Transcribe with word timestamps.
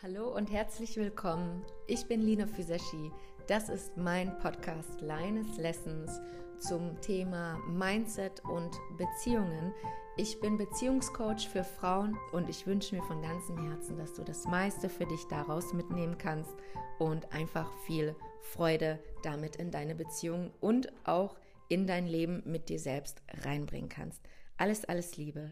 Hallo 0.00 0.32
und 0.32 0.48
herzlich 0.52 0.96
willkommen. 0.96 1.64
Ich 1.88 2.06
bin 2.06 2.22
Lina 2.22 2.46
Füseschi. 2.46 3.10
Das 3.48 3.68
ist 3.68 3.96
mein 3.96 4.38
Podcast 4.38 5.00
Lines 5.00 5.56
Lessons 5.56 6.20
zum 6.60 7.00
Thema 7.00 7.58
Mindset 7.66 8.44
und 8.44 8.70
Beziehungen. 8.96 9.74
Ich 10.16 10.38
bin 10.38 10.56
Beziehungscoach 10.56 11.48
für 11.48 11.64
Frauen 11.64 12.16
und 12.30 12.48
ich 12.48 12.64
wünsche 12.64 12.94
mir 12.94 13.02
von 13.02 13.20
ganzem 13.20 13.58
Herzen, 13.68 13.98
dass 13.98 14.14
du 14.14 14.22
das 14.22 14.44
meiste 14.44 14.88
für 14.88 15.04
dich 15.04 15.24
daraus 15.24 15.72
mitnehmen 15.72 16.16
kannst 16.16 16.54
und 17.00 17.32
einfach 17.32 17.68
viel 17.84 18.14
Freude 18.40 19.00
damit 19.24 19.56
in 19.56 19.72
deine 19.72 19.96
Beziehung 19.96 20.52
und 20.60 20.92
auch 21.02 21.34
in 21.68 21.88
dein 21.88 22.06
Leben 22.06 22.44
mit 22.46 22.68
dir 22.68 22.78
selbst 22.78 23.20
reinbringen 23.42 23.88
kannst. 23.88 24.22
Alles, 24.58 24.84
alles 24.84 25.16
Liebe. 25.16 25.50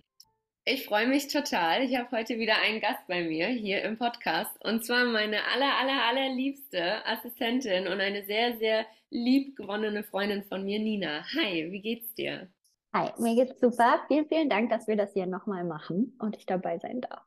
Ich 0.69 0.85
freue 0.85 1.07
mich 1.07 1.29
total. 1.29 1.85
Ich 1.85 1.97
habe 1.97 2.11
heute 2.11 2.41
wieder 2.41 2.61
einen 2.61 2.81
Gast 2.81 3.07
bei 3.07 3.23
mir 3.23 3.47
hier 3.47 3.83
im 3.83 3.97
Podcast 3.97 4.51
und 4.65 4.85
zwar 4.85 5.05
meine 5.05 5.45
aller, 5.45 5.79
aller, 5.79 6.03
aller 6.09 6.35
liebste 6.35 7.07
Assistentin 7.07 7.87
und 7.87 8.01
eine 8.01 8.25
sehr, 8.25 8.57
sehr 8.59 8.85
liebgewonnene 9.11 10.03
Freundin 10.03 10.43
von 10.43 10.65
mir, 10.65 10.81
Nina. 10.81 11.25
Hi, 11.37 11.71
wie 11.71 11.81
geht's 11.81 12.13
dir? 12.17 12.49
Hi, 12.93 13.13
mir 13.21 13.37
geht's 13.37 13.61
super. 13.61 14.01
Vielen, 14.09 14.27
vielen 14.27 14.51
Dank, 14.51 14.71
dass 14.71 14.89
wir 14.89 14.97
das 14.97 15.13
hier 15.13 15.27
nochmal 15.27 15.63
machen 15.63 16.17
und 16.19 16.37
ich 16.37 16.47
dabei 16.47 16.79
sein 16.79 17.01
darf. 17.01 17.23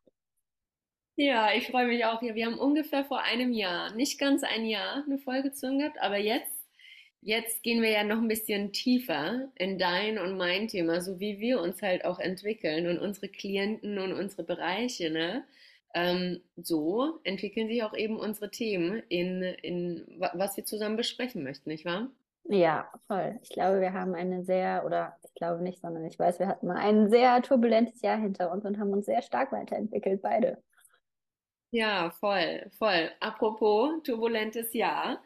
Ja, 1.15 1.53
ich 1.53 1.67
freue 1.67 1.87
mich 1.87 2.03
auch. 2.03 2.21
Wir 2.21 2.45
haben 2.45 2.59
ungefähr 2.59 3.05
vor 3.05 3.21
einem 3.21 3.53
Jahr, 3.53 3.95
nicht 3.95 4.19
ganz 4.19 4.43
ein 4.43 4.65
Jahr, 4.65 5.05
eine 5.05 5.17
Folge 5.17 5.53
zusammen 5.53 5.79
gehabt, 5.79 6.01
aber 6.01 6.17
jetzt 6.17 6.58
Jetzt 7.21 7.63
gehen 7.63 7.81
wir 7.81 7.89
ja 7.91 8.03
noch 8.03 8.17
ein 8.17 8.27
bisschen 8.29 8.71
tiefer 8.71 9.51
in 9.55 9.77
dein 9.77 10.17
und 10.19 10.37
mein 10.37 10.67
Thema, 10.67 11.01
so 11.01 11.19
wie 11.19 11.39
wir 11.39 11.59
uns 11.61 11.81
halt 11.81 12.05
auch 12.05 12.19
entwickeln 12.19 12.87
und 12.87 12.97
unsere 12.99 13.27
Klienten 13.29 13.99
und 13.99 14.13
unsere 14.13 14.43
Bereiche, 14.43 15.09
ne? 15.09 15.43
Ähm, 15.93 16.41
so 16.55 17.19
entwickeln 17.23 17.67
sich 17.67 17.83
auch 17.83 17.93
eben 17.95 18.17
unsere 18.17 18.51
Themen 18.51 19.01
in, 19.09 19.41
in 19.41 20.05
was 20.33 20.55
wir 20.55 20.65
zusammen 20.65 20.97
besprechen 20.97 21.43
möchten, 21.43 21.69
nicht 21.69 21.83
wahr? 21.85 22.09
Ja, 22.45 22.91
voll. 23.07 23.39
Ich 23.43 23.49
glaube, 23.49 23.79
wir 23.81 23.93
haben 23.93 24.15
eine 24.15 24.43
sehr, 24.43 24.83
oder 24.85 25.17
ich 25.23 25.33
glaube 25.35 25.61
nicht, 25.63 25.81
sondern 25.81 26.05
ich 26.05 26.17
weiß, 26.17 26.39
wir 26.39 26.47
hatten 26.47 26.67
mal 26.67 26.77
ein 26.77 27.09
sehr 27.09 27.41
turbulentes 27.41 28.01
Jahr 28.01 28.17
hinter 28.19 28.51
uns 28.51 28.65
und 28.65 28.79
haben 28.79 28.91
uns 28.91 29.05
sehr 29.05 29.21
stark 29.21 29.51
weiterentwickelt, 29.51 30.21
beide. 30.21 30.63
Ja, 31.71 32.09
voll, 32.11 32.69
voll. 32.77 33.11
Apropos 33.19 34.01
turbulentes 34.03 34.73
Jahr. 34.73 35.21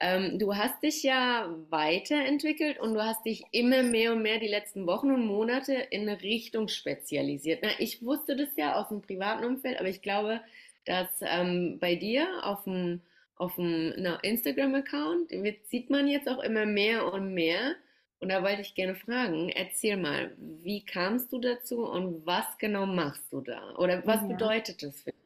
Ähm, 0.00 0.38
du 0.38 0.56
hast 0.56 0.82
dich 0.82 1.02
ja 1.02 1.48
weiterentwickelt 1.70 2.80
und 2.80 2.94
du 2.94 3.04
hast 3.04 3.24
dich 3.24 3.44
immer 3.52 3.82
mehr 3.82 4.12
und 4.12 4.22
mehr 4.22 4.38
die 4.38 4.48
letzten 4.48 4.86
Wochen 4.86 5.10
und 5.10 5.24
Monate 5.26 5.74
in 5.74 6.08
eine 6.08 6.20
Richtung 6.20 6.68
spezialisiert. 6.68 7.60
Na, 7.62 7.70
ich 7.78 8.02
wusste 8.02 8.36
das 8.36 8.48
ja 8.56 8.74
aus 8.74 8.88
dem 8.88 9.02
privaten 9.02 9.44
Umfeld, 9.44 9.78
aber 9.78 9.88
ich 9.88 10.02
glaube, 10.02 10.40
dass 10.84 11.08
ähm, 11.22 11.78
bei 11.80 11.94
dir 11.94 12.26
auf 12.42 12.64
dem, 12.64 13.02
auf 13.36 13.54
dem 13.54 13.92
Instagram-Account 14.22 15.30
sieht 15.70 15.90
man 15.90 16.08
jetzt 16.08 16.28
auch 16.28 16.42
immer 16.42 16.66
mehr 16.66 17.12
und 17.12 17.32
mehr. 17.32 17.76
Und 18.20 18.30
da 18.30 18.42
wollte 18.42 18.62
ich 18.62 18.74
gerne 18.74 18.94
fragen, 18.94 19.50
erzähl 19.50 19.96
mal, 19.96 20.34
wie 20.38 20.84
kamst 20.84 21.32
du 21.32 21.38
dazu 21.38 21.86
und 21.86 22.26
was 22.26 22.46
genau 22.58 22.86
machst 22.86 23.32
du 23.32 23.42
da? 23.42 23.74
Oder 23.76 24.04
was 24.06 24.22
ja. 24.22 24.28
bedeutet 24.28 24.82
das 24.82 25.02
für 25.02 25.12
dich? 25.12 25.23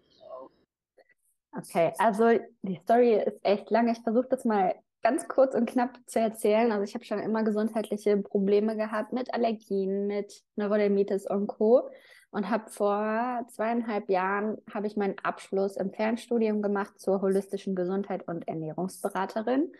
Okay, 1.56 1.92
also 1.98 2.38
die 2.62 2.76
Story 2.76 3.14
ist 3.14 3.38
echt 3.42 3.70
lang. 3.70 3.88
Ich 3.88 4.00
versuche 4.00 4.28
das 4.28 4.44
mal 4.44 4.74
ganz 5.02 5.28
kurz 5.28 5.54
und 5.54 5.68
knapp 5.68 5.98
zu 6.06 6.20
erzählen. 6.20 6.70
Also 6.72 6.84
ich 6.84 6.94
habe 6.94 7.04
schon 7.04 7.20
immer 7.20 7.42
gesundheitliche 7.42 8.16
Probleme 8.18 8.76
gehabt 8.76 9.12
mit 9.12 9.32
Allergien, 9.32 10.06
mit 10.06 10.42
Neurodermitis 10.56 11.26
und 11.28 11.46
Co. 11.46 11.90
Und 12.30 12.50
habe 12.50 12.68
vor 12.68 13.46
zweieinhalb 13.48 14.10
Jahren 14.10 14.58
habe 14.72 14.86
ich 14.86 14.96
meinen 14.96 15.18
Abschluss 15.22 15.76
im 15.76 15.90
Fernstudium 15.92 16.60
gemacht 16.60 17.00
zur 17.00 17.22
holistischen 17.22 17.74
Gesundheit 17.74 18.28
und 18.28 18.46
Ernährungsberaterin. 18.46 19.72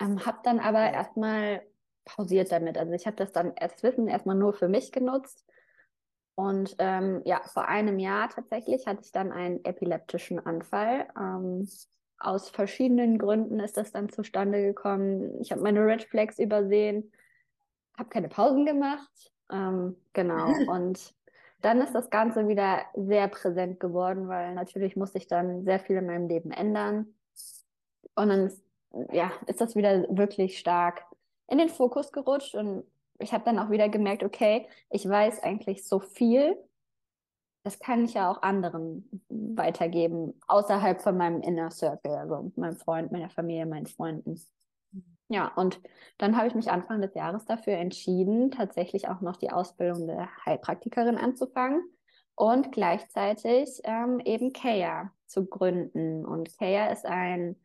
Ähm, 0.00 0.24
habe 0.24 0.38
dann 0.44 0.60
aber 0.60 0.92
erstmal 0.92 1.62
pausiert 2.04 2.52
damit. 2.52 2.78
Also 2.78 2.92
ich 2.92 3.06
habe 3.06 3.16
das 3.16 3.32
dann 3.32 3.52
als 3.58 3.82
Wissen 3.82 4.06
erstmal 4.06 4.36
nur 4.36 4.52
für 4.52 4.68
mich 4.68 4.92
genutzt 4.92 5.44
und 6.38 6.76
ähm, 6.78 7.20
ja, 7.24 7.40
vor 7.52 7.66
einem 7.66 7.98
Jahr 7.98 8.28
tatsächlich 8.28 8.86
hatte 8.86 9.00
ich 9.02 9.10
dann 9.10 9.32
einen 9.32 9.64
epileptischen 9.64 10.38
Anfall. 10.38 11.08
Ähm, 11.18 11.68
aus 12.16 12.48
verschiedenen 12.48 13.18
Gründen 13.18 13.58
ist 13.58 13.76
das 13.76 13.90
dann 13.90 14.08
zustande 14.08 14.62
gekommen. 14.62 15.36
Ich 15.40 15.50
habe 15.50 15.62
meine 15.62 15.84
Red 15.84 16.04
Flags 16.04 16.38
übersehen, 16.38 17.10
habe 17.98 18.08
keine 18.10 18.28
Pausen 18.28 18.66
gemacht. 18.66 19.32
Ähm, 19.50 19.96
genau. 20.12 20.46
Und 20.70 21.12
dann 21.60 21.80
ist 21.80 21.92
das 21.92 22.08
Ganze 22.08 22.46
wieder 22.46 22.82
sehr 22.94 23.26
präsent 23.26 23.80
geworden, 23.80 24.28
weil 24.28 24.54
natürlich 24.54 24.94
musste 24.94 25.18
ich 25.18 25.26
dann 25.26 25.64
sehr 25.64 25.80
viel 25.80 25.96
in 25.96 26.06
meinem 26.06 26.28
Leben 26.28 26.52
ändern. 26.52 27.14
Und 28.14 28.28
dann 28.28 28.46
ist, 28.46 28.62
ja, 29.10 29.32
ist 29.48 29.60
das 29.60 29.74
wieder 29.74 30.06
wirklich 30.08 30.60
stark 30.60 31.02
in 31.48 31.58
den 31.58 31.68
Fokus 31.68 32.12
gerutscht 32.12 32.54
und 32.54 32.84
ich 33.18 33.32
habe 33.32 33.44
dann 33.44 33.58
auch 33.58 33.70
wieder 33.70 33.88
gemerkt, 33.88 34.22
okay, 34.22 34.66
ich 34.90 35.08
weiß 35.08 35.42
eigentlich 35.42 35.86
so 35.86 36.00
viel, 36.00 36.56
das 37.64 37.78
kann 37.78 38.04
ich 38.04 38.14
ja 38.14 38.30
auch 38.30 38.42
anderen 38.42 39.22
weitergeben, 39.28 40.40
außerhalb 40.46 41.02
von 41.02 41.16
meinem 41.16 41.42
Inner 41.42 41.70
Circle, 41.70 42.14
also 42.14 42.52
meinem 42.56 42.76
Freund, 42.76 43.12
meiner 43.12 43.30
Familie, 43.30 43.66
meinen 43.66 43.86
Freunden. 43.86 44.40
Ja, 45.28 45.48
und 45.56 45.80
dann 46.16 46.36
habe 46.36 46.46
ich 46.48 46.54
mich 46.54 46.70
Anfang 46.70 47.02
des 47.02 47.14
Jahres 47.14 47.44
dafür 47.44 47.74
entschieden, 47.74 48.50
tatsächlich 48.50 49.08
auch 49.08 49.20
noch 49.20 49.36
die 49.36 49.50
Ausbildung 49.50 50.06
der 50.06 50.28
Heilpraktikerin 50.46 51.18
anzufangen 51.18 51.82
und 52.34 52.72
gleichzeitig 52.72 53.80
ähm, 53.84 54.20
eben 54.24 54.52
Kaya 54.54 55.12
zu 55.26 55.44
gründen. 55.44 56.24
Und 56.24 56.56
Kaya 56.56 56.86
ist 56.86 57.04
ein 57.04 57.56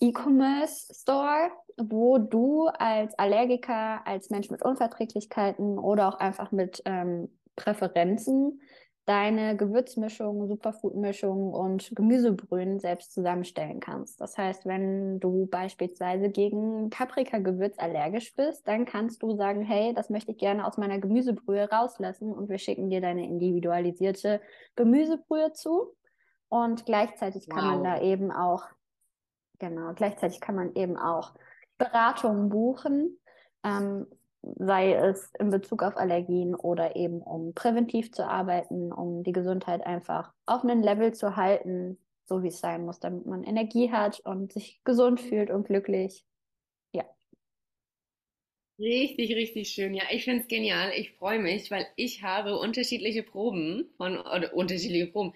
E-Commerce-Store, 0.00 1.50
wo 1.76 2.18
du 2.18 2.66
als 2.66 3.18
Allergiker, 3.18 4.06
als 4.06 4.30
Mensch 4.30 4.50
mit 4.50 4.64
Unverträglichkeiten 4.64 5.78
oder 5.78 6.08
auch 6.08 6.18
einfach 6.18 6.52
mit 6.52 6.82
ähm, 6.84 7.28
Präferenzen 7.56 8.60
deine 9.06 9.54
Gewürzmischung, 9.56 10.48
Superfood-Mischung 10.48 11.52
und 11.52 11.94
Gemüsebrühen 11.94 12.80
selbst 12.80 13.12
zusammenstellen 13.12 13.80
kannst. 13.80 14.20
Das 14.20 14.38
heißt, 14.38 14.64
wenn 14.64 15.20
du 15.20 15.46
beispielsweise 15.46 16.30
gegen 16.30 16.88
Paprikagewürz 16.88 17.78
allergisch 17.78 18.34
bist, 18.34 18.66
dann 18.66 18.86
kannst 18.86 19.22
du 19.22 19.36
sagen, 19.36 19.60
hey, 19.62 19.92
das 19.92 20.08
möchte 20.08 20.32
ich 20.32 20.38
gerne 20.38 20.66
aus 20.66 20.78
meiner 20.78 20.98
Gemüsebrühe 20.98 21.68
rauslassen 21.70 22.32
und 22.32 22.48
wir 22.48 22.58
schicken 22.58 22.88
dir 22.88 23.02
deine 23.02 23.26
individualisierte 23.26 24.40
Gemüsebrühe 24.74 25.52
zu. 25.52 25.94
Und 26.48 26.86
gleichzeitig 26.86 27.48
kann 27.48 27.64
wow. 27.64 27.70
man 27.72 27.84
da 27.84 28.00
eben 28.00 28.30
auch 28.30 28.64
Genau, 29.58 29.92
gleichzeitig 29.94 30.40
kann 30.40 30.56
man 30.56 30.74
eben 30.74 30.96
auch 30.96 31.34
Beratungen 31.78 32.48
buchen, 32.48 33.18
ähm, 33.62 34.06
sei 34.42 34.92
es 34.94 35.30
in 35.38 35.50
Bezug 35.50 35.82
auf 35.82 35.96
Allergien 35.96 36.54
oder 36.54 36.96
eben 36.96 37.22
um 37.22 37.54
präventiv 37.54 38.12
zu 38.12 38.26
arbeiten, 38.26 38.92
um 38.92 39.22
die 39.22 39.32
Gesundheit 39.32 39.86
einfach 39.86 40.32
auf 40.46 40.64
einem 40.64 40.82
Level 40.82 41.14
zu 41.14 41.36
halten, 41.36 41.98
so 42.26 42.42
wie 42.42 42.48
es 42.48 42.60
sein 42.60 42.84
muss, 42.84 42.98
damit 43.00 43.26
man 43.26 43.44
Energie 43.44 43.90
hat 43.92 44.20
und 44.20 44.52
sich 44.52 44.80
gesund 44.84 45.20
fühlt 45.20 45.50
und 45.50 45.66
glücklich. 45.66 46.24
Ja. 46.92 47.04
Richtig, 48.78 49.34
richtig 49.36 49.68
schön. 49.70 49.94
Ja, 49.94 50.04
ich 50.10 50.24
finde 50.24 50.42
es 50.42 50.48
genial. 50.48 50.92
Ich 50.96 51.12
freue 51.12 51.38
mich, 51.38 51.70
weil 51.70 51.86
ich 51.96 52.22
habe 52.22 52.58
unterschiedliche 52.58 53.22
Proben 53.22 53.88
von, 53.96 54.18
oder 54.18 54.52
unterschiedliche 54.54 55.06
Proben, 55.08 55.32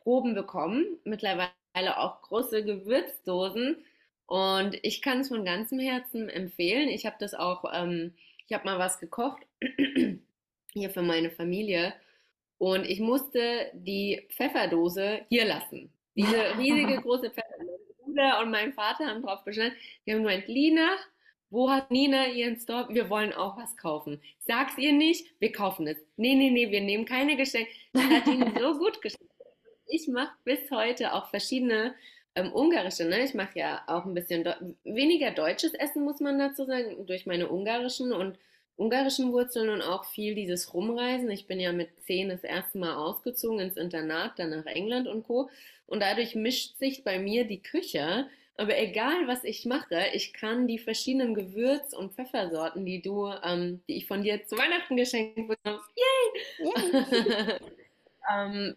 Proben 0.00 0.34
bekommen. 0.34 0.84
Mittlerweile 1.04 1.50
auch 1.74 2.22
große 2.22 2.64
Gewürzdosen. 2.64 3.84
Und 4.26 4.78
ich 4.82 5.02
kann 5.02 5.20
es 5.20 5.28
von 5.28 5.44
ganzem 5.44 5.78
Herzen 5.78 6.28
empfehlen. 6.28 6.88
Ich 6.88 7.04
habe 7.06 7.16
das 7.18 7.34
auch, 7.34 7.64
ähm, 7.72 8.14
ich 8.46 8.54
habe 8.54 8.64
mal 8.64 8.78
was 8.78 8.98
gekocht 8.98 9.42
hier 10.72 10.90
für 10.90 11.02
meine 11.02 11.30
Familie. 11.30 11.92
Und 12.58 12.84
ich 12.84 13.00
musste 13.00 13.70
die 13.74 14.26
Pfefferdose 14.30 15.20
hier 15.28 15.44
lassen. 15.44 15.92
Diese 16.14 16.56
riesige 16.58 16.96
große 17.02 17.30
Pfefferdose. 17.30 17.84
Bruder 18.04 18.40
und 18.40 18.50
mein 18.50 18.72
Vater 18.72 19.06
haben 19.06 19.22
drauf 19.22 19.44
bestanden. 19.44 19.76
Die 20.06 20.12
haben 20.12 20.22
gemeint, 20.22 20.46
Lina, 20.46 20.96
wo 21.50 21.70
hat 21.70 21.90
Nina 21.90 22.28
ihren 22.28 22.56
Store? 22.56 22.86
Wir 22.90 23.10
wollen 23.10 23.32
auch 23.32 23.56
was 23.56 23.76
kaufen. 23.76 24.20
Sag's 24.38 24.78
ihr 24.78 24.92
nicht, 24.92 25.26
wir 25.40 25.52
kaufen 25.52 25.86
es. 25.86 25.98
Nee, 26.16 26.34
nee, 26.34 26.50
nee, 26.50 26.70
wir 26.70 26.80
nehmen 26.80 27.04
keine 27.04 27.36
Geschenke. 27.36 27.70
Das 27.92 28.04
hat 28.04 28.26
ihnen 28.26 28.56
so 28.58 28.78
gut 28.78 29.02
geschenkt 29.02 29.33
ich 29.86 30.08
mache 30.08 30.34
bis 30.44 30.70
heute 30.70 31.12
auch 31.12 31.30
verschiedene 31.30 31.94
ähm, 32.34 32.52
ungarische, 32.52 33.04
ne? 33.04 33.24
Ich 33.24 33.34
mache 33.34 33.58
ja 33.58 33.82
auch 33.86 34.04
ein 34.04 34.14
bisschen 34.14 34.44
weniger 34.84 35.30
deutsches 35.30 35.74
Essen, 35.74 36.04
muss 36.04 36.20
man 36.20 36.38
dazu 36.38 36.64
sagen, 36.64 37.06
durch 37.06 37.26
meine 37.26 37.48
ungarischen 37.48 38.12
und 38.12 38.38
ungarischen 38.76 39.32
Wurzeln 39.32 39.68
und 39.68 39.82
auch 39.82 40.04
viel 40.04 40.34
dieses 40.34 40.74
Rumreisen. 40.74 41.30
Ich 41.30 41.46
bin 41.46 41.60
ja 41.60 41.72
mit 41.72 41.90
zehn 42.02 42.28
das 42.28 42.42
erste 42.42 42.78
Mal 42.78 42.96
ausgezogen 42.96 43.60
ins 43.60 43.76
Internat, 43.76 44.38
dann 44.38 44.50
nach 44.50 44.66
England 44.66 45.06
und 45.06 45.24
Co. 45.24 45.48
Und 45.86 46.00
dadurch 46.00 46.34
mischt 46.34 46.76
sich 46.78 47.04
bei 47.04 47.18
mir 47.18 47.44
die 47.44 47.62
Küche. 47.62 48.26
Aber 48.56 48.76
egal, 48.78 49.26
was 49.26 49.44
ich 49.44 49.64
mache, 49.64 50.00
ich 50.12 50.32
kann 50.32 50.66
die 50.66 50.78
verschiedenen 50.78 51.34
Gewürz- 51.34 51.92
und 51.92 52.14
Pfeffersorten, 52.14 52.84
die 52.86 53.02
du, 53.02 53.28
ähm, 53.44 53.82
die 53.88 53.96
ich 53.96 54.06
von 54.06 54.22
dir 54.22 54.44
zu 54.46 54.56
Weihnachten 54.56 54.96
geschenkt 54.96 55.48
bekomme, 55.48 55.80
yay! 55.96 56.42
yay. 56.92 57.58
ähm, 58.32 58.76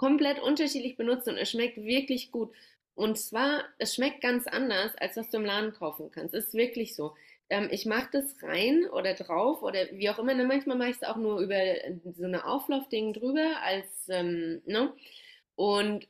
komplett 0.00 0.40
unterschiedlich 0.40 0.96
benutzt 0.96 1.28
und 1.28 1.36
es 1.36 1.50
schmeckt 1.50 1.76
wirklich 1.76 2.30
gut. 2.32 2.50
Und 2.94 3.18
zwar, 3.18 3.64
es 3.76 3.94
schmeckt 3.94 4.22
ganz 4.22 4.46
anders, 4.46 4.96
als 4.96 5.18
was 5.18 5.28
du 5.28 5.36
im 5.36 5.44
Laden 5.44 5.74
kaufen 5.74 6.10
kannst. 6.10 6.34
Ist 6.34 6.54
wirklich 6.54 6.94
so. 6.96 7.14
Ähm, 7.50 7.68
ich 7.70 7.84
mache 7.84 8.08
das 8.12 8.34
rein 8.42 8.86
oder 8.90 9.12
drauf 9.12 9.62
oder 9.62 9.90
wie 9.92 10.08
auch 10.08 10.18
immer. 10.18 10.32
Ne, 10.32 10.44
manchmal 10.44 10.78
mache 10.78 10.88
ich 10.88 10.96
es 10.96 11.02
auch 11.02 11.16
nur 11.18 11.40
über 11.40 11.60
so 12.16 12.24
eine 12.24 12.46
Auflaufding 12.46 13.12
drüber 13.12 13.60
als, 13.62 14.08
ähm, 14.08 14.62
ne? 14.64 14.94
Und 15.54 16.08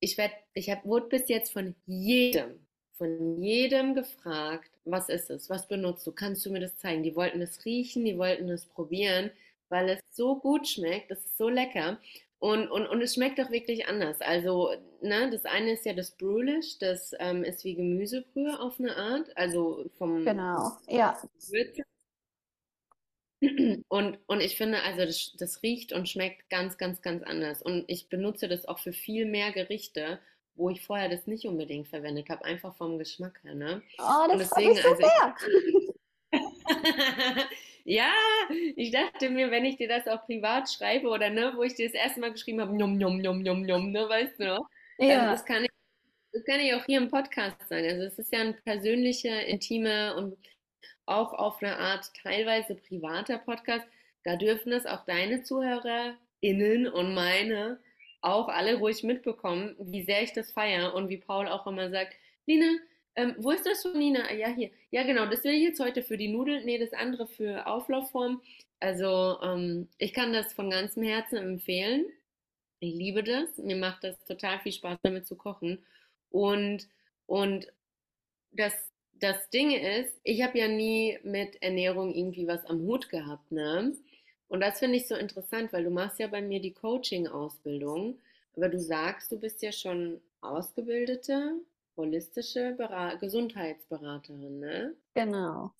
ich 0.00 0.16
werde, 0.16 0.34
ich 0.54 0.70
hab, 0.70 0.84
wurde 0.86 1.08
bis 1.08 1.28
jetzt 1.28 1.52
von 1.52 1.74
jedem, 1.86 2.66
von 2.94 3.42
jedem 3.42 3.94
gefragt, 3.94 4.70
was 4.86 5.10
ist 5.10 5.28
es, 5.30 5.50
was 5.50 5.68
benutzt 5.68 6.06
du, 6.06 6.12
kannst 6.12 6.46
du 6.46 6.50
mir 6.50 6.60
das 6.60 6.78
zeigen? 6.78 7.02
Die 7.02 7.16
wollten 7.16 7.42
es 7.42 7.64
riechen, 7.66 8.04
die 8.06 8.16
wollten 8.16 8.48
es 8.48 8.64
probieren, 8.64 9.30
weil 9.68 9.90
es 9.90 10.00
so 10.10 10.36
gut 10.38 10.66
schmeckt, 10.66 11.10
das 11.10 11.18
ist 11.24 11.36
so 11.36 11.50
lecker. 11.50 11.98
Und, 12.40 12.70
und, 12.70 12.86
und 12.86 13.02
es 13.02 13.14
schmeckt 13.14 13.40
auch 13.40 13.50
wirklich 13.50 13.88
anders. 13.88 14.20
Also, 14.20 14.70
ne, 15.02 15.28
das 15.30 15.44
eine 15.44 15.72
ist 15.72 15.84
ja 15.84 15.92
das 15.92 16.12
Brülisch, 16.12 16.78
das 16.78 17.12
ähm, 17.18 17.42
ist 17.42 17.64
wie 17.64 17.74
Gemüsebrühe 17.74 18.60
auf 18.60 18.78
eine 18.78 18.96
Art, 18.96 19.36
also 19.36 19.86
vom 19.98 20.24
Genau, 20.24 20.70
ja. 20.86 21.20
Und, 23.88 24.18
und 24.26 24.40
ich 24.40 24.56
finde, 24.56 24.82
also 24.82 25.04
das, 25.04 25.32
das 25.38 25.62
riecht 25.62 25.92
und 25.92 26.08
schmeckt 26.08 26.50
ganz, 26.50 26.76
ganz, 26.76 27.02
ganz 27.02 27.22
anders. 27.22 27.62
Und 27.62 27.84
ich 27.86 28.08
benutze 28.08 28.48
das 28.48 28.66
auch 28.66 28.80
für 28.80 28.92
viel 28.92 29.26
mehr 29.26 29.52
Gerichte, 29.52 30.18
wo 30.56 30.70
ich 30.70 30.82
vorher 30.82 31.08
das 31.08 31.28
nicht 31.28 31.46
unbedingt 31.46 31.86
verwendet 31.86 32.30
habe, 32.30 32.44
einfach 32.44 32.74
vom 32.74 32.98
Geschmack 32.98 33.40
her, 33.44 33.54
ne? 33.54 33.82
Oh, 33.98 34.32
Und 34.32 34.40
das 34.40 34.48
freut 34.48 34.64
mich 34.66 34.82
deswegen, 34.82 34.98
so 34.98 35.04
also 35.04 35.36
ich, 36.32 36.32
sehr. 36.32 37.46
ja, 37.88 38.12
ich 38.76 38.90
dachte 38.90 39.30
mir, 39.30 39.50
wenn 39.50 39.64
ich 39.64 39.76
dir 39.76 39.88
das 39.88 40.06
auch 40.08 40.26
privat 40.26 40.70
schreibe 40.70 41.08
oder 41.08 41.30
ne, 41.30 41.54
wo 41.56 41.62
ich 41.62 41.74
dir 41.74 41.86
das 41.86 41.94
erste 41.94 42.20
Mal 42.20 42.32
geschrieben 42.32 42.60
habe, 42.60 42.76
njom, 42.76 42.98
njom, 42.98 43.18
njom, 43.18 43.40
njom, 43.42 43.62
njom, 43.62 43.92
ne, 43.92 44.06
weißt 44.08 44.38
du 44.38 44.44
noch? 44.44 44.68
Ähm, 44.98 45.08
Ja, 45.08 45.30
das 45.30 45.44
kann 45.46 45.64
ich, 45.64 45.70
das 46.32 46.44
kann 46.44 46.60
ich 46.60 46.74
auch 46.74 46.84
hier 46.84 46.98
im 46.98 47.10
Podcast 47.10 47.56
sagen. 47.68 47.86
Also 47.88 48.04
es 48.04 48.18
ist 48.18 48.32
ja 48.32 48.40
ein 48.40 48.60
persönlicher, 48.64 49.46
intimer 49.46 50.16
und 50.18 50.36
auch 51.06 51.32
auf 51.32 51.62
eine 51.62 51.78
Art 51.78 52.12
teilweise 52.22 52.74
privater 52.74 53.38
Podcast. 53.38 53.86
Da 54.24 54.36
dürfen 54.36 54.72
es 54.72 54.84
auch 54.86 55.06
deine 55.06 55.42
ZuhörerInnen 55.42 56.88
und 56.88 57.14
meine 57.14 57.80
auch 58.20 58.48
alle 58.48 58.76
ruhig 58.78 59.02
mitbekommen, 59.02 59.76
wie 59.78 60.02
sehr 60.04 60.22
ich 60.22 60.34
das 60.34 60.52
feiere 60.52 60.94
und 60.94 61.08
wie 61.08 61.18
Paul 61.18 61.48
auch 61.48 61.66
immer 61.66 61.90
sagt, 61.90 62.14
Lina, 62.46 62.66
ähm, 63.18 63.34
wo 63.38 63.50
ist 63.50 63.66
das 63.66 63.82
von 63.82 63.98
Nina? 63.98 64.20
Ah, 64.28 64.34
Ja, 64.34 64.48
hier. 64.48 64.70
Ja, 64.90 65.02
genau, 65.04 65.26
das 65.26 65.44
will 65.44 65.52
ich 65.54 65.62
jetzt 65.62 65.80
heute 65.80 66.02
für 66.02 66.16
die 66.16 66.28
Nudeln. 66.28 66.64
Nee, 66.64 66.78
das 66.78 66.92
andere 66.92 67.26
für 67.26 67.66
Auflaufform. 67.66 68.42
Also, 68.80 69.38
ähm, 69.42 69.88
ich 69.98 70.12
kann 70.14 70.32
das 70.32 70.52
von 70.52 70.70
ganzem 70.70 71.02
Herzen 71.02 71.36
empfehlen. 71.36 72.06
Ich 72.80 72.94
liebe 72.94 73.22
das. 73.24 73.58
Mir 73.58 73.76
macht 73.76 74.04
das 74.04 74.22
total 74.24 74.60
viel 74.60 74.72
Spaß, 74.72 74.98
damit 75.02 75.26
zu 75.26 75.36
kochen. 75.36 75.84
Und, 76.30 76.88
und 77.26 77.66
das, 78.52 78.74
das 79.14 79.50
Ding 79.50 79.72
ist, 79.72 80.12
ich 80.24 80.42
habe 80.42 80.58
ja 80.58 80.68
nie 80.68 81.18
mit 81.24 81.62
Ernährung 81.62 82.14
irgendwie 82.14 82.46
was 82.46 82.64
am 82.66 82.80
Hut 82.82 83.08
gehabt, 83.10 83.50
ne? 83.52 83.94
Und 84.48 84.60
das 84.60 84.78
finde 84.78 84.96
ich 84.96 85.08
so 85.08 85.14
interessant, 85.16 85.72
weil 85.72 85.84
du 85.84 85.90
machst 85.90 86.18
ja 86.18 86.26
bei 86.26 86.40
mir 86.40 86.60
die 86.60 86.72
Coaching-Ausbildung, 86.72 88.18
aber 88.56 88.68
du 88.70 88.78
sagst, 88.80 89.30
du 89.32 89.38
bist 89.38 89.62
ja 89.62 89.72
schon 89.72 90.20
ausgebildete 90.40 91.54
holistische 91.98 92.74
Bera 92.78 93.14
Gesundheitsberaterin, 93.16 94.60
ne? 94.60 94.96
genau. 95.14 95.72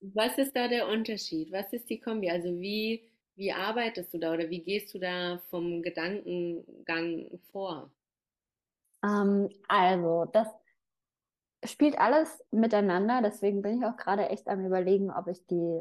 Was 0.00 0.36
ist 0.36 0.54
da 0.54 0.68
der 0.68 0.86
Unterschied? 0.88 1.50
Was 1.50 1.72
ist 1.72 1.88
die 1.88 1.98
Kombi? 1.98 2.30
Also 2.30 2.60
wie, 2.60 3.08
wie 3.36 3.52
arbeitest 3.52 4.12
du 4.12 4.18
da 4.18 4.34
oder 4.34 4.50
wie 4.50 4.62
gehst 4.62 4.92
du 4.94 4.98
da 4.98 5.40
vom 5.48 5.82
Gedankengang 5.82 7.40
vor? 7.50 7.90
Ähm, 9.02 9.48
also, 9.66 10.26
das 10.26 10.48
spielt 11.64 11.98
alles 11.98 12.44
miteinander, 12.50 13.22
deswegen 13.22 13.62
bin 13.62 13.78
ich 13.78 13.86
auch 13.86 13.96
gerade 13.96 14.28
echt 14.28 14.46
am 14.48 14.64
Überlegen, 14.64 15.10
ob 15.10 15.28
ich 15.28 15.46
die 15.46 15.80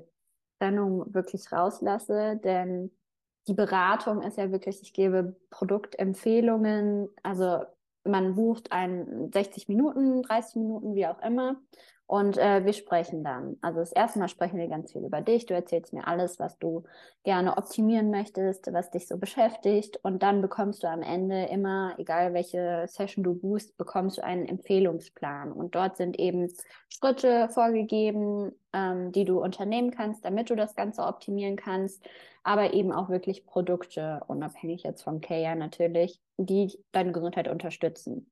Trennung 0.60 1.14
wirklich 1.14 1.52
rauslasse, 1.52 2.40
denn 2.44 2.92
die 3.48 3.54
Beratung 3.54 4.22
ist 4.22 4.38
ja 4.38 4.52
wirklich, 4.52 4.82
ich 4.82 4.94
gebe 4.94 5.36
Produktempfehlungen, 5.50 7.10
also 7.24 7.66
man 8.06 8.36
bucht 8.36 8.72
ein 8.72 9.32
60 9.34 9.68
Minuten, 9.68 10.22
30 10.24 10.56
Minuten, 10.56 10.96
wie 10.96 11.08
auch 11.08 11.22
immer. 11.22 11.58
Und 12.06 12.38
äh, 12.38 12.66
wir 12.66 12.74
sprechen 12.74 13.24
dann. 13.24 13.58
Also 13.62 13.80
das 13.80 13.94
erste 13.94 14.20
Mal 14.20 14.28
sprechen 14.28 14.58
wir 14.58 14.68
ganz 14.68 14.92
viel 14.92 15.04
über 15.04 15.22
dich. 15.22 15.46
Du 15.46 15.54
erzählst 15.54 15.94
mir 15.94 16.06
alles, 16.06 16.38
was 16.38 16.60
du 16.60 16.84
gerne 17.24 17.58
optimieren 17.58 18.12
möchtest, 18.12 18.72
was 18.74 18.92
dich 18.92 19.08
so 19.08 19.18
beschäftigt. 19.18 19.98
Und 20.04 20.22
dann 20.22 20.42
bekommst 20.42 20.84
du 20.84 20.88
am 20.88 21.02
Ende 21.02 21.46
immer, 21.46 21.96
egal 21.98 22.34
welche 22.34 22.86
Session 22.88 23.24
du 23.24 23.34
buchst, 23.36 23.78
bekommst 23.78 24.18
du 24.18 24.24
einen 24.24 24.46
Empfehlungsplan. 24.46 25.52
Und 25.54 25.76
dort 25.76 25.96
sind 25.96 26.20
eben 26.20 26.52
Schritte 26.90 27.48
vorgegeben, 27.50 28.52
ähm, 28.74 29.12
die 29.14 29.24
du 29.24 29.42
unternehmen 29.42 29.92
kannst, 29.92 30.26
damit 30.26 30.50
du 30.50 30.56
das 30.56 30.76
Ganze 30.76 31.04
optimieren 31.04 31.56
kannst. 31.56 32.04
Aber 32.44 32.74
eben 32.74 32.92
auch 32.92 33.10
wirklich 33.10 33.46
Produkte, 33.46 34.22
unabhängig 34.28 34.84
jetzt 34.84 35.04
vom 35.04 35.22
Care 35.22 35.56
natürlich, 35.56 36.20
die 36.38 36.78
deine 36.92 37.14
Gesundheit 37.14 37.48
unterstützen. 37.48 38.30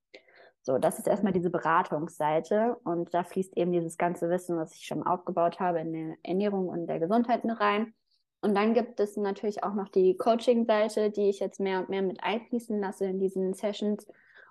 So, 0.63 0.77
das 0.77 0.99
ist 0.99 1.07
erstmal 1.07 1.33
diese 1.33 1.49
Beratungsseite 1.49 2.77
und 2.83 3.13
da 3.13 3.23
fließt 3.23 3.57
eben 3.57 3.71
dieses 3.71 3.97
ganze 3.97 4.29
Wissen, 4.29 4.57
was 4.57 4.75
ich 4.75 4.85
schon 4.85 5.03
aufgebaut 5.03 5.59
habe 5.59 5.79
in 5.79 5.93
der 5.93 6.17
Ernährung 6.23 6.67
und 6.69 6.85
der 6.85 6.99
Gesundheit 6.99 7.43
mit 7.43 7.59
rein. 7.59 7.93
Und 8.41 8.55
dann 8.55 8.73
gibt 8.73 8.99
es 8.99 9.17
natürlich 9.17 9.63
auch 9.63 9.73
noch 9.73 9.89
die 9.89 10.17
Coaching-Seite, 10.17 11.09
die 11.11 11.29
ich 11.29 11.39
jetzt 11.39 11.59
mehr 11.59 11.79
und 11.79 11.89
mehr 11.89 12.01
mit 12.01 12.23
einfließen 12.23 12.79
lasse 12.79 13.05
in 13.05 13.19
diesen 13.19 13.53
Sessions. 13.53 14.07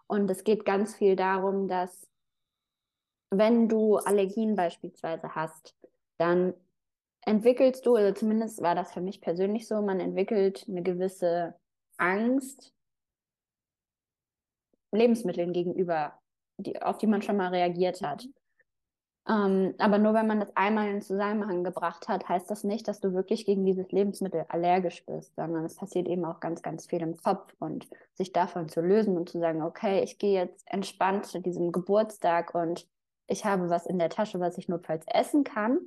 Und 0.06 0.30
es 0.30 0.42
geht 0.42 0.64
ganz 0.64 0.94
viel 0.94 1.14
darum, 1.16 1.68
dass 1.68 2.08
wenn 3.30 3.68
du 3.68 3.96
Allergien 3.96 4.56
beispielsweise 4.56 5.34
hast, 5.36 5.76
dann 6.18 6.54
entwickelst 7.22 7.86
du, 7.86 7.94
also 7.94 8.12
zumindest 8.12 8.62
war 8.62 8.74
das 8.74 8.92
für 8.92 9.00
mich 9.00 9.20
persönlich 9.20 9.68
so, 9.68 9.80
man 9.82 10.00
entwickelt 10.00 10.66
eine 10.68 10.82
gewisse 10.82 11.54
Angst 11.96 12.72
Lebensmitteln 14.92 15.52
gegenüber, 15.52 16.14
die, 16.58 16.80
auf 16.82 16.98
die 16.98 17.06
man 17.06 17.22
schon 17.22 17.36
mal 17.36 17.48
reagiert 17.48 18.02
hat. 18.02 18.26
Ähm, 19.28 19.74
aber 19.78 19.98
nur 19.98 20.14
wenn 20.14 20.26
man 20.26 20.40
das 20.40 20.56
einmal 20.56 20.88
in 20.88 21.02
Zusammenhang 21.02 21.62
gebracht 21.62 22.08
hat, 22.08 22.28
heißt 22.28 22.50
das 22.50 22.64
nicht, 22.64 22.88
dass 22.88 23.00
du 23.00 23.12
wirklich 23.12 23.44
gegen 23.44 23.64
dieses 23.64 23.92
Lebensmittel 23.92 24.46
allergisch 24.48 25.04
bist, 25.04 25.36
sondern 25.36 25.64
es 25.64 25.76
passiert 25.76 26.08
eben 26.08 26.24
auch 26.24 26.40
ganz, 26.40 26.62
ganz 26.62 26.86
viel 26.86 27.02
im 27.02 27.16
Kopf 27.16 27.54
und 27.58 27.86
sich 28.14 28.32
davon 28.32 28.68
zu 28.68 28.80
lösen 28.80 29.16
und 29.16 29.28
zu 29.28 29.38
sagen, 29.38 29.62
okay, 29.62 30.02
ich 30.02 30.18
gehe 30.18 30.40
jetzt 30.40 30.64
entspannt 30.66 31.26
zu 31.26 31.40
diesem 31.40 31.70
Geburtstag 31.70 32.54
und 32.54 32.88
ich 33.26 33.44
habe 33.44 33.68
was 33.68 33.86
in 33.86 33.98
der 33.98 34.08
Tasche, 34.08 34.40
was 34.40 34.58
ich 34.58 34.68
notfalls 34.68 35.04
essen 35.06 35.44
kann, 35.44 35.78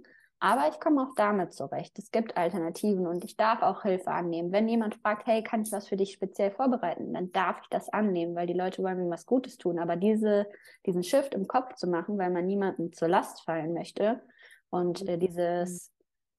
aber 0.44 0.68
ich 0.68 0.78
komme 0.82 1.02
auch 1.04 1.16
damit 1.16 1.54
zurecht. 1.54 1.98
Es 1.98 2.12
gibt 2.12 2.36
Alternativen 2.36 3.08
und 3.08 3.24
ich 3.24 3.38
darf 3.38 3.62
auch 3.62 3.84
Hilfe 3.84 4.12
annehmen. 4.12 4.52
Wenn 4.52 4.68
jemand 4.68 4.96
fragt, 4.96 5.26
hey, 5.26 5.42
kann 5.42 5.62
ich 5.62 5.72
was 5.72 5.88
für 5.88 5.96
dich 5.96 6.12
speziell 6.12 6.52
vorbereiten, 6.52 7.14
dann 7.14 7.32
darf 7.32 7.62
ich 7.62 7.70
das 7.70 7.88
annehmen, 7.88 8.36
weil 8.36 8.46
die 8.46 8.54
Leute 8.54 8.84
wollen 8.84 8.98
mir 8.98 9.10
was 9.10 9.26
Gutes 9.26 9.58
tun. 9.58 9.80
Aber 9.80 9.96
diese, 9.96 10.46
diesen 10.86 11.02
Shift 11.02 11.34
im 11.34 11.48
Kopf 11.48 11.76
zu 11.76 11.88
machen, 11.88 12.18
weil 12.18 12.30
man 12.30 12.46
niemandem 12.46 12.92
zur 12.92 13.08
Last 13.08 13.46
fallen 13.46 13.74
möchte 13.74 14.22
und 14.70 15.08
äh, 15.08 15.18
dieses 15.18 15.94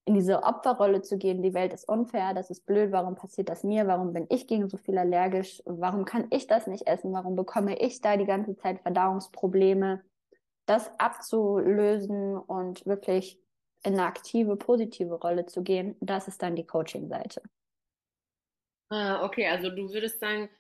in 0.04 0.12
diese 0.12 0.42
Opferrolle 0.42 1.00
zu 1.00 1.16
gehen, 1.16 1.40
die 1.40 1.54
Welt 1.54 1.73
ist 1.73 1.88
unfair, 1.88 2.34
das 2.34 2.50
ist 2.50 2.66
blöd, 2.66 2.92
warum 2.92 3.14
passiert 3.14 3.49
das 3.49 3.64
mir, 3.64 3.87
warum 3.87 4.12
bin 4.12 4.26
ich 4.28 4.46
gegen 4.46 4.68
so 4.68 4.76
viel 4.76 4.99
allergisch, 4.99 5.62
warum 5.64 6.04
kann 6.04 6.26
ich 6.28 6.46
das 6.46 6.66
nicht 6.66 6.87
essen, 6.87 7.14
warum 7.14 7.37
bekomme 7.37 7.78
ich 7.78 8.02
da 8.02 8.18
die 8.18 8.26
ganze 8.26 8.54
Zeit 8.54 8.82
Verdauungsprobleme, 8.82 10.02
das 10.66 10.90
abzulösen 10.99 12.37
und 12.37 12.84
wirklich 12.84 13.40
in 13.85 13.95
eine 13.95 14.05
aktive, 14.07 14.57
positive 14.57 15.14
Rolle 15.14 15.47
zu 15.47 15.62
gehen, 15.62 15.97
das 16.00 16.29
ist 16.29 16.43
dann 16.43 16.57
die 16.57 16.67
Coaching-Seite. 16.67 17.43
Ah, 18.91 19.25
okay, 19.25 19.47
also 19.47 19.71
du 19.71 19.93
würdest 19.93 20.21
sagen, 20.21 20.50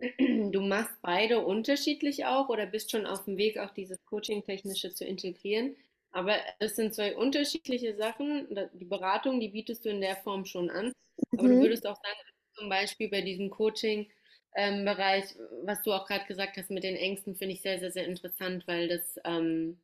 du 0.52 0.60
machst 0.60 0.94
beide 1.02 1.40
unterschiedlich 1.44 2.24
auch 2.24 2.48
oder 2.48 2.66
bist 2.66 2.90
schon 2.90 3.06
auf 3.06 3.24
dem 3.24 3.36
Weg, 3.36 3.58
auch 3.58 3.70
dieses 3.70 3.98
Coaching-Technische 4.06 4.92
zu 4.94 5.04
integrieren. 5.04 5.76
Aber 6.10 6.36
es 6.60 6.76
sind 6.76 6.94
zwei 6.94 7.16
unterschiedliche 7.16 7.96
Sachen. 7.96 8.48
Die 8.74 8.84
Beratung, 8.84 9.40
die 9.40 9.48
bietest 9.48 9.84
du 9.84 9.90
in 9.90 10.00
der 10.00 10.16
Form 10.16 10.44
schon 10.44 10.70
an. 10.70 10.92
Aber 11.36 11.48
du 11.48 11.58
Mhm. 11.58 11.60
würdest 11.60 11.86
auch 11.86 11.96
sagen, 11.96 12.16
zum 12.56 12.68
Beispiel 12.68 13.08
bei 13.10 13.20
diesem 13.22 13.50
Coaching-Bereich, 13.50 15.24
was 15.64 15.82
du 15.82 15.92
auch 15.92 16.06
gerade 16.06 16.26
gesagt 16.26 16.56
hast 16.56 16.70
mit 16.70 16.84
den 16.84 16.96
Ängsten, 16.96 17.34
finde 17.36 17.54
ich 17.54 17.62
sehr, 17.62 17.80
sehr, 17.80 17.90
sehr 17.90 18.06
interessant, 18.06 18.66
weil 18.68 18.88
das 18.88 19.18
ähm, 19.24 19.78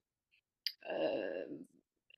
äh, 0.83 1.45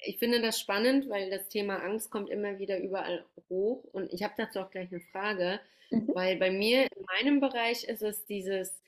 ich 0.04 0.18
finde 0.18 0.40
das 0.42 0.59
spannend, 0.61 1.09
weil 1.09 1.30
das 1.30 1.49
Thema 1.49 1.78
Angst 1.82 2.11
kommt 2.11 2.30
immer 2.30 2.59
wieder 2.59 2.78
überall 2.80 3.25
hoch. 3.50 3.85
Und 3.92 4.12
ich 4.12 4.23
habe 4.23 4.35
dazu 4.37 4.61
auch 4.61 4.71
gleich 4.71 4.90
eine 4.92 5.00
Frage, 5.00 5.61
Mhm. 5.90 6.12
weil 6.12 6.37
bei 6.38 6.50
mir 6.50 6.85
in 6.85 7.04
meinem 7.06 7.40
Bereich 7.40 7.85
ist 7.85 8.02
es 8.02 8.25
dieses, 8.26 8.82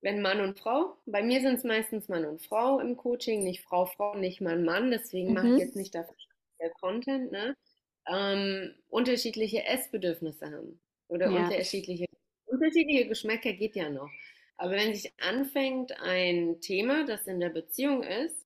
wenn 0.00 0.20
Mann 0.20 0.40
und 0.40 0.58
Frau, 0.58 0.98
bei 1.06 1.22
mir 1.22 1.40
sind 1.40 1.54
es 1.56 1.64
meistens 1.64 2.08
Mann 2.08 2.24
und 2.26 2.42
Frau 2.42 2.78
im 2.80 2.96
Coaching, 2.96 3.42
nicht 3.42 3.62
Frau, 3.62 3.86
Frau, 3.86 4.14
nicht 4.16 4.40
Mann, 4.40 4.64
Mann. 4.64 4.90
Deswegen 4.90 5.32
mache 5.32 5.50
ich 5.50 5.56
Mhm. 5.56 5.56
jetzt 5.56 5.76
nicht 5.76 5.94
dafür 5.94 6.14
speziell 6.18 6.70
Content, 6.80 7.32
ne? 7.32 7.56
Ähm, 8.06 8.74
unterschiedliche 8.88 9.64
Essbedürfnisse 9.64 10.46
haben 10.50 10.80
oder 11.08 11.32
Ja. 11.32 11.34
unterschiedliche 11.34 12.04
unterschiedliche 12.46 13.08
Geschmäcker 13.08 13.52
geht 13.54 13.76
ja 13.76 13.88
noch. 13.88 14.10
Aber 14.58 14.72
wenn 14.72 14.94
sich 14.94 15.12
anfängt, 15.20 15.92
ein 16.00 16.60
Thema, 16.60 17.04
das 17.06 17.26
in 17.26 17.40
der 17.40 17.48
Beziehung 17.48 18.02
ist 18.02 18.43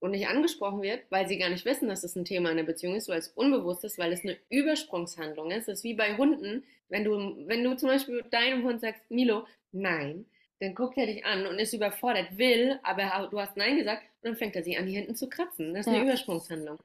und 0.00 0.12
nicht 0.12 0.26
angesprochen 0.28 0.82
wird, 0.82 1.02
weil 1.10 1.28
sie 1.28 1.38
gar 1.38 1.50
nicht 1.50 1.64
wissen, 1.64 1.88
dass 1.88 2.04
es 2.04 2.16
ein 2.16 2.24
Thema 2.24 2.50
in 2.50 2.56
der 2.56 2.64
Beziehung 2.64 2.96
ist, 2.96 3.08
weil 3.08 3.18
es 3.18 3.28
unbewusst 3.28 3.84
ist, 3.84 3.98
weil 3.98 4.12
es 4.12 4.24
eine 4.24 4.36
Übersprungshandlung 4.48 5.50
ist. 5.50 5.68
Das 5.68 5.78
ist 5.78 5.84
wie 5.84 5.94
bei 5.94 6.16
Hunden, 6.16 6.64
wenn 6.88 7.04
du, 7.04 7.46
wenn 7.46 7.62
du 7.62 7.76
zum 7.76 7.90
Beispiel 7.90 8.24
deinem 8.30 8.64
Hund 8.64 8.80
sagst, 8.80 9.02
Milo, 9.10 9.46
nein, 9.72 10.26
dann 10.60 10.74
guckt 10.74 10.98
er 10.98 11.06
dich 11.06 11.24
an 11.24 11.46
und 11.46 11.58
ist 11.58 11.72
überfordert, 11.72 12.36
will, 12.36 12.78
aber 12.82 13.28
du 13.30 13.40
hast 13.40 13.56
Nein 13.56 13.78
gesagt 13.78 14.02
und 14.22 14.30
dann 14.30 14.36
fängt 14.36 14.56
er 14.56 14.62
sich 14.62 14.78
an, 14.78 14.86
die 14.86 14.92
hinten 14.92 15.14
zu 15.14 15.28
kratzen. 15.28 15.74
Das 15.74 15.86
ist 15.86 15.92
eine 15.92 16.02
Übersprungshandlung. 16.02 16.78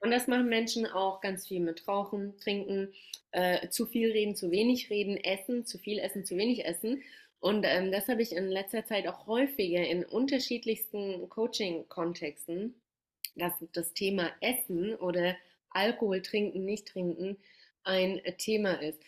Und 0.00 0.10
das 0.10 0.26
machen 0.26 0.48
Menschen 0.48 0.86
auch 0.86 1.22
ganz 1.22 1.48
viel 1.48 1.60
mit 1.60 1.88
Rauchen, 1.88 2.36
Trinken, 2.38 2.92
äh, 3.30 3.68
zu 3.70 3.86
viel 3.86 4.12
reden, 4.12 4.36
zu 4.36 4.50
wenig 4.50 4.90
reden, 4.90 5.16
essen, 5.16 5.64
zu 5.64 5.78
viel 5.78 5.98
essen, 5.98 6.26
zu 6.26 6.36
wenig 6.36 6.66
essen. 6.66 7.02
Und 7.44 7.64
ähm, 7.66 7.92
das 7.92 8.08
habe 8.08 8.22
ich 8.22 8.32
in 8.32 8.48
letzter 8.48 8.86
Zeit 8.86 9.06
auch 9.06 9.26
häufiger 9.26 9.86
in 9.86 10.02
unterschiedlichsten 10.02 11.28
Coaching-Kontexten, 11.28 12.74
dass 13.36 13.52
das 13.74 13.92
Thema 13.92 14.30
Essen 14.40 14.94
oder 14.94 15.36
Alkohol 15.68 16.22
trinken, 16.22 16.64
nicht 16.64 16.88
trinken 16.88 17.36
ein 17.82 18.22
Thema 18.38 18.80
ist. 18.80 18.98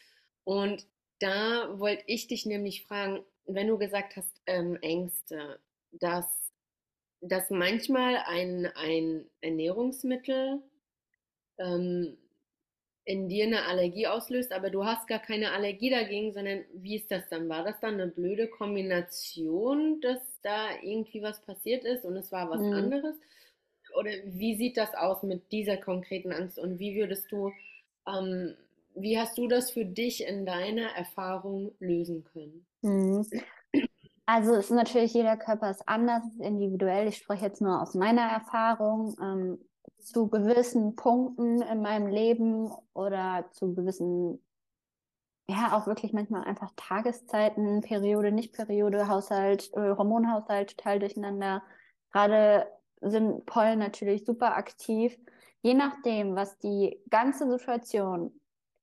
Und 0.44 0.86
da 1.18 1.78
wollte 1.78 2.04
ich 2.08 2.26
dich 2.26 2.44
nämlich 2.44 2.84
fragen, 2.84 3.24
wenn 3.46 3.68
du 3.68 3.78
gesagt 3.78 4.16
hast, 4.16 4.42
ähm, 4.44 4.76
Ängste, 4.82 5.58
dass, 5.92 6.26
dass 7.22 7.48
manchmal 7.48 8.16
ein, 8.26 8.66
ein 8.74 9.30
Ernährungsmittel 9.40 10.60
ähm, 11.56 12.18
in 13.06 13.28
dir 13.28 13.44
eine 13.44 13.66
Allergie 13.66 14.08
auslöst, 14.08 14.52
aber 14.52 14.68
du 14.68 14.84
hast 14.84 15.06
gar 15.06 15.20
keine 15.20 15.52
Allergie 15.52 15.90
dagegen, 15.90 16.32
sondern 16.32 16.64
wie 16.74 16.96
ist 16.96 17.10
das 17.10 17.22
dann? 17.30 17.48
War 17.48 17.62
das 17.62 17.78
dann 17.80 17.94
eine 17.94 18.08
blöde 18.08 18.48
Kombination, 18.48 20.00
dass 20.00 20.18
da 20.42 20.70
irgendwie 20.82 21.22
was 21.22 21.40
passiert 21.40 21.84
ist 21.84 22.04
und 22.04 22.16
es 22.16 22.32
war 22.32 22.50
was 22.50 22.60
mhm. 22.60 22.72
anderes? 22.72 23.14
Oder 23.96 24.10
wie 24.24 24.56
sieht 24.56 24.76
das 24.76 24.92
aus 24.94 25.22
mit 25.22 25.52
dieser 25.52 25.76
konkreten 25.76 26.32
Angst 26.32 26.58
und 26.58 26.80
wie 26.80 26.96
würdest 26.96 27.30
du, 27.30 27.52
ähm, 28.08 28.56
wie 28.96 29.18
hast 29.18 29.38
du 29.38 29.46
das 29.46 29.70
für 29.70 29.84
dich 29.84 30.26
in 30.26 30.44
deiner 30.44 30.88
Erfahrung 30.96 31.70
lösen 31.78 32.24
können? 32.24 32.66
Mhm. 32.82 33.24
Also 34.26 34.54
ist 34.54 34.72
natürlich 34.72 35.14
jeder 35.14 35.36
Körper 35.36 35.70
ist 35.70 35.88
anders, 35.88 36.24
ist 36.26 36.40
individuell. 36.40 37.06
Ich 37.06 37.18
spreche 37.18 37.46
jetzt 37.46 37.60
nur 37.60 37.80
aus 37.80 37.94
meiner 37.94 38.22
Erfahrung. 38.22 39.14
Ähm, 39.22 39.58
zu 40.06 40.28
gewissen 40.28 40.94
Punkten 40.94 41.60
in 41.62 41.82
meinem 41.82 42.06
Leben 42.06 42.70
oder 42.94 43.46
zu 43.50 43.74
gewissen, 43.74 44.40
ja, 45.48 45.76
auch 45.76 45.88
wirklich 45.88 46.12
manchmal 46.12 46.44
einfach 46.44 46.72
Tageszeiten, 46.76 47.80
Periode, 47.80 48.30
Nicht-Periode, 48.30 49.08
Haushalt, 49.08 49.72
äh, 49.74 49.96
Hormonhaushalt 49.96 50.76
total 50.76 51.00
durcheinander. 51.00 51.62
Gerade 52.12 52.68
sind 53.00 53.46
Pollen 53.46 53.80
natürlich 53.80 54.24
super 54.24 54.56
aktiv. 54.56 55.18
Je 55.62 55.74
nachdem, 55.74 56.36
was 56.36 56.56
die 56.58 57.02
ganze 57.10 57.50
Situation 57.50 58.32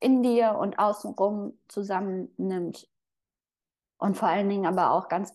in 0.02 0.24
dir 0.24 0.58
und 0.60 0.78
außenrum 0.78 1.58
zusammennimmt. 1.70 2.90
Und 3.98 4.18
vor 4.18 4.28
allen 4.28 4.50
Dingen 4.50 4.66
aber 4.66 4.92
auch 4.92 5.08
ganz, 5.08 5.34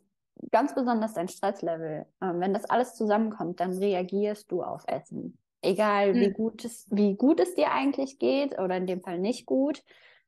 ganz 0.50 0.74
besonders 0.74 1.14
dein 1.14 1.28
Stresslevel. 1.28 2.04
Ähm, 2.20 2.40
wenn 2.40 2.52
das 2.52 2.66
alles 2.66 2.94
zusammenkommt, 2.94 3.60
dann 3.60 3.72
reagierst 3.72 4.52
du 4.52 4.62
auf 4.62 4.84
Essen. 4.86 5.38
Egal 5.60 6.14
wie 6.14 6.26
hm. 6.26 6.32
gut 6.34 6.64
es, 6.64 6.86
wie 6.90 7.14
gut 7.14 7.40
es 7.40 7.54
dir 7.54 7.72
eigentlich 7.72 8.18
geht 8.18 8.58
oder 8.58 8.76
in 8.76 8.86
dem 8.86 9.00
Fall 9.00 9.18
nicht 9.18 9.46
gut. 9.46 9.82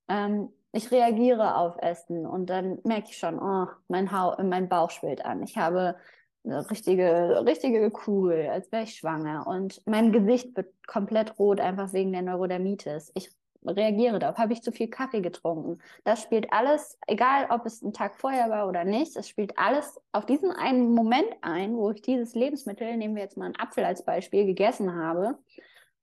Ähm, 0.08 0.50
ich 0.72 0.90
reagiere 0.90 1.56
auf 1.56 1.76
Essen 1.78 2.26
und 2.26 2.46
dann 2.50 2.78
merke 2.84 3.08
ich 3.10 3.18
schon, 3.18 3.38
oh, 3.38 3.66
mein, 3.88 4.12
ha 4.12 4.36
mein 4.42 4.68
Bauch 4.68 4.90
schwillt 4.90 5.24
an. 5.24 5.42
Ich 5.42 5.56
habe 5.56 5.96
eine 6.44 6.70
richtige, 6.70 7.44
richtige 7.44 7.90
Kugel, 7.90 8.48
als 8.48 8.70
wäre 8.72 8.84
ich 8.84 8.96
schwanger. 8.96 9.46
Und 9.46 9.82
mein 9.86 10.12
Gesicht 10.12 10.56
wird 10.56 10.72
komplett 10.86 11.38
rot, 11.38 11.60
einfach 11.60 11.92
wegen 11.92 12.12
der 12.12 12.22
Neurodermitis. 12.22 13.10
Ich 13.14 13.30
reagiere 13.66 14.18
darauf. 14.18 14.38
Habe 14.38 14.52
ich 14.52 14.62
zu 14.62 14.72
viel 14.72 14.88
Kaffee 14.88 15.20
getrunken? 15.20 15.78
Das 16.04 16.22
spielt 16.22 16.52
alles, 16.52 16.98
egal 17.06 17.46
ob 17.50 17.66
es 17.66 17.82
ein 17.82 17.92
Tag 17.92 18.16
vorher 18.16 18.50
war 18.50 18.68
oder 18.68 18.84
nicht, 18.84 19.16
es 19.16 19.28
spielt 19.28 19.58
alles 19.58 20.00
auf 20.12 20.26
diesen 20.26 20.50
einen 20.52 20.94
Moment 20.94 21.28
ein, 21.42 21.76
wo 21.76 21.90
ich 21.90 22.02
dieses 22.02 22.34
Lebensmittel, 22.34 22.96
nehmen 22.96 23.14
wir 23.14 23.22
jetzt 23.22 23.36
mal 23.36 23.46
einen 23.46 23.58
Apfel 23.58 23.84
als 23.84 24.04
Beispiel, 24.04 24.46
gegessen 24.46 24.94
habe 24.94 25.38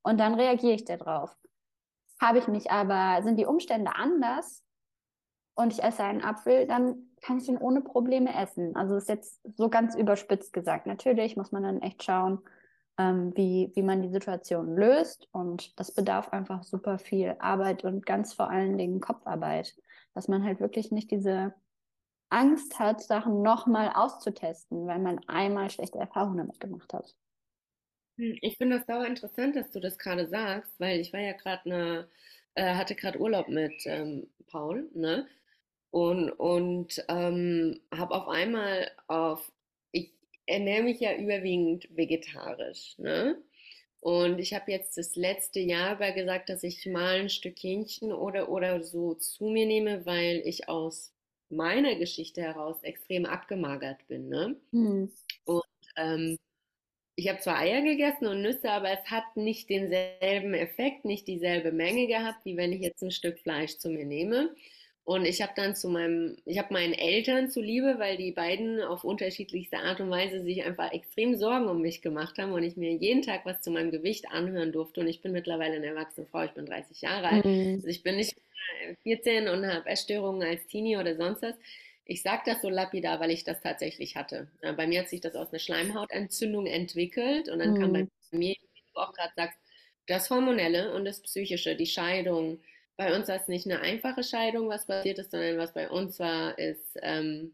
und 0.04 0.20
dann 0.20 0.36
reagiere 0.36 0.74
ich 0.74 0.86
darauf. 0.86 1.36
Habe 2.20 2.40
ich 2.40 2.48
mich 2.48 2.72
aber, 2.72 3.22
sind 3.24 3.38
die 3.38 3.46
Umstände 3.46 3.92
anders 3.96 4.64
und 5.56 5.74
ich 5.74 5.84
esse 5.84 6.04
einen 6.04 6.24
Apfel, 6.24 6.68
dann 6.68 7.08
kann 7.22 7.40
ich 7.40 7.50
ihn 7.50 7.58
ohne 7.58 7.82
Probleme 7.82 8.34
essen. 8.36 8.76
Also 8.76 8.96
ist 8.96 9.10
jetzt 9.10 9.42
so 9.58 9.70
ganz 9.70 9.96
überspitzt 9.96 10.54
gesagt. 10.54 10.86
Natürlich 10.86 11.36
muss 11.36 11.52
man 11.52 11.64
dann 11.64 11.82
echt 11.82 12.04
schauen, 12.04 12.40
ähm, 12.98 13.36
wie, 13.36 13.72
wie 13.75 13.84
man 13.84 14.01
die 14.01 14.10
Situation 14.10 14.75
löst. 14.75 15.27
Und 15.32 15.80
das 15.80 15.94
bedarf 15.94 16.30
einfach 16.30 16.63
super 16.63 17.00
viel 17.00 17.36
Arbeit 17.39 17.84
und 17.84 18.06
ganz 18.06 18.34
vor 18.34 18.50
allen 18.50 18.77
Dingen 18.77 19.00
Kopfarbeit, 19.00 19.75
dass 20.13 20.27
man 20.27 20.44
halt 20.44 20.60
wirklich 20.60 20.92
nicht 20.92 21.12
diese 21.12 21.54
Angst 22.30 22.80
hat, 22.80 23.01
Sachen 23.01 23.42
nochmal 23.42 23.92
auszutesten, 23.94 24.88
weil 24.88 25.00
man 25.00 25.20
einmal 25.27 25.70
schlechte 25.70 26.00
Erfahrungen 26.00 26.38
damit 26.38 26.60
gemacht 26.60 26.94
hat. 26.94 27.16
Hm, 28.18 28.38
ich 28.42 28.58
finde 28.58 28.77
das 28.77 28.88
sauer 28.88 29.06
interessant, 29.06 29.56
dass 29.56 29.72
du 29.72 29.80
das 29.80 29.98
gerade 29.98 30.27
sagst, 30.27 30.80
weil 30.80 31.00
ich 31.00 31.13
war 31.13 31.20
ja 31.22 31.34
gerade 31.34 31.66
eine, 31.66 32.10
äh, 32.56 32.75
hatte 32.75 32.96
gerade 32.96 33.20
Urlaub 33.20 33.48
mit 33.48 33.74
ähm, 33.86 34.30
Paul, 34.48 34.89
ne? 34.94 35.27
Und, 35.92 36.32
und 36.32 37.04
ähm, 37.08 37.80
habe 37.96 38.13
auf 38.16 38.27
einmal 38.27 38.92
auf 39.08 39.51
ernähre 40.48 40.84
mich 40.84 41.00
ja 41.00 41.16
überwiegend 41.16 41.88
vegetarisch. 41.96 42.98
Ne? 42.98 43.42
Und 44.00 44.39
ich 44.39 44.54
habe 44.54 44.72
jetzt 44.72 44.98
das 44.98 45.16
letzte 45.16 45.60
Jahr 45.60 45.96
über 45.96 46.12
gesagt, 46.12 46.50
dass 46.50 46.63
ich 46.63 46.86
mal 46.86 47.20
ein 47.20 47.30
Stück 47.30 47.58
Hähnchen 47.60 48.12
oder, 48.13 48.50
oder 48.50 48.82
so 48.84 49.13
zu 49.16 49.46
mir 49.46 49.66
nehme, 49.66 50.06
weil 50.06 50.42
ich 50.46 50.70
aus 50.70 51.13
meiner 51.50 51.96
Geschichte 51.96 52.42
heraus 52.42 52.84
extrem 52.84 53.25
abgemagert 53.25 54.08
bin. 54.08 54.30
Ne? 54.30 54.56
Hm. 54.72 55.12
Und 55.46 55.63
ähm, 55.96 56.38
ich 57.16 57.27
habe 57.30 57.39
zwar 57.39 57.58
Eier 57.58 57.82
gegessen 57.82 58.27
und 58.27 58.42
Nüsse, 58.42 58.70
aber 58.70 58.92
es 58.92 59.04
hat 59.10 59.36
nicht 59.36 59.70
denselben 59.70 60.54
Effekt, 60.54 61.04
nicht 61.04 61.27
dieselbe 61.27 61.72
Menge 61.72 62.08
gehabt, 62.08 62.46
wie 62.46 62.58
wenn 62.58 62.72
ich 62.72 62.82
jetzt 62.82 63.01
ein 63.01 63.12
Stück 63.12 63.39
Fleisch 63.39 63.77
zu 63.77 63.89
mir 63.89 64.06
nehme. 64.06 64.56
Und 65.08 65.24
ich 65.24 65.42
habe 65.42 65.54
dann 65.56 65.74
zu 65.74 65.88
meinem, 65.88 66.36
ich 66.44 66.58
habe 66.58 66.74
meinen 66.74 66.92
Eltern 66.92 67.50
zuliebe, 67.50 67.98
weil 67.98 68.18
die 68.18 68.34
beiden 68.34 68.82
auf 68.82 69.06
unterschiedlichste 69.06 69.78
Art 69.78 70.02
und 70.02 70.10
Weise 70.10 70.44
sich 70.44 70.66
einfach 70.66 70.92
extrem 70.92 71.38
Sorgen 71.38 71.70
um 71.70 71.82
mich 71.82 72.02
gemacht 72.02 72.38
haben 72.38 72.52
und 72.52 72.62
ich 72.62 72.76
mir 72.76 72.92
jeden 72.92 73.22
Tag 73.22 73.46
was 73.46 73.62
zu 73.62 73.72
meinem 73.72 73.90
Gewicht 73.90 74.30
anhören 74.30 74.74
durfte. 74.74 75.00
Und 75.00 75.08
ich 75.08 75.22
bin 75.22 75.32
mittlerweile 75.32 75.78
eine 75.78 75.86
erwachsene 75.86 76.28
Frau, 76.28 76.44
ich 76.44 76.52
bin 76.52 76.66
30 76.66 77.00
Jahre 77.00 77.30
alt. 77.30 77.46
Mhm. 77.46 77.76
Also 77.76 77.88
ich 77.88 78.04
bin 78.04 78.18
nicht 78.18 78.36
14 79.04 79.48
und 79.48 79.66
habe 79.66 79.88
Essstörungen 79.88 80.46
als 80.46 80.68
Teenie 80.68 80.98
oder 80.98 81.16
sonst 81.16 81.42
was. 81.42 81.56
Ich 82.04 82.22
sage 82.22 82.42
das 82.46 82.62
so 82.62 82.68
lapidar, 82.68 83.22
weil 83.22 83.32
ich 83.32 83.46
das 83.46 83.62
tatsächlich 83.62 84.18
hatte. 84.18 84.50
Bei 84.76 84.88
mir 84.88 85.00
hat 85.00 85.08
sich 85.08 85.22
das 85.22 85.36
aus 85.36 85.54
einer 85.54 85.60
Schleimhautentzündung 85.60 86.66
entwickelt 86.66 87.48
und 87.48 87.60
dann 87.60 87.76
mhm. 87.76 87.80
kam 87.80 87.94
bei 87.94 88.08
mir, 88.32 88.56
wie 88.56 88.82
du 88.94 89.00
auch 89.00 89.14
gerade 89.14 89.32
sagst, 89.38 89.58
das 90.06 90.30
Hormonelle 90.30 90.94
und 90.94 91.06
das 91.06 91.22
Psychische, 91.22 91.78
die 91.78 91.86
Scheidung, 91.86 92.60
bei 92.98 93.16
uns 93.16 93.27
war 93.27 93.36
es 93.36 93.48
nicht 93.48 93.66
eine 93.66 93.80
einfache 93.80 94.24
Scheidung, 94.24 94.70
was 94.70 94.88
passiert 94.88 95.20
ist, 95.20 95.32
sondern 95.32 95.58
was 95.58 95.74
bei 95.74 95.89
uns 95.89 96.20
war, 96.20 96.58
ist 96.58 96.98
ähm, 97.01 97.54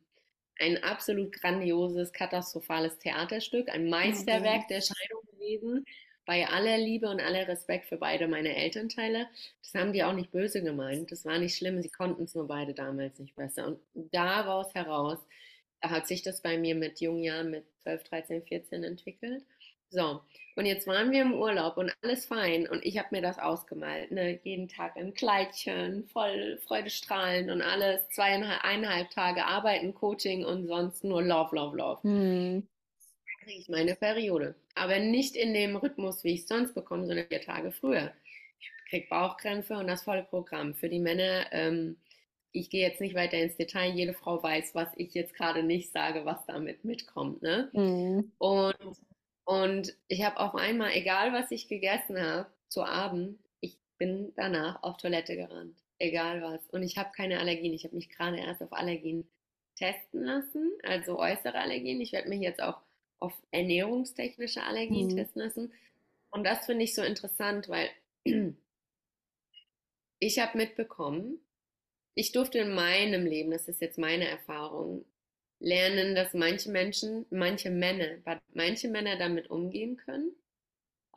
ein 0.60 0.82
absolut 0.84 1.34
grandioses, 1.34 2.14
katastrophales 2.14 2.98
Theaterstück, 3.00 3.70
ein 3.70 3.90
Meisterwerk 3.90 4.68
der 4.70 4.82
Scheidung 4.82 5.22
gewesen, 5.32 5.86
bei 6.26 6.48
aller 6.48 6.78
Liebe 6.78 7.10
und 7.10 7.20
aller 7.20 7.48
Respekt 7.48 7.88
für 7.88 7.98
beide 7.98 8.30
meine 8.30 8.56
Elternteile. 8.56 9.28
Das 9.62 9.74
haben 9.74 9.92
die 9.92 10.04
auch 10.04 10.14
nicht 10.14 10.32
böse 10.32 10.64
gemeint. 10.64 11.12
Das 11.12 11.26
war 11.26 11.38
nicht 11.38 11.58
schlimm, 11.58 11.82
sie 11.82 11.90
konnten 11.90 12.24
es 12.24 12.36
nur 12.36 12.48
beide 12.48 12.74
damals 12.74 13.20
nicht 13.20 13.36
besser. 13.36 13.68
Und 13.68 13.80
daraus 14.14 14.74
heraus 14.74 15.20
hat 15.82 16.08
sich 16.08 16.22
das 16.22 16.42
bei 16.42 16.58
mir 16.58 16.76
mit 16.76 17.02
jungen 17.02 17.24
Jahren, 17.24 17.52
mit 17.52 17.66
12, 17.82 18.04
13, 18.06 18.44
14 18.44 18.84
entwickelt. 18.86 19.44
So, 19.94 20.22
und 20.56 20.66
jetzt 20.66 20.88
waren 20.88 21.12
wir 21.12 21.22
im 21.22 21.34
Urlaub 21.34 21.78
und 21.78 21.94
alles 22.02 22.26
fein 22.26 22.68
und 22.68 22.84
ich 22.84 22.98
habe 22.98 23.10
mir 23.12 23.22
das 23.22 23.38
ausgemalt, 23.38 24.12
ne? 24.12 24.40
jeden 24.44 24.68
Tag 24.68 24.98
ein 24.98 25.14
Kleidchen, 25.14 26.08
voll 26.08 26.60
freudestrahlend 26.66 27.52
und 27.52 27.62
alles, 27.62 28.10
zweieinhalb 28.10 29.12
Tage 29.12 29.46
arbeiten, 29.46 29.94
Coaching 29.94 30.46
und 30.46 30.66
sonst 30.66 31.04
nur 31.04 31.22
Love, 31.22 31.56
Love, 31.56 31.78
Love. 31.78 32.02
Hm. 32.02 32.64
Dann 32.64 33.46
kriege 33.46 33.60
ich 33.60 33.70
meine 33.70 33.96
Periode, 33.96 34.56
aber 34.74 34.98
nicht 34.98 35.36
in 35.36 35.54
dem 35.54 35.76
Rhythmus, 35.76 36.24
wie 36.24 36.34
ich 36.34 36.42
es 36.42 36.48
sonst 36.48 36.74
bekomme, 36.74 37.06
sondern 37.06 37.28
vier 37.28 37.42
Tage 37.42 37.72
früher. 37.72 38.12
Ich 38.60 38.72
kriege 38.90 39.08
Bauchkrämpfe 39.12 39.76
und 39.78 39.86
das 39.86 40.02
volle 40.02 40.24
Programm. 40.24 40.74
Für 40.74 40.90
die 40.90 41.00
Männer, 41.00 41.46
ähm, 41.52 41.98
ich 42.52 42.72
gehe 42.72 42.88
jetzt 42.88 43.00
nicht 43.02 43.14
weiter 43.14 43.38
ins 43.38 43.58
Detail, 43.58 43.92
jede 43.92 44.14
Frau 44.14 44.42
weiß, 44.42 44.74
was 44.74 44.90
ich 44.98 45.14
jetzt 45.14 45.36
gerade 45.36 45.62
nicht 45.62 45.92
sage, 45.92 46.26
was 46.26 46.44
damit 46.48 46.84
mitkommt. 46.84 47.44
Ne? 47.44 47.70
Mhm. 47.74 48.32
Und 48.40 48.76
und 49.46 49.96
ich 50.08 50.24
habe 50.24 50.40
auf 50.40 50.56
einmal, 50.56 50.92
egal 50.94 51.34
was 51.34 51.52
ich 51.52 51.68
gegessen 51.68 52.20
habe, 52.20 52.50
zu 52.70 52.84
Abend, 52.84 53.40
ich 53.60 53.78
bin 53.98 54.34
danach 54.36 54.82
auf 54.84 54.98
Toilette 54.98 55.36
gerannt. 55.36 55.78
egal 56.00 56.42
was. 56.42 56.68
Und 56.72 56.84
ich 56.84 56.98
habe 56.98 57.12
keine 57.16 57.40
Allergien. 57.40 57.74
Ich 57.74 57.86
habe 57.86 57.96
mich 57.96 58.10
gerade 58.10 58.38
erst 58.38 58.62
auf 58.62 58.74
Allergien 58.74 59.28
testen 59.76 60.24
lassen, 60.24 60.72
also 60.84 61.18
äußere 61.18 61.56
Allergien. 61.56 62.02
Ich 62.02 62.12
werde 62.12 62.30
mich 62.30 62.42
jetzt 62.42 62.62
auch 62.62 62.82
auf 63.20 63.34
ernährungstechnische 63.52 64.64
Allergien 64.64 65.08
mhm. 65.08 65.16
testen 65.16 65.42
lassen. 65.42 65.74
Und 66.30 66.44
das 66.44 66.66
finde 66.66 66.84
ich 66.84 66.94
so 66.94 67.04
interessant, 67.04 67.70
weil 67.70 67.90
ich 70.20 70.40
habe 70.40 70.58
mitbekommen, 70.58 71.40
ich 72.16 72.32
durfte 72.32 72.60
in 72.60 72.74
meinem 72.74 73.26
Leben, 73.26 73.52
das 73.52 73.68
ist 73.68 73.82
jetzt 73.82 73.98
meine 73.98 74.28
Erfahrung, 74.28 75.06
lernen, 75.64 76.14
dass 76.14 76.34
manche 76.34 76.70
Menschen, 76.70 77.26
manche 77.30 77.72
Männer, 77.72 78.18
manche 78.54 78.90
Männer 78.90 79.18
damit 79.18 79.50
umgehen 79.50 79.98
können. 79.98 80.32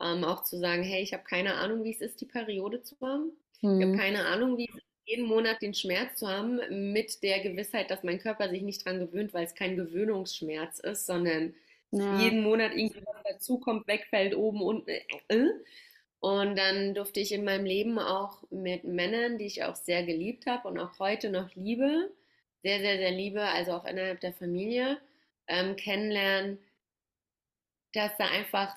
Ähm, 0.01 0.23
auch 0.23 0.43
zu 0.43 0.57
sagen, 0.57 0.83
hey, 0.83 1.03
ich 1.03 1.13
habe 1.13 1.23
keine 1.23 1.55
Ahnung, 1.55 1.83
wie 1.83 1.91
es 1.91 2.01
ist, 2.01 2.21
die 2.21 2.25
Periode 2.25 2.81
zu 2.81 2.95
haben. 3.01 3.31
Mhm. 3.61 3.81
Ich 3.81 3.87
habe 3.87 3.97
keine 3.97 4.25
Ahnung, 4.25 4.57
wie 4.57 4.69
es 4.69 4.75
ist, 4.75 4.83
jeden 5.05 5.25
Monat 5.25 5.61
den 5.61 5.73
Schmerz 5.73 6.19
zu 6.19 6.27
haben, 6.27 6.59
mit 6.91 7.23
der 7.23 7.39
Gewissheit, 7.39 7.89
dass 7.91 8.03
mein 8.03 8.19
Körper 8.19 8.49
sich 8.49 8.61
nicht 8.61 8.85
dran 8.85 8.99
gewöhnt, 8.99 9.33
weil 9.33 9.45
es 9.45 9.55
kein 9.55 9.77
Gewöhnungsschmerz 9.77 10.79
ist, 10.79 11.05
sondern 11.05 11.53
ja. 11.91 12.19
jeden 12.19 12.43
Monat 12.43 12.73
irgendwas 12.73 13.15
dazukommt, 13.23 13.87
wegfällt, 13.87 14.35
oben, 14.35 14.61
unten. 14.61 14.89
Äh. 14.89 15.49
Und 16.19 16.57
dann 16.57 16.93
durfte 16.93 17.19
ich 17.19 17.31
in 17.31 17.45
meinem 17.45 17.65
Leben 17.65 17.99
auch 17.99 18.43
mit 18.49 18.83
Männern, 18.83 19.37
die 19.37 19.45
ich 19.45 19.63
auch 19.63 19.75
sehr 19.75 20.03
geliebt 20.03 20.45
habe 20.45 20.67
und 20.67 20.79
auch 20.79 20.99
heute 20.99 21.29
noch 21.29 21.53
liebe, 21.55 22.11
sehr, 22.63 22.79
sehr, 22.79 22.97
sehr 22.97 23.11
liebe, 23.11 23.41
also 23.41 23.73
auch 23.73 23.85
innerhalb 23.85 24.19
der 24.19 24.33
Familie, 24.33 24.99
ähm, 25.47 25.75
kennenlernen, 25.75 26.59
dass 27.93 28.15
da 28.17 28.25
einfach 28.25 28.75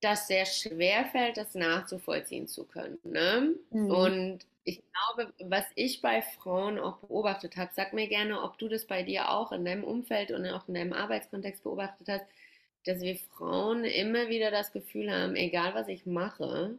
das 0.00 0.28
sehr 0.28 0.46
schwer 0.46 1.06
fällt, 1.06 1.36
das 1.36 1.54
nachzuvollziehen 1.54 2.48
zu 2.48 2.64
können. 2.64 2.98
Ne? 3.02 3.54
Mhm. 3.70 3.90
Und 3.90 4.46
ich 4.64 4.82
glaube, 4.92 5.32
was 5.38 5.64
ich 5.74 6.02
bei 6.02 6.22
Frauen 6.22 6.78
auch 6.78 6.98
beobachtet 6.98 7.56
habe, 7.56 7.70
sag 7.74 7.92
mir 7.92 8.08
gerne, 8.08 8.42
ob 8.42 8.58
du 8.58 8.68
das 8.68 8.84
bei 8.84 9.02
dir 9.02 9.30
auch 9.30 9.52
in 9.52 9.64
deinem 9.64 9.84
Umfeld 9.84 10.32
und 10.32 10.46
auch 10.46 10.68
in 10.68 10.74
deinem 10.74 10.92
Arbeitskontext 10.92 11.62
beobachtet 11.62 12.08
hast, 12.08 12.24
dass 12.84 13.00
wir 13.00 13.16
Frauen 13.16 13.84
immer 13.84 14.28
wieder 14.28 14.50
das 14.50 14.72
Gefühl 14.72 15.10
haben, 15.10 15.34
egal 15.34 15.74
was 15.74 15.88
ich 15.88 16.04
mache, 16.06 16.78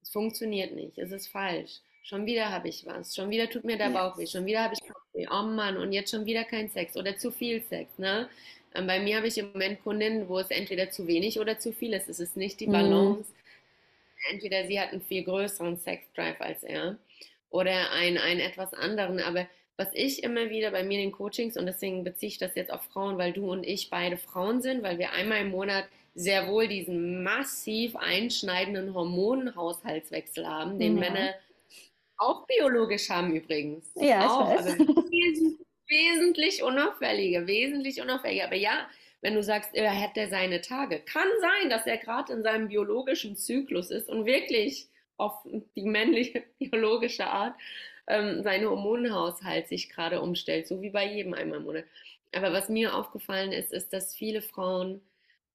es 0.00 0.10
funktioniert 0.10 0.74
nicht, 0.74 0.98
es 0.98 1.12
ist 1.12 1.28
falsch. 1.28 1.80
Schon 2.04 2.26
wieder 2.26 2.50
habe 2.50 2.68
ich 2.68 2.86
was, 2.86 3.14
schon 3.14 3.30
wieder 3.30 3.48
tut 3.48 3.64
mir 3.64 3.76
der 3.76 3.90
Bauch 3.90 4.18
weh, 4.18 4.26
schon 4.26 4.46
wieder 4.46 4.64
habe 4.64 4.74
ich 4.74 4.80
oh 5.14 5.42
Mann, 5.42 5.76
und 5.76 5.92
jetzt 5.92 6.10
schon 6.10 6.26
wieder 6.26 6.44
kein 6.44 6.70
Sex 6.70 6.96
oder 6.96 7.16
zu 7.16 7.30
viel 7.30 7.62
Sex, 7.62 7.98
ne? 7.98 8.28
Ähm, 8.74 8.86
bei 8.86 9.00
mir 9.00 9.16
habe 9.16 9.26
ich 9.26 9.38
im 9.38 9.52
Moment 9.52 9.82
Kundinnen, 9.82 10.28
wo 10.28 10.38
es 10.38 10.50
entweder 10.50 10.90
zu 10.90 11.06
wenig 11.06 11.38
oder 11.38 11.58
zu 11.58 11.72
viel 11.72 11.92
ist. 11.92 12.08
Es 12.08 12.20
ist 12.20 12.36
nicht 12.36 12.60
die 12.60 12.66
mhm. 12.66 12.72
Balance. 12.72 13.30
Mhm. 13.30 14.34
Entweder 14.34 14.66
sie 14.66 14.80
hat 14.80 14.92
einen 14.92 15.02
viel 15.02 15.24
größeren 15.24 15.76
Sexdrive 15.78 16.40
als 16.40 16.62
er 16.62 16.96
oder 17.50 17.90
einen, 17.92 18.18
einen 18.18 18.40
etwas 18.40 18.72
anderen. 18.72 19.20
Aber 19.20 19.46
was 19.76 19.88
ich 19.94 20.22
immer 20.22 20.48
wieder 20.48 20.70
bei 20.70 20.84
mir 20.84 20.98
in 21.00 21.10
den 21.10 21.12
Coachings, 21.12 21.56
und 21.56 21.66
deswegen 21.66 22.04
beziehe 22.04 22.28
ich 22.28 22.38
das 22.38 22.54
jetzt 22.54 22.72
auf 22.72 22.82
Frauen, 22.84 23.18
weil 23.18 23.32
du 23.32 23.50
und 23.50 23.64
ich 23.64 23.90
beide 23.90 24.16
Frauen 24.16 24.62
sind, 24.62 24.82
weil 24.82 24.98
wir 24.98 25.12
einmal 25.12 25.40
im 25.40 25.50
Monat 25.50 25.86
sehr 26.14 26.46
wohl 26.46 26.68
diesen 26.68 27.22
massiv 27.22 27.96
einschneidenden 27.96 28.94
Hormonhaushaltswechsel 28.94 30.46
haben, 30.46 30.78
den 30.78 30.96
ja. 30.96 31.00
Männer 31.00 31.34
auch 32.22 32.46
biologisch 32.46 33.08
haben 33.10 33.34
übrigens. 33.34 33.90
Ja, 33.96 34.26
auch, 34.26 34.50
aber 34.50 34.76
wesentlich 35.88 36.62
unauffälliger, 36.62 37.46
wesentlich 37.46 38.00
unauffälliger. 38.00 38.44
Aber 38.46 38.56
ja, 38.56 38.88
wenn 39.20 39.34
du 39.34 39.42
sagst, 39.42 39.70
er 39.74 39.90
hätte 39.90 40.28
seine 40.28 40.60
Tage, 40.60 41.00
kann 41.00 41.28
sein, 41.40 41.70
dass 41.70 41.86
er 41.86 41.98
gerade 41.98 42.32
in 42.32 42.42
seinem 42.42 42.68
biologischen 42.68 43.36
Zyklus 43.36 43.90
ist 43.90 44.08
und 44.08 44.26
wirklich 44.26 44.88
auf 45.16 45.34
die 45.76 45.84
männliche 45.84 46.42
biologische 46.58 47.26
Art 47.26 47.54
ähm, 48.08 48.42
sein 48.42 48.64
Hormonhaushalt 48.64 49.68
sich 49.68 49.88
gerade 49.88 50.20
umstellt, 50.20 50.66
so 50.66 50.82
wie 50.82 50.90
bei 50.90 51.06
jedem 51.06 51.34
einmal 51.34 51.58
im 51.58 51.64
Monat. 51.64 51.84
Aber 52.34 52.52
was 52.52 52.68
mir 52.68 52.96
aufgefallen 52.96 53.52
ist, 53.52 53.72
ist, 53.72 53.92
dass 53.92 54.14
viele 54.14 54.42
Frauen 54.42 55.00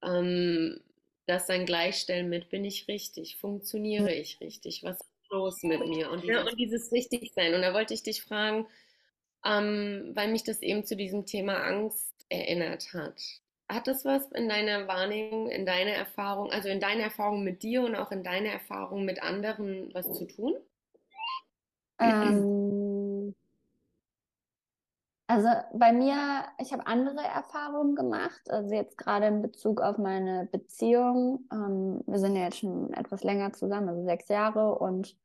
ähm, 0.02 0.80
das 1.26 1.48
dann 1.48 1.66
gleichstellen 1.66 2.30
mit, 2.30 2.50
bin 2.50 2.64
ich 2.64 2.88
richtig, 2.88 3.36
funktioniere 3.38 4.14
ich 4.14 4.40
richtig, 4.40 4.84
was 4.84 5.00
los 5.30 5.64
mit 5.64 5.86
mir? 5.88 6.10
Und 6.12 6.24
dieses, 6.24 6.36
ja, 6.36 6.42
und 6.42 6.60
dieses 6.60 6.92
Richtigsein. 6.92 7.54
Und 7.54 7.62
da 7.62 7.74
wollte 7.74 7.94
ich 7.94 8.04
dich 8.04 8.24
fragen, 8.24 8.68
ähm, 9.46 10.12
weil 10.14 10.32
mich 10.32 10.44
das 10.44 10.62
eben 10.62 10.86
zu 10.86 10.96
diesem 10.96 11.26
Thema 11.26 11.56
Angst 11.64 12.14
erinnert 12.30 12.94
hat. 12.94 13.22
Hat 13.70 13.88
das 13.88 14.06
was 14.06 14.32
in 14.32 14.48
deiner 14.48 14.88
Wahrnehmung, 14.88 15.50
in 15.50 15.66
deiner 15.66 15.92
Erfahrung, 15.92 16.52
also 16.52 16.70
in 16.70 16.80
deiner 16.80 17.04
Erfahrung 17.04 17.44
mit 17.44 17.64
dir 17.64 17.84
und 17.84 17.96
auch 17.96 18.12
in 18.12 18.24
deiner 18.24 18.50
Erfahrung 18.50 19.04
mit 19.04 19.22
anderen 19.22 19.94
was 19.94 20.12
zu 20.14 20.26
tun? 20.26 20.56
Ähm, 22.00 22.87
also 25.28 25.50
bei 25.74 25.92
mir, 25.92 26.46
ich 26.58 26.72
habe 26.72 26.88
andere 26.88 27.22
Erfahrungen 27.22 27.96
gemacht, 27.96 28.50
also 28.50 28.74
jetzt 28.74 28.98
gerade 28.98 29.28
in 29.28 29.42
Bezug 29.42 29.82
auf 29.82 29.98
meine 29.98 30.48
Beziehung. 30.52 31.46
Ähm, 31.52 32.02
wir 32.08 32.20
sind 32.20 32.36
ja 32.36 32.44
jetzt 32.44 32.60
schon 32.60 32.94
etwas 32.94 33.24
länger 33.24 33.52
zusammen, 33.52 33.90
also 33.90 34.04
sechs 34.04 34.30
Jahre 34.30 34.76
und 34.76 35.18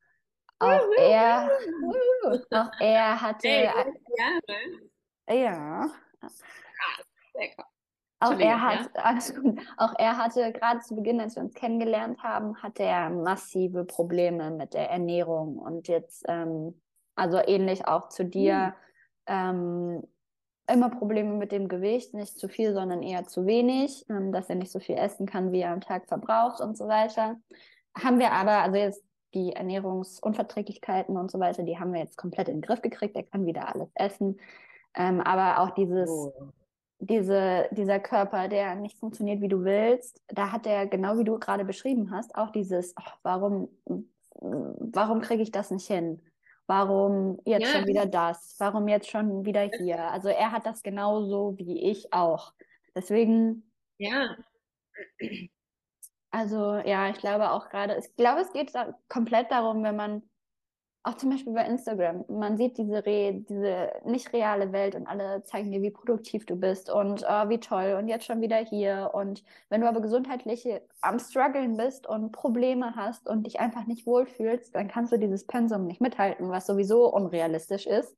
auch 0.58 0.88
er, 0.98 1.50
auch 2.52 2.70
er 2.80 3.20
hatte. 3.20 3.48
Hey, 5.26 5.44
ja. 5.44 5.88
Auch 8.18 8.38
er 8.38 8.60
hat, 8.60 8.90
gut. 9.42 9.60
Auch 9.76 9.94
er 9.98 10.16
hatte 10.16 10.52
gerade 10.52 10.80
zu 10.80 10.94
Beginn, 10.94 11.20
als 11.20 11.36
wir 11.36 11.42
uns 11.42 11.54
kennengelernt 11.54 12.22
haben, 12.22 12.60
hatte 12.62 12.84
er 12.84 13.10
massive 13.10 13.84
Probleme 13.84 14.50
mit 14.50 14.74
der 14.74 14.90
Ernährung 14.90 15.58
und 15.58 15.88
jetzt, 15.88 16.24
ähm, 16.28 16.80
also 17.16 17.38
ähnlich 17.38 17.86
auch 17.86 18.08
zu 18.08 18.24
dir, 18.24 18.54
mhm. 18.54 18.72
Ähm, 19.26 20.02
immer 20.66 20.90
Probleme 20.90 21.34
mit 21.34 21.52
dem 21.52 21.68
Gewicht, 21.68 22.14
nicht 22.14 22.38
zu 22.38 22.48
viel, 22.48 22.72
sondern 22.72 23.02
eher 23.02 23.26
zu 23.26 23.46
wenig, 23.46 24.04
ähm, 24.08 24.32
dass 24.32 24.48
er 24.48 24.56
nicht 24.56 24.70
so 24.72 24.80
viel 24.80 24.96
essen 24.96 25.26
kann, 25.26 25.52
wie 25.52 25.60
er 25.60 25.72
am 25.72 25.80
Tag 25.80 26.06
verbraucht 26.06 26.60
und 26.60 26.76
so 26.76 26.88
weiter. 26.88 27.36
Haben 27.96 28.18
wir 28.18 28.32
aber, 28.32 28.58
also 28.58 28.76
jetzt 28.76 29.04
die 29.34 29.52
Ernährungsunverträglichkeiten 29.52 31.16
und 31.16 31.30
so 31.30 31.40
weiter, 31.40 31.62
die 31.62 31.78
haben 31.78 31.92
wir 31.92 32.00
jetzt 32.00 32.16
komplett 32.16 32.48
in 32.48 32.56
den 32.56 32.62
Griff 32.62 32.82
gekriegt. 32.82 33.16
Er 33.16 33.24
kann 33.24 33.46
wieder 33.46 33.74
alles 33.74 33.90
essen. 33.94 34.38
Ähm, 34.94 35.20
aber 35.20 35.60
auch 35.60 35.70
dieses, 35.70 36.10
oh. 36.10 36.32
diese, 36.98 37.68
dieser 37.72 37.98
Körper, 37.98 38.48
der 38.48 38.74
nicht 38.74 38.98
funktioniert, 38.98 39.40
wie 39.40 39.48
du 39.48 39.64
willst, 39.64 40.22
da 40.28 40.52
hat 40.52 40.66
er, 40.66 40.86
genau 40.86 41.18
wie 41.18 41.24
du 41.24 41.38
gerade 41.38 41.64
beschrieben 41.64 42.10
hast, 42.10 42.34
auch 42.34 42.50
dieses, 42.50 42.94
oh, 42.98 43.12
warum, 43.22 43.68
warum 44.34 45.20
kriege 45.22 45.42
ich 45.42 45.50
das 45.50 45.70
nicht 45.70 45.86
hin? 45.86 46.20
Warum 46.66 47.38
jetzt 47.44 47.72
ja. 47.72 47.78
schon 47.78 47.86
wieder 47.86 48.06
das? 48.06 48.56
Warum 48.58 48.88
jetzt 48.88 49.10
schon 49.10 49.44
wieder 49.44 49.62
hier? 49.62 50.10
Also 50.10 50.28
er 50.28 50.52
hat 50.52 50.66
das 50.66 50.82
genauso 50.82 51.56
wie 51.58 51.90
ich 51.90 52.12
auch. 52.12 52.52
Deswegen. 52.94 53.70
Ja. 53.98 54.36
Also 56.30 56.76
ja, 56.76 57.10
ich 57.10 57.18
glaube 57.18 57.50
auch 57.50 57.68
gerade, 57.68 57.98
ich 57.98 58.14
glaube, 58.16 58.40
es 58.40 58.52
geht 58.52 58.74
da 58.74 58.98
komplett 59.08 59.50
darum, 59.50 59.82
wenn 59.82 59.96
man 59.96 60.22
auch 61.04 61.14
zum 61.16 61.30
Beispiel 61.30 61.52
bei 61.52 61.66
Instagram, 61.66 62.24
man 62.28 62.56
sieht 62.56 62.78
diese, 62.78 63.04
Re 63.04 63.34
diese 63.48 63.92
nicht 64.04 64.32
reale 64.32 64.72
Welt 64.72 64.94
und 64.94 65.06
alle 65.08 65.42
zeigen 65.42 65.72
dir, 65.72 65.82
wie 65.82 65.90
produktiv 65.90 66.46
du 66.46 66.54
bist 66.54 66.90
und 66.90 67.24
oh, 67.28 67.48
wie 67.48 67.58
toll 67.58 67.96
und 67.98 68.08
jetzt 68.08 68.24
schon 68.24 68.40
wieder 68.40 68.58
hier. 68.58 69.10
Und 69.12 69.42
wenn 69.68 69.80
du 69.80 69.88
aber 69.88 70.00
gesundheitlich 70.00 70.68
am 71.00 71.18
struggeln 71.18 71.76
bist 71.76 72.06
und 72.06 72.30
Probleme 72.30 72.94
hast 72.94 73.28
und 73.28 73.46
dich 73.46 73.58
einfach 73.58 73.86
nicht 73.86 74.06
wohlfühlst, 74.06 74.74
dann 74.74 74.86
kannst 74.88 75.12
du 75.12 75.18
dieses 75.18 75.44
Pensum 75.46 75.86
nicht 75.86 76.00
mithalten, 76.00 76.50
was 76.50 76.66
sowieso 76.66 77.12
unrealistisch 77.12 77.86
ist. 77.86 78.16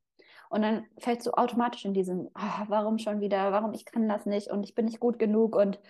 Und 0.51 0.63
dann 0.63 0.85
fällst 0.99 1.27
du 1.27 1.33
automatisch 1.33 1.85
in 1.87 1.95
diesen, 1.95 2.29
oh, 2.29 2.65
warum 2.69 2.99
schon 2.99 3.21
wieder, 3.21 3.51
warum 3.53 3.73
ich 3.73 3.87
kann 3.87 4.09
das 4.09 4.27
nicht 4.27 4.51
und 4.51 4.63
ich 4.63 4.75
bin 4.75 4.85
nicht 4.85 5.01
gut 5.01 5.19
genug 5.19 5.57
und 5.57 5.81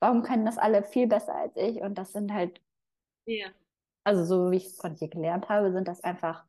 warum 0.00 0.22
können 0.22 0.44
das 0.44 0.58
alle 0.58 0.82
viel 0.82 1.06
besser 1.06 1.34
als 1.34 1.56
ich? 1.56 1.80
Und 1.80 1.96
das 1.96 2.12
sind 2.12 2.32
halt, 2.32 2.60
ja. 3.24 3.48
Also 4.04 4.24
so 4.24 4.50
wie 4.50 4.56
ich 4.56 4.66
es 4.66 4.76
von 4.76 4.94
dir 4.94 5.08
gelernt 5.08 5.48
habe, 5.48 5.72
sind 5.72 5.88
das 5.88 6.02
einfach 6.02 6.44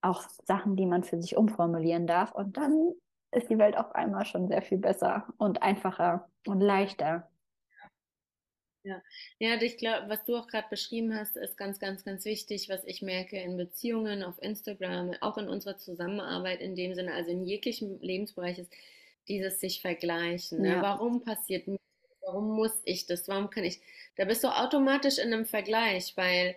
auch 0.00 0.22
Sachen, 0.44 0.76
die 0.76 0.86
man 0.86 1.02
für 1.02 1.20
sich 1.20 1.36
umformulieren 1.36 2.06
darf. 2.06 2.32
Und 2.32 2.56
dann 2.56 2.92
ist 3.32 3.48
die 3.50 3.58
Welt 3.58 3.76
auf 3.76 3.94
einmal 3.94 4.24
schon 4.26 4.48
sehr 4.48 4.62
viel 4.62 4.78
besser 4.78 5.26
und 5.38 5.62
einfacher 5.62 6.28
und 6.46 6.60
leichter. 6.60 7.30
Ja, 8.84 9.00
ja 9.38 9.54
ich 9.62 9.78
glaube, 9.78 10.08
was 10.08 10.24
du 10.24 10.36
auch 10.36 10.46
gerade 10.46 10.68
beschrieben 10.68 11.14
hast, 11.14 11.36
ist 11.36 11.56
ganz, 11.56 11.78
ganz, 11.78 12.04
ganz 12.04 12.26
wichtig, 12.26 12.68
was 12.68 12.84
ich 12.84 13.00
merke 13.00 13.38
in 13.38 13.56
Beziehungen, 13.56 14.22
auf 14.22 14.40
Instagram, 14.42 15.14
auch 15.22 15.38
in 15.38 15.48
unserer 15.48 15.78
Zusammenarbeit 15.78 16.60
in 16.60 16.76
dem 16.76 16.94
Sinne, 16.94 17.14
also 17.14 17.30
in 17.30 17.44
jeglichem 17.44 17.98
Lebensbereich 18.00 18.58
ist 18.58 18.72
dieses 19.26 19.58
sich 19.58 19.80
vergleichen. 19.80 20.60
Ne? 20.60 20.68
Ja. 20.68 20.76
Ne? 20.76 20.82
Warum 20.82 21.22
passiert 21.22 21.66
mir 21.66 21.78
Warum 22.26 22.56
muss 22.56 22.80
ich 22.84 23.06
das? 23.06 23.28
Warum 23.28 23.50
kann 23.50 23.64
ich? 23.64 23.80
Da 24.16 24.24
bist 24.24 24.44
du 24.44 24.48
automatisch 24.48 25.18
in 25.18 25.32
einem 25.32 25.44
Vergleich, 25.46 26.16
weil 26.16 26.56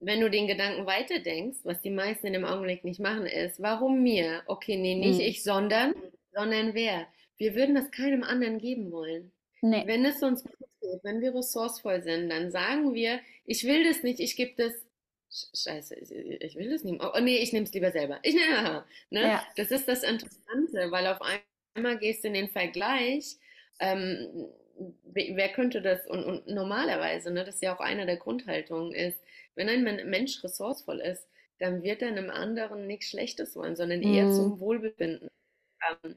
wenn 0.00 0.20
du 0.20 0.30
den 0.30 0.46
Gedanken 0.46 0.86
weiterdenkst, 0.86 1.60
was 1.64 1.80
die 1.80 1.90
meisten 1.90 2.28
in 2.28 2.32
dem 2.32 2.44
Augenblick 2.44 2.84
nicht 2.84 3.00
machen, 3.00 3.26
ist, 3.26 3.60
warum 3.60 4.02
mir? 4.02 4.42
Okay, 4.46 4.76
nee, 4.76 4.94
nicht 4.94 5.18
mhm. 5.18 5.24
ich, 5.26 5.42
sondern, 5.42 5.94
sondern 6.32 6.74
wer? 6.74 7.06
Wir 7.36 7.54
würden 7.54 7.74
das 7.74 7.90
keinem 7.90 8.22
anderen 8.22 8.58
geben 8.58 8.92
wollen. 8.92 9.32
Nee. 9.60 9.82
Wenn 9.86 10.04
es 10.04 10.22
uns 10.22 10.44
gut 10.44 10.56
geht, 10.80 11.02
wenn 11.02 11.20
wir 11.20 11.34
ressourcevoll 11.34 12.02
sind, 12.02 12.30
dann 12.30 12.50
sagen 12.50 12.94
wir, 12.94 13.20
ich 13.44 13.64
will 13.64 13.84
das 13.84 14.02
nicht, 14.02 14.20
ich 14.20 14.36
gebe 14.36 14.54
das 14.56 14.72
Scheiße, 15.30 15.94
ich 15.96 16.56
will 16.56 16.70
das 16.70 16.84
nicht. 16.84 17.02
Oh, 17.02 17.18
nee, 17.20 17.38
ich 17.38 17.52
nehme 17.52 17.66
es 17.66 17.72
lieber 17.74 17.90
selber. 17.90 18.18
Ich 18.22 18.34
nehme, 18.34 18.84
ne? 19.10 19.22
Ja. 19.22 19.46
Das 19.56 19.70
ist 19.70 19.86
das 19.86 20.02
Interessante, 20.02 20.90
weil 20.90 21.06
auf 21.06 21.18
einmal 21.74 21.98
gehst 21.98 22.24
du 22.24 22.28
in 22.28 22.34
den 22.34 22.48
Vergleich. 22.48 23.36
Ähm, 23.78 24.48
wer 25.04 25.48
könnte 25.50 25.82
das? 25.82 26.06
Und, 26.06 26.24
und 26.24 26.46
normalerweise, 26.46 27.30
ne, 27.30 27.44
das 27.44 27.56
ist 27.56 27.62
ja 27.62 27.74
auch 27.74 27.80
einer 27.80 28.06
der 28.06 28.16
Grundhaltungen 28.16 28.92
ist, 28.92 29.18
wenn 29.58 29.68
ein 29.68 30.08
Mensch 30.08 30.42
ressourcevoll 30.42 31.00
ist, 31.00 31.26
dann 31.58 31.82
wird 31.82 32.02
er 32.02 32.08
einem 32.08 32.30
anderen 32.30 32.86
nichts 32.86 33.10
Schlechtes 33.10 33.56
wollen, 33.56 33.76
sondern 33.76 34.02
eher 34.02 34.26
mhm. 34.26 34.32
zum 34.32 34.60
Wohlbefinden 34.60 35.28
ähm, 36.04 36.16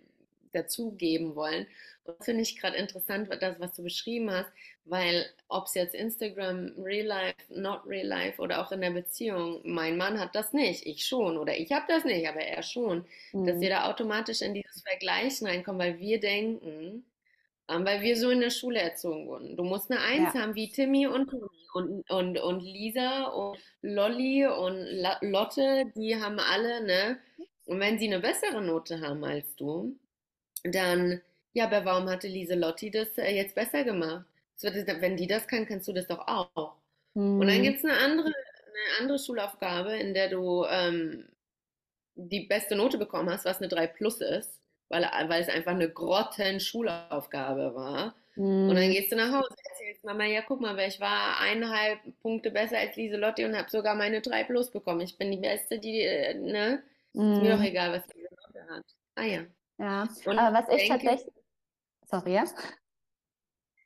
dazugeben 0.54 1.36
wollen. 1.36 1.66
Und 2.04 2.18
das 2.18 2.26
finde 2.26 2.42
ich 2.42 2.60
gerade 2.60 2.78
interessant, 2.78 3.30
das, 3.42 3.60
was 3.60 3.74
du 3.74 3.84
beschrieben 3.84 4.32
hast, 4.32 4.52
weil 4.86 5.26
ob 5.48 5.66
es 5.66 5.74
jetzt 5.74 5.96
Instagram, 5.96 6.74
Real 6.78 7.06
Life, 7.06 7.36
Not 7.50 7.86
Real 7.86 8.08
Life 8.08 8.42
oder 8.42 8.62
auch 8.62 8.72
in 8.72 8.82
der 8.82 8.92
Beziehung, 8.92 9.62
mein 9.64 9.98
Mann 9.98 10.20
hat 10.20 10.36
das 10.36 10.54
nicht, 10.54 10.86
ich 10.86 11.06
schon 11.06 11.38
oder 11.38 11.58
ich 11.58 11.72
habe 11.72 11.86
das 11.88 12.04
nicht, 12.04 12.28
aber 12.28 12.42
er 12.42 12.64
schon, 12.64 13.06
mhm. 13.34 13.46
dass 13.46 13.60
wir 13.60 13.70
da 13.70 13.90
automatisch 13.90 14.42
in 14.42 14.54
dieses 14.54 14.82
Vergleichen 14.82 15.48
reinkommen, 15.48 15.80
weil 15.80 16.00
wir 16.00 16.20
denken, 16.20 17.06
weil 17.80 18.02
wir 18.02 18.18
so 18.18 18.30
in 18.30 18.42
der 18.42 18.50
Schule 18.50 18.80
erzogen 18.80 19.28
wurden. 19.28 19.56
Du 19.56 19.64
musst 19.64 19.92
eine 19.92 20.02
Eins 20.02 20.34
ja. 20.34 20.42
haben 20.42 20.56
wie 20.56 20.72
Timmy 20.72 21.08
und 21.08 21.30
Toni 21.30 21.48
und, 21.74 22.10
und, 22.10 22.38
und 22.38 22.60
Lisa 22.62 23.26
und 23.26 23.58
Lolly 23.82 24.46
und 24.46 24.76
La 24.76 25.18
Lotte, 25.22 25.92
die 25.96 26.16
haben 26.16 26.40
alle, 26.40 26.84
ne? 26.84 27.18
Und 27.66 27.80
wenn 27.80 27.98
sie 27.98 28.08
eine 28.08 28.20
bessere 28.20 28.62
Note 28.62 29.00
haben 29.00 29.24
als 29.24 29.56
du, 29.56 29.98
dann, 30.64 31.22
ja, 31.54 31.66
aber 31.66 31.86
warum 31.86 32.10
hatte 32.10 32.28
Lieselotti 32.28 32.92
das 32.92 33.18
äh, 33.18 33.34
jetzt 33.34 33.56
besser 33.56 33.84
gemacht? 33.84 34.26
Wenn 34.62 35.18
die 35.18 35.28
das 35.28 35.48
kann, 35.48 35.66
kannst 35.66 35.88
du 35.88 35.94
das 35.94 36.08
doch 36.08 36.28
auch. 36.28 36.76
Mhm. 37.14 37.40
Und 37.40 37.48
dann 37.48 37.58
hm. 37.58 37.64
gibt 37.64 37.78
es 37.78 37.86
eine 37.86 37.98
andere, 37.98 38.28
eine 38.28 39.00
andere 39.00 39.20
Schulaufgabe, 39.20 39.96
in 39.96 40.14
der 40.14 40.30
du 40.30 40.66
ähm, 40.66 41.28
die 42.16 42.42
beste 42.42 42.76
Note 42.76 42.98
bekommen 42.98 43.30
hast, 43.30 43.46
was 43.46 43.58
eine 43.58 43.70
3 43.70 43.88
plus 43.88 44.22
ist, 44.22 44.61
weil, 44.92 45.10
weil 45.28 45.42
es 45.42 45.50
einfach 45.50 45.72
eine 45.72 45.90
grotten 45.90 46.60
Schulaufgabe 46.60 47.74
war. 47.76 48.16
Mhm. 48.36 48.70
Und 48.70 48.76
dann 48.76 48.86
hm. 48.86 48.92
gehst 48.92 49.12
du 49.12 49.16
nach 49.16 49.32
Hause, 49.32 49.50
erzählst 49.70 50.04
Mama, 50.04 50.26
ja, 50.26 50.42
guck 50.42 50.62
mal, 50.62 50.78
ich 50.80 51.00
war 51.00 51.40
eineinhalb 51.40 52.00
Punkte 52.22 52.52
besser 52.52 52.78
als 52.78 52.96
Lieselotti 52.96 53.46
und 53.46 53.58
habe 53.58 53.70
sogar 53.70 53.96
meine 53.96 54.22
3 54.22 54.44
plus 54.46 54.72
bekommen. 54.72 55.02
Ich 55.02 55.18
bin 55.18 55.32
die 55.32 55.38
Beste, 55.38 55.80
die, 55.80 56.02
äh, 56.02 56.34
ne? 56.34 56.84
Mhm. 57.14 57.34
Ist 57.34 57.42
mir 57.42 57.52
doch 57.52 57.60
hm. 57.60 57.66
egal, 57.66 57.92
was 57.94 58.08
Lieselotte 58.14 58.68
hat. 58.70 58.86
Ah 59.16 59.26
ja. 59.26 59.42
Ja, 59.78 60.08
und 60.26 60.40
aber 60.40 60.60
was 60.60 60.70
ich 60.70 60.88
denke, 60.88 61.06
tatsächlich. 61.06 61.34
Sorry, 62.06 62.34
ja? 62.34 62.44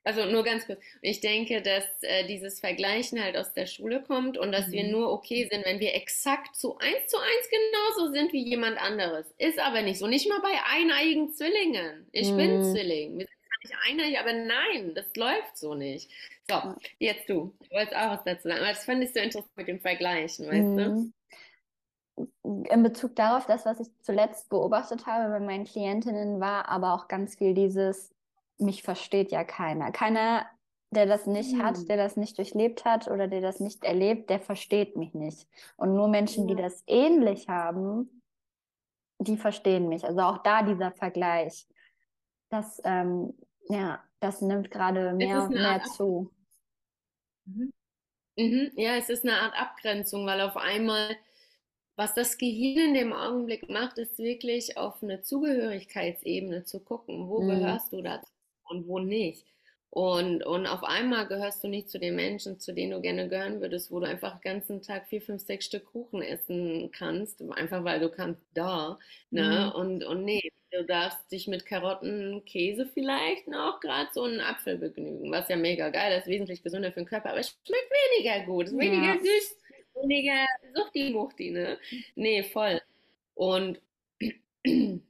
Also 0.06 0.26
nur 0.26 0.44
ganz 0.44 0.68
kurz. 0.68 0.80
Ich 1.02 1.20
denke, 1.20 1.63
dass 1.63 1.84
äh, 2.02 2.28
dieses 2.28 2.60
Vergleichen 2.60 3.22
halt 3.22 3.36
aus 3.36 3.54
der 3.54 3.65
Schule 3.65 4.04
kommt 4.04 4.38
und 4.38 4.52
dass 4.52 4.68
mhm. 4.68 4.72
wir 4.72 4.84
nur 4.88 5.12
okay 5.12 5.50
sind, 5.52 5.65
wenn 5.65 5.80
wir 5.80 5.96
exakt 5.96 6.56
so 6.56 6.78
eins 6.78 7.08
zu 7.08 7.18
eins 7.18 7.50
genauso 7.50 8.13
sind 8.13 8.32
wie 8.32 8.44
jemand 8.44 8.80
anderes. 8.80 9.26
Ist 9.39 9.60
aber 9.60 9.82
nicht 9.82 9.98
so. 9.98 10.06
Nicht 10.06 10.30
mal 10.30 10.41
bei 10.41 10.54
eineiigen 10.72 11.34
Zwillingen. 11.34 12.08
Ich 12.12 12.32
mhm. 12.32 12.38
bin 12.38 12.63
Zwilling. 12.63 13.18
Wir 13.18 13.26
sind 13.26 13.50
gar 13.50 13.98
nicht 13.98 14.06
eineig, 14.06 14.20
aber 14.20 14.34
nein, 14.34 14.94
das 14.94 15.08
läuft 15.15 15.58
so 15.58 15.74
nicht. 15.74 16.12
So, 16.48 16.76
jetzt 17.00 17.28
du. 17.28 17.56
Du 17.60 17.72
wolltest 17.72 17.96
auch 17.96 18.12
was 18.12 18.24
dazu 18.24 18.48
sagen. 18.48 18.62
Aber 18.62 18.70
das 18.70 18.86
fand 18.86 19.04
ich 19.04 19.12
so 19.12 19.20
interessant 19.20 19.58
mit 19.58 19.68
dem 19.68 19.80
Vergleichen, 19.80 20.46
weißt 20.46 20.68
mhm. 20.68 20.78
du? 20.78 21.12
in 22.46 22.82
Bezug 22.82 23.13
darauf, 23.15 23.46
das, 23.46 23.65
was 23.65 23.82
ich 23.82 23.88
zuletzt 24.02 24.50
beobachtet 24.50 25.06
habe 25.06 25.30
bei 25.34 25.39
meinen 25.39 25.65
Klientinnen, 25.65 26.39
war 26.39 26.70
aber 26.70 26.94
auch 26.94 27.10
ganz 27.10 27.36
viel 27.36 27.54
dieses, 27.54 28.14
mich 28.58 28.84
versteht 28.84 29.32
ja 29.32 29.44
keiner. 29.44 29.91
Keiner, 29.91 30.46
der 30.91 31.06
das 31.06 31.26
nicht 31.26 31.54
mhm. 31.54 31.63
hat, 31.63 31.89
der 31.89 31.98
das 31.98 32.15
nicht 32.15 32.38
durchlebt 32.38 32.86
hat 32.86 33.08
oder 33.08 33.28
der 33.28 33.41
das 33.41 33.60
nicht 33.60 33.84
erlebt, 33.84 34.30
der 34.30 34.39
versteht 34.39 34.96
mich 34.96 35.13
nicht. 35.13 35.48
Und 35.78 35.96
nur 35.96 36.08
Menschen, 36.08 36.48
ja. 36.48 36.56
die 36.56 36.62
das 36.62 36.84
ähnlich 36.88 37.48
haben, 37.50 38.22
die 39.20 39.38
verstehen 39.38 39.89
mich. 39.89 40.06
Also 40.06 40.22
auch 40.22 40.39
da 40.39 40.63
dieser 40.63 40.91
Vergleich. 40.91 41.68
Das, 42.50 42.82
ähm, 42.84 43.34
ja, 43.70 44.04
das 44.20 44.41
nimmt 44.41 44.72
gerade 44.72 45.13
mehr, 45.13 45.48
mehr 45.50 45.84
zu. 45.84 46.32
Mhm. 47.46 47.74
Mhm. 48.38 48.72
Ja, 48.76 48.96
es 48.96 49.10
ist 49.10 49.24
eine 49.24 49.39
Art 49.39 49.60
Abgrenzung, 49.60 50.26
weil 50.26 50.41
auf 50.41 50.58
einmal 50.58 51.15
was 51.96 52.13
das 52.13 52.38
Gehirn 52.38 52.89
in 52.89 52.94
dem 52.94 53.13
Augenblick 53.13 53.70
macht, 53.70 53.98
ist 53.98 54.18
wirklich 54.20 54.78
auf 54.78 55.02
eine 55.02 55.22
Zugehörigkeitsebene 55.22 56.65
zu 56.65 56.82
gucken, 56.82 57.30
wo 57.30 57.41
mhm. 57.41 57.50
gehörst 57.50 57.94
du 57.94 58.02
dazu 58.02 58.35
und 58.65 58.88
wo 58.88 58.99
nicht. 58.99 59.45
Und, 59.89 60.45
und 60.45 60.67
auf 60.67 60.84
einmal 60.84 61.25
gehörst 61.25 61.63
du 61.63 61.69
nicht 61.69 61.89
zu 61.89 61.99
den 61.99 62.17
Menschen, 62.17 62.60
zu 62.60 62.73
denen 62.73 62.91
du 62.91 62.99
gerne 62.99 63.30
gehören 63.30 63.62
würdest, 63.62 63.91
wo 63.91 64.01
du 64.01 64.08
einfach 64.08 64.41
den 64.41 64.54
ganzen 64.54 64.82
Tag 64.82 65.08
vier, 65.08 65.21
fünf, 65.21 65.41
sechs 65.41 65.67
Stück 65.67 65.86
Kuchen 65.86 66.21
essen 66.21 66.91
kannst, 66.91 67.41
einfach 67.41 67.86
weil 67.86 68.01
du 68.01 68.10
kannst 68.10 68.41
da. 68.54 68.99
Ne? 69.30 69.71
Mhm. 69.73 69.80
Und, 69.80 70.04
und 70.04 70.25
nee, 70.25 70.51
du 70.71 70.84
darfst 70.84 71.32
dich 71.32 71.47
mit 71.47 71.65
Karotten, 71.65 72.43
Käse 72.45 72.86
vielleicht 72.93 73.47
noch 73.47 73.80
gerade 73.80 74.10
so 74.13 74.23
einen 74.23 74.41
Apfel 74.41 74.78
begnügen, 74.78 75.32
was 75.32 75.47
ja 75.47 75.56
mega 75.56 75.89
geil 75.89 76.19
ist, 76.19 76.28
wesentlich 76.28 76.62
gesünder 76.62 76.91
für 76.91 76.99
den 76.99 77.08
Körper, 77.08 77.30
aber 77.30 77.39
es 77.39 77.58
schmeckt 77.65 77.91
weniger 78.17 78.45
gut, 78.45 78.65
ist 78.65 78.78
weniger 78.78 79.15
ja. 79.15 79.19
süß 79.19 79.56
weniger 79.95 80.45
Suchti-Muchti, 80.73 81.51
ne? 81.51 81.78
Nee, 82.15 82.43
voll. 82.43 82.82
Und 83.34 83.82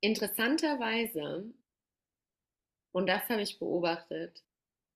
interessanterweise, 0.00 1.44
und 2.98 3.06
das 3.06 3.28
habe 3.28 3.42
ich 3.42 3.60
beobachtet, 3.60 4.42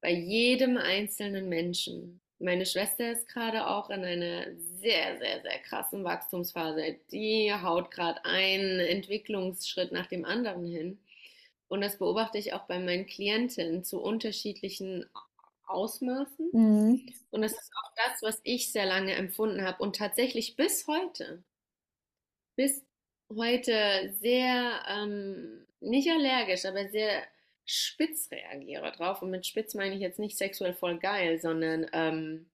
bei 0.01 0.11
jedem 0.11 0.77
einzelnen 0.77 1.49
Menschen, 1.49 2.21
meine 2.41 2.67
Schwester 2.67 3.13
ist 3.13 3.29
gerade 3.29 3.69
auch 3.69 3.91
in 3.91 4.05
einer 4.05 4.47
sehr, 4.81 5.19
sehr, 5.19 5.41
sehr 5.43 5.59
krassen 5.61 6.03
Wachstumsphase. 6.03 6.97
Die 7.13 7.55
haut 7.55 7.93
gerade 7.93 8.25
einen 8.25 8.81
Entwicklungsschritt 8.81 9.93
nach 9.93 10.09
dem 10.09 10.25
anderen 10.25 10.67
hin. 10.67 10.99
Und 11.69 11.81
das 11.81 11.99
beobachte 11.99 12.39
ich 12.39 12.53
auch 12.53 12.65
bei 12.65 12.81
meinen 12.81 13.07
Klienten 13.07 13.85
zu 13.85 14.03
unterschiedlichen 14.03 15.07
Ausmaßen. 15.69 16.51
Mhm. 16.53 17.07
Und 17.31 17.43
das 17.43 17.53
ist 17.53 17.71
auch 17.85 17.93
das, 18.09 18.23
was 18.23 18.41
ich 18.43 18.73
sehr 18.73 18.87
lange 18.87 19.15
empfunden 19.15 19.63
habe 19.63 19.81
und 19.81 19.95
tatsächlich 19.95 20.57
bis 20.57 20.89
heute, 20.89 21.45
bis 22.57 22.83
heute 23.33 24.13
sehr, 24.21 24.83
ähm, 24.89 25.65
nicht 25.79 26.11
allergisch, 26.11 26.65
aber 26.65 26.89
sehr 26.89 27.23
spitz 27.73 28.31
reagiere 28.31 28.93
drauf. 28.93 29.23
Und 29.23 29.31
mit 29.31 29.47
spitz 29.47 29.75
meine 29.75 29.95
ich 29.95 30.01
jetzt 30.01 30.19
nicht 30.19 30.37
sexuell 30.37 30.75
voll 30.75 30.99
geil, 30.99 31.41
sondern 31.41 31.87
ähm, 31.93 32.47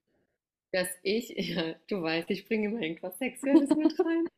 dass 0.72 0.88
ich, 1.02 1.28
ja, 1.36 1.74
du 1.88 2.02
weißt, 2.02 2.30
ich 2.30 2.46
bringe 2.46 2.68
immer 2.68 2.80
irgendwas 2.80 3.18
Sexuelles 3.18 3.70
mit 3.70 3.98
rein, 4.00 4.28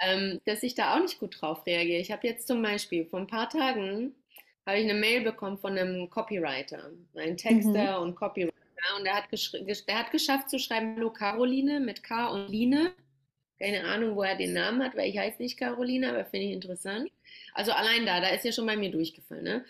ähm, 0.00 0.40
dass 0.44 0.62
ich 0.62 0.74
da 0.74 0.94
auch 0.94 1.00
nicht 1.00 1.18
gut 1.18 1.40
drauf 1.40 1.66
reagiere. 1.66 2.00
Ich 2.00 2.10
habe 2.12 2.26
jetzt 2.26 2.46
zum 2.46 2.62
Beispiel 2.62 3.06
vor 3.06 3.20
ein 3.20 3.26
paar 3.26 3.48
Tagen 3.48 4.14
habe 4.66 4.78
ich 4.78 4.88
eine 4.88 4.98
Mail 4.98 5.22
bekommen 5.22 5.58
von 5.58 5.76
einem 5.76 6.08
Copywriter, 6.10 6.90
ein 7.16 7.36
Texter 7.36 7.98
mhm. 7.98 8.02
und 8.02 8.14
Copywriter. 8.14 8.54
Und 8.96 9.04
der 9.04 9.14
hat, 9.14 9.24
der 9.88 9.98
hat 9.98 10.10
geschafft 10.10 10.48
zu 10.48 10.58
schreiben, 10.58 10.96
Hallo 10.96 11.10
Caroline 11.10 11.80
mit 11.80 12.02
K 12.02 12.28
und 12.28 12.48
Line. 12.48 12.92
Keine 13.58 13.84
Ahnung, 13.84 14.16
wo 14.16 14.22
er 14.22 14.36
den 14.36 14.54
Namen 14.54 14.82
hat, 14.82 14.96
weil 14.96 15.10
ich 15.10 15.18
heiße 15.18 15.42
nicht 15.42 15.58
Caroline, 15.58 16.10
aber 16.10 16.24
finde 16.24 16.46
ich 16.46 16.52
interessant. 16.52 17.10
Also 17.52 17.72
allein 17.72 18.06
da, 18.06 18.20
da 18.20 18.28
ist 18.28 18.44
ja 18.44 18.52
schon 18.52 18.66
bei 18.66 18.76
mir 18.76 18.90
durchgefallen. 18.90 19.44
Ne? 19.44 19.64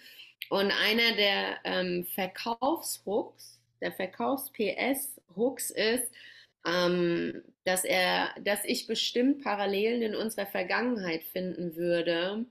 Und 0.48 0.72
einer 0.72 1.14
der 1.16 1.58
ähm, 1.64 2.06
Verkaufshooks, 2.14 3.60
der 3.80 3.92
Verkaufs-PS-Hooks 3.92 5.70
ist, 5.70 6.10
ähm, 6.66 7.42
dass 7.64 7.84
er, 7.84 8.30
dass 8.42 8.64
ich 8.64 8.86
bestimmt 8.86 9.42
Parallelen 9.42 10.02
in 10.02 10.14
unserer 10.14 10.46
Vergangenheit 10.46 11.22
finden 11.24 11.76
würde, 11.76 12.44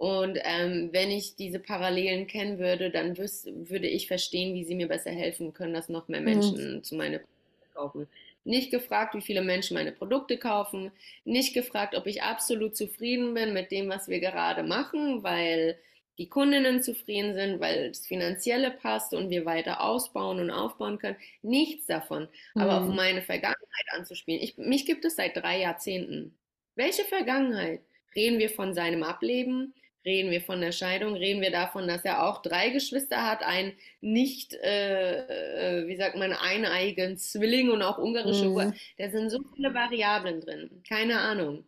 und 0.00 0.38
ähm, 0.44 0.88
wenn 0.92 1.10
ich 1.10 1.36
diese 1.36 1.58
Parallelen 1.58 2.26
kennen 2.26 2.58
würde, 2.58 2.88
dann 2.88 3.18
wüs 3.18 3.44
würde 3.44 3.86
ich 3.86 4.06
verstehen, 4.06 4.54
wie 4.54 4.64
sie 4.64 4.74
mir 4.74 4.88
besser 4.88 5.10
helfen 5.10 5.52
können, 5.52 5.74
dass 5.74 5.90
noch 5.90 6.08
mehr 6.08 6.20
mhm. 6.20 6.24
Menschen 6.24 6.76
mhm. 6.76 6.82
zu 6.82 6.94
meinen 6.94 7.20
Produkten 7.20 7.74
kaufen. 7.74 8.08
Nicht 8.44 8.70
gefragt, 8.70 9.14
wie 9.14 9.20
viele 9.20 9.42
Menschen 9.42 9.74
meine 9.74 9.92
Produkte 9.92 10.38
kaufen. 10.38 10.90
Nicht 11.26 11.52
gefragt, 11.52 11.94
ob 11.94 12.06
ich 12.06 12.22
absolut 12.22 12.78
zufrieden 12.78 13.34
bin 13.34 13.52
mit 13.52 13.70
dem, 13.70 13.90
was 13.90 14.08
wir 14.08 14.20
gerade 14.20 14.62
machen, 14.62 15.22
weil 15.22 15.76
die 16.20 16.28
Kundinnen 16.28 16.82
zufrieden 16.82 17.32
sind, 17.32 17.60
weil 17.60 17.88
das 17.88 18.06
Finanzielle 18.06 18.70
passt 18.70 19.14
und 19.14 19.30
wir 19.30 19.46
weiter 19.46 19.80
ausbauen 19.80 20.38
und 20.38 20.50
aufbauen 20.50 20.98
können. 20.98 21.16
Nichts 21.40 21.86
davon. 21.86 22.28
Mhm. 22.54 22.60
Aber 22.60 22.82
auf 22.82 22.88
mhm. 22.88 22.94
meine 22.94 23.22
Vergangenheit 23.22 23.86
anzuspielen. 23.96 24.42
Ich, 24.42 24.58
mich 24.58 24.84
gibt 24.84 25.06
es 25.06 25.16
seit 25.16 25.34
drei 25.34 25.60
Jahrzehnten. 25.60 26.36
Welche 26.74 27.04
Vergangenheit? 27.04 27.80
Reden 28.14 28.38
wir 28.38 28.50
von 28.50 28.74
seinem 28.74 29.02
Ableben? 29.02 29.72
Reden 30.04 30.30
wir 30.30 30.42
von 30.42 30.60
der 30.60 30.72
Scheidung? 30.72 31.14
Reden 31.14 31.40
wir 31.40 31.50
davon, 31.50 31.88
dass 31.88 32.04
er 32.04 32.22
auch 32.28 32.42
drei 32.42 32.68
Geschwister 32.68 33.26
hat, 33.26 33.42
ein 33.42 33.72
nicht, 34.02 34.52
äh, 34.52 35.80
äh 35.80 35.88
wie 35.88 35.96
sagt 35.96 36.16
man, 36.16 36.34
eineigen 36.34 37.16
Zwilling 37.16 37.70
und 37.70 37.80
auch 37.80 37.96
ungarische 37.96 38.44
mhm. 38.44 38.52
Wurzeln? 38.52 38.74
Da 38.98 39.08
sind 39.08 39.30
so 39.30 39.38
viele 39.54 39.72
Variablen 39.72 40.42
drin. 40.42 40.82
Keine 40.86 41.18
Ahnung. 41.18 41.64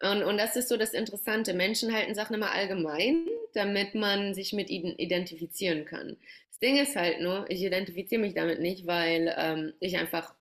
Und, 0.00 0.22
und 0.22 0.38
das 0.38 0.56
ist 0.56 0.68
so 0.68 0.76
das 0.76 0.92
Interessante. 0.92 1.54
Menschen 1.54 1.94
halten 1.94 2.14
Sachen 2.14 2.34
immer 2.34 2.50
allgemein, 2.50 3.26
damit 3.54 3.94
man 3.94 4.34
sich 4.34 4.52
mit 4.52 4.70
ihnen 4.70 4.96
identifizieren 4.96 5.84
kann. 5.84 6.16
Das 6.50 6.58
Ding 6.58 6.76
ist 6.76 6.96
halt 6.96 7.20
nur, 7.20 7.48
ich 7.50 7.62
identifiziere 7.62 8.20
mich 8.20 8.34
damit 8.34 8.60
nicht, 8.60 8.86
weil 8.86 9.34
ähm, 9.36 9.74
ich 9.80 9.96
einfach 9.96 10.34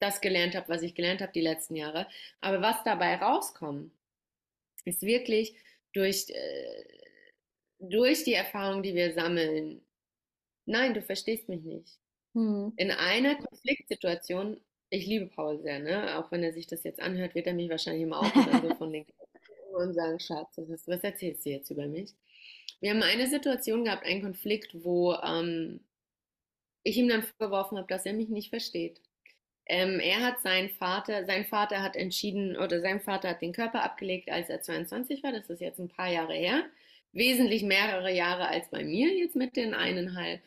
das 0.00 0.20
gelernt 0.20 0.54
habe, 0.54 0.68
was 0.68 0.82
ich 0.82 0.94
gelernt 0.94 1.20
habe 1.20 1.32
die 1.32 1.40
letzten 1.42 1.76
Jahre. 1.76 2.06
Aber 2.40 2.62
was 2.62 2.82
dabei 2.84 3.16
rauskommt, 3.16 3.92
ist 4.84 5.02
wirklich 5.02 5.54
durch, 5.92 6.30
äh, 6.30 6.84
durch 7.78 8.24
die 8.24 8.34
Erfahrung, 8.34 8.82
die 8.82 8.94
wir 8.94 9.12
sammeln. 9.12 9.82
Nein, 10.66 10.94
du 10.94 11.02
verstehst 11.02 11.48
mich 11.48 11.62
nicht. 11.62 11.98
Hm. 12.34 12.72
In 12.76 12.90
einer 12.90 13.36
Konfliktsituation, 13.36 14.60
ich 14.90 15.06
liebe 15.06 15.26
Paul 15.26 15.60
sehr, 15.60 15.78
ne? 15.78 16.18
Auch 16.18 16.30
wenn 16.30 16.42
er 16.42 16.52
sich 16.52 16.66
das 16.66 16.82
jetzt 16.84 17.00
anhört, 17.00 17.34
wird 17.34 17.46
er 17.46 17.54
mich 17.54 17.70
wahrscheinlich 17.70 18.02
immer 18.02 18.20
auch 18.20 18.34
so 18.62 18.74
von 18.78 18.92
den 18.92 19.06
und 19.72 19.94
sagen, 19.94 20.18
Schatz, 20.18 20.58
was, 20.58 20.86
was 20.88 21.00
erzählst 21.00 21.46
du 21.46 21.50
jetzt 21.50 21.70
über 21.70 21.86
mich? 21.86 22.12
Wir 22.80 22.90
haben 22.90 23.02
eine 23.02 23.28
Situation 23.28 23.84
gehabt, 23.84 24.04
einen 24.04 24.22
Konflikt, 24.22 24.84
wo 24.84 25.14
ähm, 25.14 25.80
ich 26.82 26.96
ihm 26.96 27.08
dann 27.08 27.22
vorgeworfen 27.22 27.78
habe, 27.78 27.86
dass 27.88 28.06
er 28.06 28.12
mich 28.12 28.28
nicht 28.28 28.50
versteht. 28.50 29.00
Ähm, 29.66 30.00
er 30.00 30.20
hat 30.20 30.40
seinen 30.40 30.70
Vater, 30.70 31.24
sein 31.26 31.44
Vater 31.44 31.82
hat 31.82 31.94
entschieden, 31.94 32.56
oder 32.56 32.80
sein 32.80 33.00
Vater 33.00 33.30
hat 33.30 33.42
den 33.42 33.52
Körper 33.52 33.84
abgelegt, 33.84 34.30
als 34.30 34.48
er 34.48 34.62
22 34.62 35.22
war. 35.22 35.32
Das 35.32 35.48
ist 35.48 35.60
jetzt 35.60 35.78
ein 35.78 35.88
paar 35.88 36.10
Jahre 36.10 36.34
her. 36.34 36.64
Wesentlich 37.12 37.62
mehrere 37.62 38.12
Jahre 38.12 38.48
als 38.48 38.68
bei 38.70 38.82
mir, 38.84 39.12
jetzt 39.12 39.36
mit 39.36 39.56
den 39.56 39.74
eineinhalb. 39.74 40.40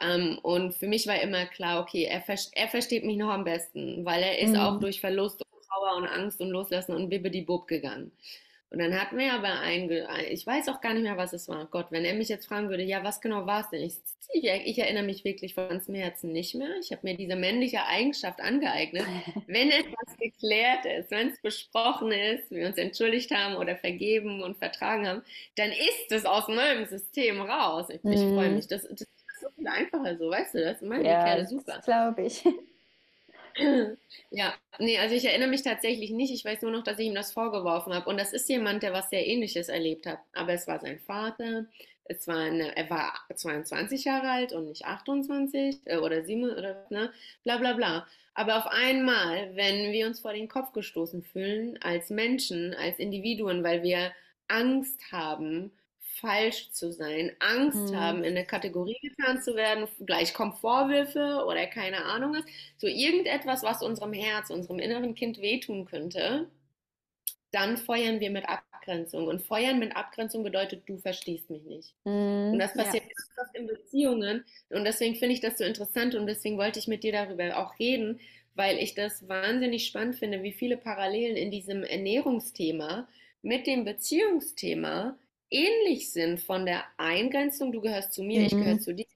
Ähm, 0.00 0.38
und 0.42 0.74
für 0.74 0.86
mich 0.86 1.06
war 1.06 1.20
immer 1.20 1.46
klar, 1.46 1.80
okay, 1.80 2.04
er, 2.04 2.22
er, 2.52 2.68
versteht 2.68 3.04
mich 3.04 3.16
noch 3.16 3.30
am 3.30 3.44
besten, 3.44 4.04
weil 4.04 4.22
er 4.22 4.38
ist 4.38 4.50
mhm. 4.50 4.60
auch 4.60 4.80
durch 4.80 5.00
Verlust 5.00 5.42
und 5.42 5.64
Trauer 5.66 5.96
und 5.96 6.06
Angst 6.06 6.40
und 6.40 6.50
Loslassen 6.50 6.94
und 6.94 7.10
Bibbidi 7.10 7.42
Bub 7.42 7.66
gegangen. 7.66 8.10
Und 8.70 8.78
dann 8.78 8.98
hatten 8.98 9.18
wir 9.18 9.32
aber 9.32 9.58
ein, 9.60 9.90
ich 10.30 10.46
weiß 10.46 10.68
auch 10.68 10.80
gar 10.80 10.94
nicht 10.94 11.02
mehr, 11.02 11.16
was 11.16 11.32
es 11.32 11.48
war. 11.48 11.66
Gott, 11.66 11.86
wenn 11.90 12.04
er 12.04 12.14
mich 12.14 12.28
jetzt 12.28 12.46
fragen 12.46 12.68
würde, 12.68 12.84
ja, 12.84 13.02
was 13.02 13.20
genau 13.20 13.44
war 13.44 13.62
es 13.62 13.70
denn? 13.70 13.82
Ich, 13.82 13.96
ich, 14.32 14.44
ich, 14.44 14.78
erinnere 14.78 15.02
mich 15.02 15.24
wirklich 15.24 15.54
von 15.54 15.68
ganzem 15.68 15.96
Herzen 15.96 16.30
nicht 16.30 16.54
mehr. 16.54 16.76
Ich 16.80 16.92
habe 16.92 17.00
mir 17.02 17.16
diese 17.16 17.34
männliche 17.34 17.84
Eigenschaft 17.84 18.40
angeeignet. 18.40 19.04
Wenn 19.48 19.72
etwas 19.72 20.16
geklärt 20.20 20.86
ist, 20.86 21.10
wenn 21.10 21.30
es 21.30 21.40
besprochen 21.40 22.12
ist, 22.12 22.48
wir 22.52 22.68
uns 22.68 22.76
entschuldigt 22.76 23.32
haben 23.32 23.56
oder 23.56 23.74
vergeben 23.74 24.40
und 24.40 24.58
vertragen 24.58 25.08
haben, 25.08 25.22
dann 25.56 25.72
ist 25.72 26.12
es 26.12 26.24
aus 26.24 26.46
meinem 26.46 26.86
System 26.86 27.40
raus. 27.40 27.88
Ich, 27.88 28.04
ich 28.04 28.20
freue 28.20 28.50
mhm. 28.50 28.56
mich. 28.56 28.68
Das, 28.68 28.86
das, 28.88 29.08
viel 29.60 29.68
einfacher 29.68 30.16
so, 30.16 30.30
weißt 30.30 30.54
du, 30.54 30.64
das 30.64 30.80
meine 30.80 31.04
ja, 31.04 31.24
Kerle 31.24 31.46
super. 31.46 31.80
glaube 31.84 32.22
ich. 32.22 32.44
Ja, 34.30 34.54
nee, 34.78 34.98
also 34.98 35.14
ich 35.14 35.24
erinnere 35.24 35.48
mich 35.48 35.62
tatsächlich 35.62 36.10
nicht. 36.10 36.32
Ich 36.32 36.44
weiß 36.44 36.62
nur 36.62 36.70
noch, 36.70 36.84
dass 36.84 36.98
ich 36.98 37.06
ihm 37.06 37.14
das 37.14 37.32
vorgeworfen 37.32 37.92
habe. 37.92 38.08
Und 38.08 38.18
das 38.18 38.32
ist 38.32 38.48
jemand, 38.48 38.82
der 38.82 38.92
was 38.92 39.10
sehr 39.10 39.26
Ähnliches 39.26 39.68
erlebt 39.68 40.06
hat. 40.06 40.20
Aber 40.32 40.52
es 40.52 40.66
war 40.68 40.78
sein 40.80 41.00
Vater. 41.00 41.66
Es 42.04 42.26
war 42.26 42.36
eine, 42.38 42.76
er 42.76 42.88
war 42.90 43.12
22 43.34 44.04
Jahre 44.04 44.30
alt 44.30 44.52
und 44.52 44.66
nicht 44.68 44.84
28 44.86 45.80
äh, 45.84 45.98
oder 45.98 46.24
7 46.24 46.44
oder 46.50 46.86
ne, 46.90 47.12
bla 47.44 47.58
bla 47.58 47.72
bla. 47.74 48.06
Aber 48.34 48.56
auf 48.56 48.66
einmal, 48.66 49.54
wenn 49.56 49.92
wir 49.92 50.06
uns 50.06 50.20
vor 50.20 50.32
den 50.32 50.48
Kopf 50.48 50.72
gestoßen 50.72 51.22
fühlen, 51.22 51.78
als 51.82 52.10
Menschen, 52.10 52.74
als 52.74 52.98
Individuen, 52.98 53.62
weil 53.64 53.82
wir 53.82 54.12
Angst 54.48 55.00
haben 55.12 55.72
falsch 56.14 56.70
zu 56.72 56.92
sein, 56.92 57.32
Angst 57.38 57.92
mhm. 57.92 57.96
haben, 57.96 58.18
in 58.24 58.36
eine 58.36 58.44
Kategorie 58.44 58.98
getan 59.00 59.40
zu 59.42 59.54
werden, 59.54 59.88
gleich 60.04 60.34
kommen 60.34 60.52
Vorwürfe 60.52 61.44
oder 61.46 61.66
keine 61.66 62.04
Ahnung 62.04 62.34
was, 62.34 62.44
so 62.76 62.86
irgendetwas, 62.86 63.62
was 63.62 63.82
unserem 63.82 64.12
Herz, 64.12 64.50
unserem 64.50 64.78
inneren 64.78 65.14
Kind 65.14 65.40
wehtun 65.40 65.84
könnte, 65.84 66.48
dann 67.52 67.76
feuern 67.76 68.20
wir 68.20 68.30
mit 68.30 68.48
Abgrenzung. 68.48 69.26
Und 69.26 69.42
feuern 69.42 69.78
mit 69.78 69.96
Abgrenzung 69.96 70.42
bedeutet, 70.42 70.82
du 70.86 70.98
verstehst 70.98 71.50
mich 71.50 71.62
nicht. 71.64 71.94
Mhm, 72.04 72.52
und 72.52 72.58
das 72.58 72.74
passiert 72.74 73.04
ja. 73.04 73.10
ganz 73.10 73.48
oft 73.48 73.56
in 73.56 73.66
Beziehungen. 73.66 74.44
Und 74.70 74.84
deswegen 74.84 75.16
finde 75.16 75.34
ich 75.34 75.40
das 75.40 75.58
so 75.58 75.64
interessant 75.64 76.14
und 76.14 76.26
deswegen 76.26 76.58
wollte 76.58 76.78
ich 76.78 76.88
mit 76.88 77.02
dir 77.02 77.12
darüber 77.12 77.56
auch 77.58 77.78
reden, 77.78 78.20
weil 78.54 78.78
ich 78.78 78.94
das 78.94 79.28
wahnsinnig 79.28 79.86
spannend 79.86 80.16
finde, 80.16 80.42
wie 80.42 80.52
viele 80.52 80.76
Parallelen 80.76 81.36
in 81.36 81.50
diesem 81.50 81.82
Ernährungsthema 81.82 83.08
mit 83.42 83.66
dem 83.66 83.84
Beziehungsthema 83.84 85.16
ähnlich 85.50 86.12
sind 86.12 86.40
von 86.40 86.66
der 86.66 86.84
Eingrenzung, 86.96 87.72
du 87.72 87.80
gehörst 87.80 88.12
zu 88.12 88.22
mir, 88.22 88.40
mhm. 88.40 88.46
ich 88.46 88.52
gehöre 88.52 88.74
mhm. 88.74 88.80
zu 88.80 88.94
dir, 88.94 89.06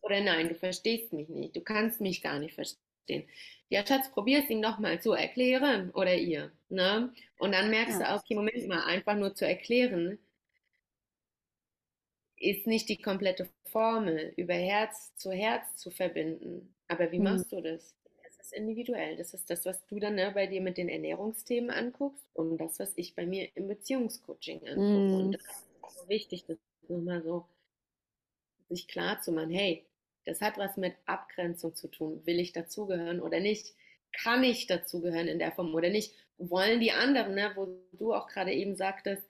oder 0.00 0.20
nein, 0.20 0.48
du 0.48 0.54
verstehst 0.54 1.12
mich 1.12 1.28
nicht, 1.28 1.56
du 1.56 1.60
kannst 1.60 2.00
mich 2.00 2.22
gar 2.22 2.38
nicht 2.38 2.54
verstehen. 2.54 3.26
Ja, 3.68 3.86
Schatz, 3.86 4.10
probier 4.10 4.40
es 4.40 4.50
ihm 4.50 4.62
doch 4.62 4.78
mal 4.78 5.00
zu 5.00 5.12
erklären 5.12 5.90
oder 5.90 6.14
ihr. 6.14 6.52
Ne? 6.68 7.12
Und 7.38 7.52
dann 7.52 7.70
merkst 7.70 8.00
ja. 8.00 8.14
du, 8.14 8.20
okay, 8.20 8.34
Moment 8.34 8.68
mal, 8.68 8.84
einfach 8.84 9.16
nur 9.16 9.34
zu 9.34 9.46
erklären, 9.46 10.18
ist 12.36 12.66
nicht 12.66 12.88
die 12.88 13.00
komplette 13.00 13.48
Formel, 13.64 14.32
über 14.36 14.54
Herz 14.54 15.16
zu 15.16 15.32
Herz 15.32 15.76
zu 15.76 15.90
verbinden. 15.90 16.74
Aber 16.88 17.10
wie 17.10 17.18
mhm. 17.18 17.24
machst 17.24 17.50
du 17.50 17.60
das? 17.60 17.94
Das 18.22 18.46
ist 18.46 18.52
individuell. 18.52 19.16
Das 19.16 19.32
ist 19.32 19.48
das, 19.48 19.64
was 19.64 19.86
du 19.86 19.98
dann 19.98 20.16
ne, 20.16 20.30
bei 20.34 20.46
dir 20.46 20.60
mit 20.60 20.76
den 20.76 20.88
Ernährungsthemen 20.88 21.70
anguckst 21.70 22.26
und 22.34 22.58
das, 22.58 22.78
was 22.78 22.92
ich 22.96 23.14
bei 23.14 23.24
mir 23.24 23.48
im 23.54 23.68
Beziehungscoaching 23.68 24.58
angucke. 24.68 24.80
Mhm. 24.80 25.14
Und 25.14 25.32
das 25.32 25.64
wichtig, 26.08 26.44
das 26.46 26.58
nochmal 26.88 27.22
so 27.22 27.46
sich 28.68 28.88
klar 28.88 29.20
zu 29.20 29.32
machen, 29.32 29.50
hey, 29.50 29.84
das 30.24 30.40
hat 30.40 30.58
was 30.58 30.76
mit 30.76 30.94
Abgrenzung 31.06 31.74
zu 31.74 31.88
tun. 31.88 32.22
Will 32.24 32.40
ich 32.40 32.52
dazugehören 32.52 33.20
oder 33.20 33.40
nicht? 33.40 33.74
Kann 34.12 34.42
ich 34.42 34.66
dazugehören 34.66 35.28
in 35.28 35.38
der 35.38 35.52
Form 35.52 35.74
oder 35.74 35.90
nicht? 35.90 36.14
Wollen 36.38 36.80
die 36.80 36.92
anderen, 36.92 37.34
ne, 37.34 37.52
wo 37.54 37.68
du 37.92 38.14
auch 38.14 38.28
gerade 38.28 38.52
eben 38.52 38.76
sagtest, 38.76 39.22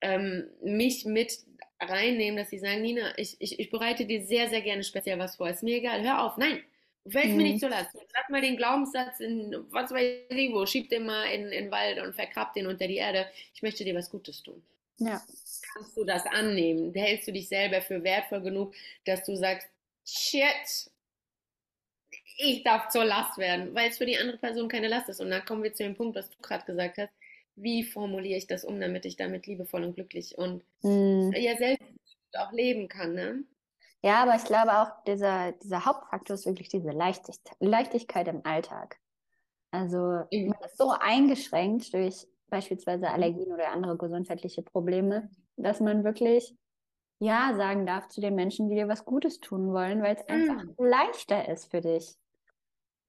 ähm, 0.00 0.50
mich 0.62 1.04
mit 1.04 1.38
reinnehmen, 1.80 2.36
dass 2.36 2.50
sie 2.50 2.58
sagen, 2.58 2.82
Nina, 2.82 3.16
ich, 3.16 3.36
ich, 3.38 3.58
ich 3.58 3.70
bereite 3.70 4.04
dir 4.04 4.24
sehr, 4.24 4.48
sehr 4.48 4.60
gerne 4.60 4.84
speziell 4.84 5.18
was 5.18 5.36
vor. 5.36 5.48
Ist 5.48 5.62
mir 5.62 5.76
egal, 5.76 6.02
hör 6.02 6.24
auf, 6.24 6.36
nein, 6.36 6.60
du 7.04 7.10
fällst 7.10 7.30
mhm. 7.30 7.36
mir 7.36 7.42
nicht 7.44 7.60
zu 7.60 7.68
lassen. 7.68 7.98
Sag 8.12 8.30
mal 8.30 8.40
den 8.40 8.56
Glaubenssatz 8.56 9.20
in, 9.20 9.56
was 9.70 9.90
weiß 9.90 10.24
ich 10.30 10.52
wo, 10.52 10.66
schieb 10.66 10.90
den 10.90 11.06
mal 11.06 11.24
in, 11.26 11.44
in 11.44 11.64
den 11.64 11.70
Wald 11.70 12.00
und 12.00 12.14
vergrab 12.14 12.52
den 12.54 12.66
unter 12.66 12.86
die 12.86 12.96
Erde. 12.96 13.26
Ich 13.54 13.62
möchte 13.62 13.84
dir 13.84 13.94
was 13.94 14.10
Gutes 14.10 14.42
tun. 14.42 14.62
Ja. 14.98 15.22
Kannst 15.74 15.96
du 15.96 16.04
das 16.04 16.24
annehmen? 16.26 16.92
Hältst 16.94 17.28
du 17.28 17.32
dich 17.32 17.48
selber 17.48 17.80
für 17.80 18.02
wertvoll 18.02 18.42
genug, 18.42 18.74
dass 19.04 19.24
du 19.24 19.36
sagst, 19.36 19.68
shit, 20.04 20.90
ich 22.38 22.62
darf 22.62 22.88
zur 22.88 23.04
Last 23.04 23.38
werden, 23.38 23.74
weil 23.74 23.90
es 23.90 23.98
für 23.98 24.06
die 24.06 24.18
andere 24.18 24.38
Person 24.38 24.68
keine 24.68 24.88
Last 24.88 25.08
ist. 25.08 25.20
Und 25.20 25.30
dann 25.30 25.44
kommen 25.44 25.62
wir 25.62 25.72
zu 25.74 25.82
dem 25.82 25.94
Punkt, 25.94 26.16
was 26.16 26.30
du 26.30 26.38
gerade 26.42 26.64
gesagt 26.64 26.98
hast. 26.98 27.12
Wie 27.54 27.84
formuliere 27.84 28.38
ich 28.38 28.46
das 28.46 28.64
um, 28.64 28.80
damit 28.80 29.04
ich 29.04 29.16
damit 29.16 29.46
liebevoll 29.46 29.84
und 29.84 29.94
glücklich 29.94 30.38
und 30.38 30.64
mm. 30.82 31.32
ja 31.34 31.56
selbst 31.56 31.84
auch 32.34 32.52
leben 32.52 32.88
kann, 32.88 33.14
ne? 33.14 33.44
Ja, 34.02 34.22
aber 34.22 34.34
ich 34.34 34.44
glaube 34.44 34.72
auch, 34.72 35.04
dieser, 35.04 35.52
dieser 35.52 35.84
Hauptfaktor 35.84 36.34
ist 36.34 36.46
wirklich 36.46 36.68
diese 36.68 36.90
Leichtigkeit, 36.90 37.56
Leichtigkeit 37.60 38.26
im 38.26 38.44
Alltag. 38.44 38.98
Also 39.70 40.24
mhm. 40.32 40.48
man 40.48 40.60
ist 40.64 40.76
so 40.76 40.90
eingeschränkt 40.90 41.94
durch 41.94 42.26
beispielsweise 42.48 43.06
mhm. 43.06 43.12
Allergien 43.12 43.52
oder 43.52 43.70
andere 43.70 43.96
gesundheitliche 43.96 44.62
Probleme, 44.62 45.30
dass 45.56 45.80
man 45.80 46.04
wirklich 46.04 46.54
Ja 47.18 47.54
sagen 47.56 47.86
darf 47.86 48.08
zu 48.08 48.20
den 48.20 48.34
Menschen, 48.34 48.68
die 48.68 48.76
dir 48.76 48.88
was 48.88 49.04
Gutes 49.04 49.40
tun 49.40 49.72
wollen, 49.72 50.02
weil 50.02 50.16
es 50.16 50.28
einfach 50.28 50.64
mhm. 50.64 50.74
leichter 50.78 51.48
ist 51.48 51.70
für 51.70 51.80
dich. 51.80 52.14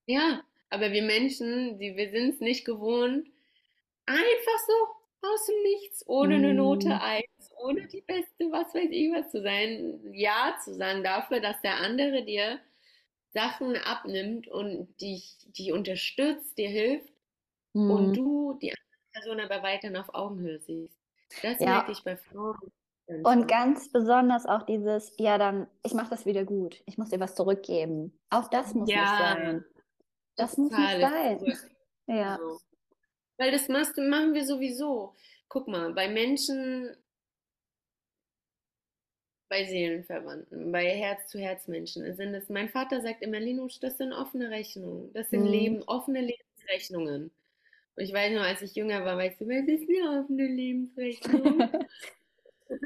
Ja, 0.06 0.42
aber 0.70 0.92
wir 0.92 1.04
Menschen, 1.04 1.78
die, 1.80 1.96
wir 1.96 2.12
sind 2.12 2.36
es 2.36 2.40
nicht 2.40 2.66
gewohnt, 2.66 3.28
einfach 4.06 4.60
so 4.68 5.28
aus 5.28 5.46
dem 5.46 5.62
Nichts, 5.64 6.08
ohne 6.08 6.36
eine 6.36 6.54
Note 6.54 6.88
mhm. 6.88 7.00
eins, 7.02 7.52
ohne 7.64 7.88
die 7.88 8.02
beste, 8.02 8.52
was 8.52 8.74
weiß 8.74 8.90
ich 8.90 9.12
was 9.14 9.32
zu 9.32 9.42
sein, 9.42 10.00
Ja 10.14 10.56
zu 10.64 10.74
sagen 10.74 11.04
dafür, 11.04 11.40
dass 11.40 11.62
der 11.62 11.78
andere 11.78 12.24
dir 12.24 12.60
Sachen 13.34 13.76
abnimmt 13.78 14.48
und 14.48 15.00
dich, 15.02 15.38
dich 15.58 15.72
unterstützt, 15.72 16.58
dir 16.58 16.70
hilft 16.70 17.14
mhm. 17.74 17.92
und 17.92 18.14
du 18.14 18.60
die 18.62 18.74
Person 19.14 19.40
aber 19.40 19.64
weiterhin 19.64 19.98
auf 19.98 20.14
Augenhöhe 20.14 20.60
siehst. 20.60 21.03
Das 21.42 21.60
ja. 21.60 21.66
merke 21.66 21.92
ich 21.92 22.04
bei 22.04 22.18
Frauen. 22.18 22.58
Und 23.08 23.48
ganz 23.48 23.92
besonders 23.92 24.46
auch 24.46 24.64
dieses, 24.64 25.14
ja, 25.18 25.38
dann, 25.38 25.68
ich 25.84 25.94
mache 25.94 26.10
das 26.10 26.26
wieder 26.26 26.46
gut. 26.46 26.82
Ich 26.86 26.98
muss 26.98 27.10
dir 27.10 27.20
was 27.20 27.36
zurückgeben. 27.36 28.18
Auch 28.30 28.48
das 28.50 28.74
muss 28.74 28.90
ja. 28.90 29.02
nicht 29.02 29.18
sein. 29.20 29.66
Das 30.36 30.58
muss 30.58 30.72
nicht 30.72 31.02
sein. 31.02 31.58
Ja. 32.06 32.36
Genau. 32.36 32.58
Weil 33.38 33.52
das 33.52 33.70
machst, 33.70 33.96
machen 33.98 34.34
wir 34.34 34.46
sowieso. 34.46 35.16
Guck 35.48 35.70
mal, 35.70 35.94
bei 35.94 36.10
Menschen, 36.10 36.94
bei 39.48 39.64
Seelenverwandten, 39.64 40.70
bei 40.74 40.86
Herz-zu-Herz-Menschen 40.86 42.14
sind 42.16 42.34
es, 42.34 42.50
mein 42.50 42.68
Vater 42.68 43.00
sagt 43.02 43.22
immer, 43.22 43.40
Linus, 43.40 43.80
das 43.80 43.98
sind 43.98 44.12
offene 44.12 44.50
Rechnungen. 44.50 45.14
Das 45.14 45.30
sind 45.30 45.44
mhm. 45.44 45.48
Leben, 45.48 45.84
offene 45.84 46.20
Lebensrechnungen. 46.20 47.32
Und 47.96 48.04
ich 48.04 48.14
weiß 48.14 48.34
noch, 48.34 48.44
als 48.44 48.62
ich 48.62 48.76
jünger 48.76 49.06
war, 49.06 49.18
weißt 49.18 49.42
du, 49.42 49.48
was 49.48 49.68
ist 49.68 49.88
eine 49.90 50.20
offene 50.20 50.48
Lebensrechnung? 50.48 51.60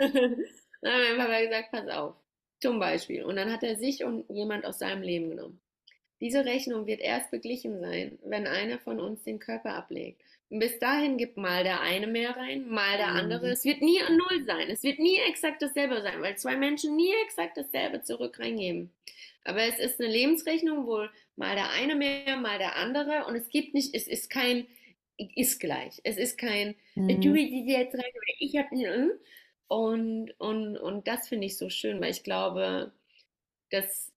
dann 0.82 0.94
hat 0.94 1.18
mein 1.18 1.18
Papa 1.18 1.42
gesagt, 1.42 1.72
pass 1.72 1.88
auf. 1.90 2.16
Zum 2.60 2.80
Beispiel. 2.80 3.24
Und 3.24 3.36
dann 3.36 3.52
hat 3.52 3.64
er 3.64 3.78
sich 3.78 4.04
und 4.04 4.26
jemand 4.30 4.66
aus 4.66 4.80
seinem 4.80 5.04
Leben 5.04 5.30
genommen. 5.30 5.62
Diese 6.20 6.46
Rechnung 6.46 6.88
wird 6.88 7.00
erst 7.00 7.30
beglichen 7.30 7.80
sein, 7.80 8.18
wenn 8.24 8.48
einer 8.48 8.80
von 8.80 9.00
uns 9.00 9.24
den 9.24 9.40
Körper 9.40 9.76
ablegt. 9.76 10.22
bis 10.50 10.80
dahin 10.80 11.18
gibt 11.18 11.38
mal 11.38 11.64
der 11.64 11.82
eine 11.82 12.08
mehr 12.08 12.36
rein, 12.36 12.68
mal 12.70 12.98
der 12.98 13.10
andere. 13.10 13.48
Mhm. 13.48 13.52
Es 13.52 13.66
wird 13.66 13.82
nie 13.82 14.02
ein 14.02 14.18
Null 14.18 14.44
sein. 14.46 14.70
Es 14.70 14.82
wird 14.82 14.98
nie 14.98 15.20
exakt 15.28 15.62
dasselbe 15.62 16.02
sein, 16.02 16.22
weil 16.22 16.38
zwei 16.38 16.56
Menschen 16.56 16.96
nie 16.96 17.14
exakt 17.26 17.58
dasselbe 17.58 18.02
zurück 18.02 18.40
reingeben. 18.40 18.92
Aber 19.44 19.62
es 19.62 19.78
ist 19.78 20.00
eine 20.00 20.10
Lebensrechnung, 20.10 20.88
wo 20.88 21.06
mal 21.36 21.56
der 21.56 21.70
eine 21.72 21.96
mehr, 21.96 22.38
mal 22.38 22.58
der 22.58 22.78
andere. 22.78 23.26
Und 23.26 23.36
es 23.36 23.50
gibt 23.50 23.76
nicht, 23.76 23.94
es 23.94 24.08
ist 24.08 24.30
kein, 24.30 24.66
ist 25.18 25.60
gleich. 25.60 26.00
Es 26.04 26.18
ist 26.18 26.38
kein, 26.38 26.76
mhm. 26.96 27.22
du 27.22 27.34
willst 27.34 27.68
jetzt 27.68 27.96
rein, 27.96 28.12
ich 28.40 28.56
habe 28.58 28.70
hm? 28.70 29.12
und, 29.68 30.32
und, 30.40 30.78
und 30.78 31.08
das 31.08 31.28
finde 31.28 31.48
ich 31.48 31.58
so 31.58 31.70
schön, 31.70 32.00
weil 32.02 32.12
ich 32.12 32.24
glaube, 32.24 32.92
dass 33.70 34.12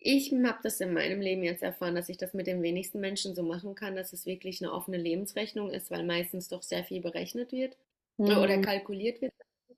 ich 0.00 0.32
habe 0.32 0.58
das 0.62 0.80
in 0.80 0.92
meinem 0.92 1.20
Leben 1.20 1.42
jetzt 1.42 1.62
erfahren, 1.62 1.96
dass 1.96 2.08
ich 2.08 2.16
das 2.16 2.32
mit 2.32 2.46
den 2.46 2.62
wenigsten 2.62 3.00
Menschen 3.00 3.34
so 3.34 3.42
machen 3.42 3.74
kann, 3.74 3.96
dass 3.96 4.12
es 4.12 4.26
wirklich 4.26 4.62
eine 4.62 4.72
offene 4.72 4.96
Lebensrechnung 4.96 5.70
ist, 5.70 5.90
weil 5.90 6.04
meistens 6.04 6.48
doch 6.48 6.62
sehr 6.62 6.84
viel 6.84 7.00
berechnet 7.00 7.52
wird 7.52 7.76
mhm. 8.16 8.38
oder 8.38 8.60
kalkuliert 8.60 9.20
wird. 9.20 9.32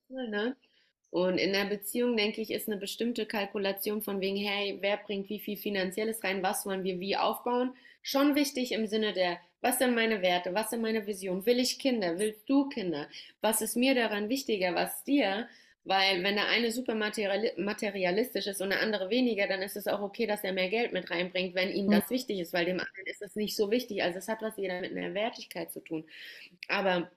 Ne? 0.09 0.57
Und 1.11 1.39
in 1.39 1.53
der 1.53 1.65
Beziehung, 1.65 2.17
denke 2.17 2.41
ich, 2.41 2.51
ist 2.51 2.69
eine 2.69 2.77
bestimmte 2.77 3.27
Kalkulation 3.27 4.03
von 4.03 4.21
wegen, 4.21 4.37
hey, 4.37 4.79
wer 4.81 4.97
bringt 4.99 5.29
wie 5.29 5.41
viel 5.41 5.57
Finanzielles 5.57 6.23
rein, 6.23 6.43
was 6.43 6.67
wollen 6.67 6.85
wir 6.85 7.01
wie 7.01 7.17
aufbauen, 7.17 7.75
schon 8.03 8.35
wichtig 8.35 8.73
im 8.73 8.87
Sinne 8.87 9.13
der, 9.13 9.39
was 9.61 9.79
sind 9.79 9.95
meine 9.95 10.23
Werte, 10.23 10.55
was 10.55 10.71
sind 10.71 10.83
meine 10.83 11.07
Visionen, 11.07 11.45
will 11.47 11.59
ich 11.59 11.79
Kinder, 11.79 12.19
willst 12.19 12.49
du 12.49 12.69
Kinder, 12.69 13.09
was 13.41 13.61
ist 13.61 13.77
mir 13.77 13.95
daran 13.95 14.29
wichtiger, 14.29 14.75
was 14.75 15.05
dir, 15.05 15.49
weil 15.85 16.23
wenn 16.23 16.37
der 16.37 16.49
eine 16.49 16.71
super 16.71 16.95
materialistisch 16.95 18.47
ist 18.47 18.61
und 18.61 18.71
der 18.71 18.81
andere 18.81 19.09
weniger, 19.09 19.47
dann 19.49 19.63
ist 19.63 19.77
es 19.77 19.87
auch 19.87 20.01
okay, 20.01 20.27
dass 20.27 20.45
er 20.45 20.53
mehr 20.53 20.69
Geld 20.69 20.93
mit 20.93 21.11
reinbringt, 21.11 21.55
wenn 21.55 21.71
ihm 21.71 21.91
das 21.91 22.11
wichtig 22.11 22.39
ist, 22.39 22.53
weil 22.53 22.67
dem 22.67 22.81
anderen 22.81 23.07
ist 23.07 23.23
das 23.23 23.35
nicht 23.35 23.57
so 23.57 23.71
wichtig. 23.71 24.03
Also 24.03 24.19
es 24.19 24.29
hat 24.29 24.43
was 24.43 24.59
wieder 24.59 24.81
mit 24.81 24.95
einer 24.95 25.15
Wertigkeit 25.15 25.73
zu 25.73 25.81
tun. 25.81 26.05
Aber 26.69 27.11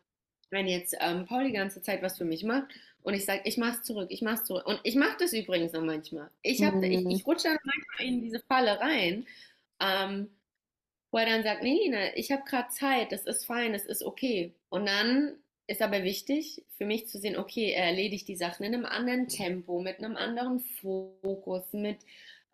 wenn 0.50 0.68
jetzt 0.68 0.96
ähm, 1.02 1.26
Paul 1.26 1.44
die 1.44 1.52
ganze 1.52 1.82
Zeit 1.82 2.02
was 2.02 2.18
für 2.18 2.26
mich 2.26 2.44
macht 2.44 2.68
und 3.02 3.14
ich 3.16 3.26
sage, 3.26 3.42
ich 3.44 3.58
mach's 3.58 3.84
zurück, 3.84 4.08
ich 4.10 4.22
mach's 4.22 4.46
zurück. 4.46 4.66
Und 4.66 4.80
ich 4.84 4.96
mache 4.96 5.18
das 5.20 5.34
übrigens 5.34 5.74
noch 5.74 5.84
manchmal. 5.84 6.30
Ich, 6.42 6.64
hab, 6.64 6.76
mhm. 6.76 6.84
ich, 6.84 7.06
ich 7.06 7.28
rutsche 7.28 7.50
manchmal 7.50 8.08
in 8.08 8.22
diese 8.22 8.40
Falle 8.40 8.80
rein, 8.80 9.28
ähm, 9.82 10.30
wo 11.14 11.20
er 11.20 11.28
dann 11.28 11.44
sagt, 11.44 11.62
nee, 11.62 11.76
Lina, 11.76 12.18
ich 12.18 12.32
habe 12.32 12.42
gerade 12.44 12.70
Zeit, 12.70 13.12
das 13.12 13.26
ist 13.26 13.46
fein, 13.46 13.74
das 13.74 13.86
ist 13.86 14.02
okay. 14.02 14.52
Und 14.70 14.88
dann 14.88 15.36
ist 15.68 15.84
aber 15.84 16.02
wichtig 16.02 16.66
für 16.76 16.86
mich 16.86 17.08
zu 17.08 17.20
sehen, 17.20 17.38
okay, 17.38 17.70
er 17.70 17.86
erledigt 17.86 18.28
die 18.28 18.36
Sachen 18.36 18.66
in 18.66 18.74
einem 18.74 18.86
anderen 18.86 19.28
Tempo, 19.28 19.80
mit 19.80 20.00
einem 20.00 20.18
anderen 20.18 20.60
Fokus, 20.60 21.72
mit 21.72 22.00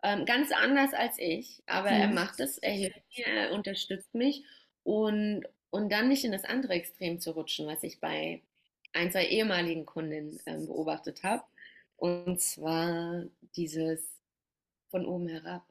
ähm, 0.02 0.26
ganz 0.26 0.52
anders 0.52 0.92
als 0.92 1.18
ich. 1.18 1.62
Aber 1.64 1.90
mhm. 1.90 2.00
er 2.02 2.08
macht 2.08 2.38
es, 2.38 2.58
er 2.58 2.72
hilft 2.72 3.00
mir, 3.16 3.26
er 3.26 3.52
unterstützt 3.54 4.14
mich 4.14 4.44
und, 4.82 5.44
und 5.70 5.90
dann 5.90 6.08
nicht 6.08 6.26
in 6.26 6.32
das 6.32 6.44
andere 6.44 6.74
Extrem 6.74 7.18
zu 7.18 7.30
rutschen, 7.30 7.66
was 7.66 7.82
ich 7.82 7.98
bei 7.98 8.42
ein, 8.92 9.10
zwei 9.10 9.24
ehemaligen 9.24 9.86
Kundinnen 9.86 10.38
ähm, 10.44 10.66
beobachtet 10.66 11.22
habe. 11.22 11.44
Und 11.96 12.42
zwar 12.42 13.24
dieses 13.56 14.06
von 14.90 15.06
oben 15.06 15.28
herab. 15.28 15.69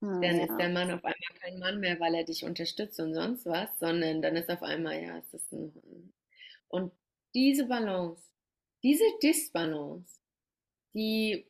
Ah, 0.00 0.20
dann 0.20 0.38
ja. 0.38 0.44
ist 0.44 0.56
der 0.58 0.68
Mann 0.68 0.90
auf 0.90 1.04
einmal 1.04 1.40
kein 1.40 1.58
Mann 1.58 1.80
mehr, 1.80 1.98
weil 2.00 2.14
er 2.14 2.24
dich 2.24 2.44
unterstützt 2.44 3.00
und 3.00 3.14
sonst 3.14 3.46
was, 3.46 3.78
sondern 3.78 4.22
dann 4.22 4.36
ist 4.36 4.50
auf 4.50 4.62
einmal, 4.62 5.02
ja, 5.02 5.18
es 5.18 5.32
ist 5.32 5.52
ein 5.52 5.72
und 6.68 6.92
diese 7.34 7.66
Balance, 7.66 8.22
diese 8.82 9.04
Disbalance, 9.22 10.18
die 10.92 11.46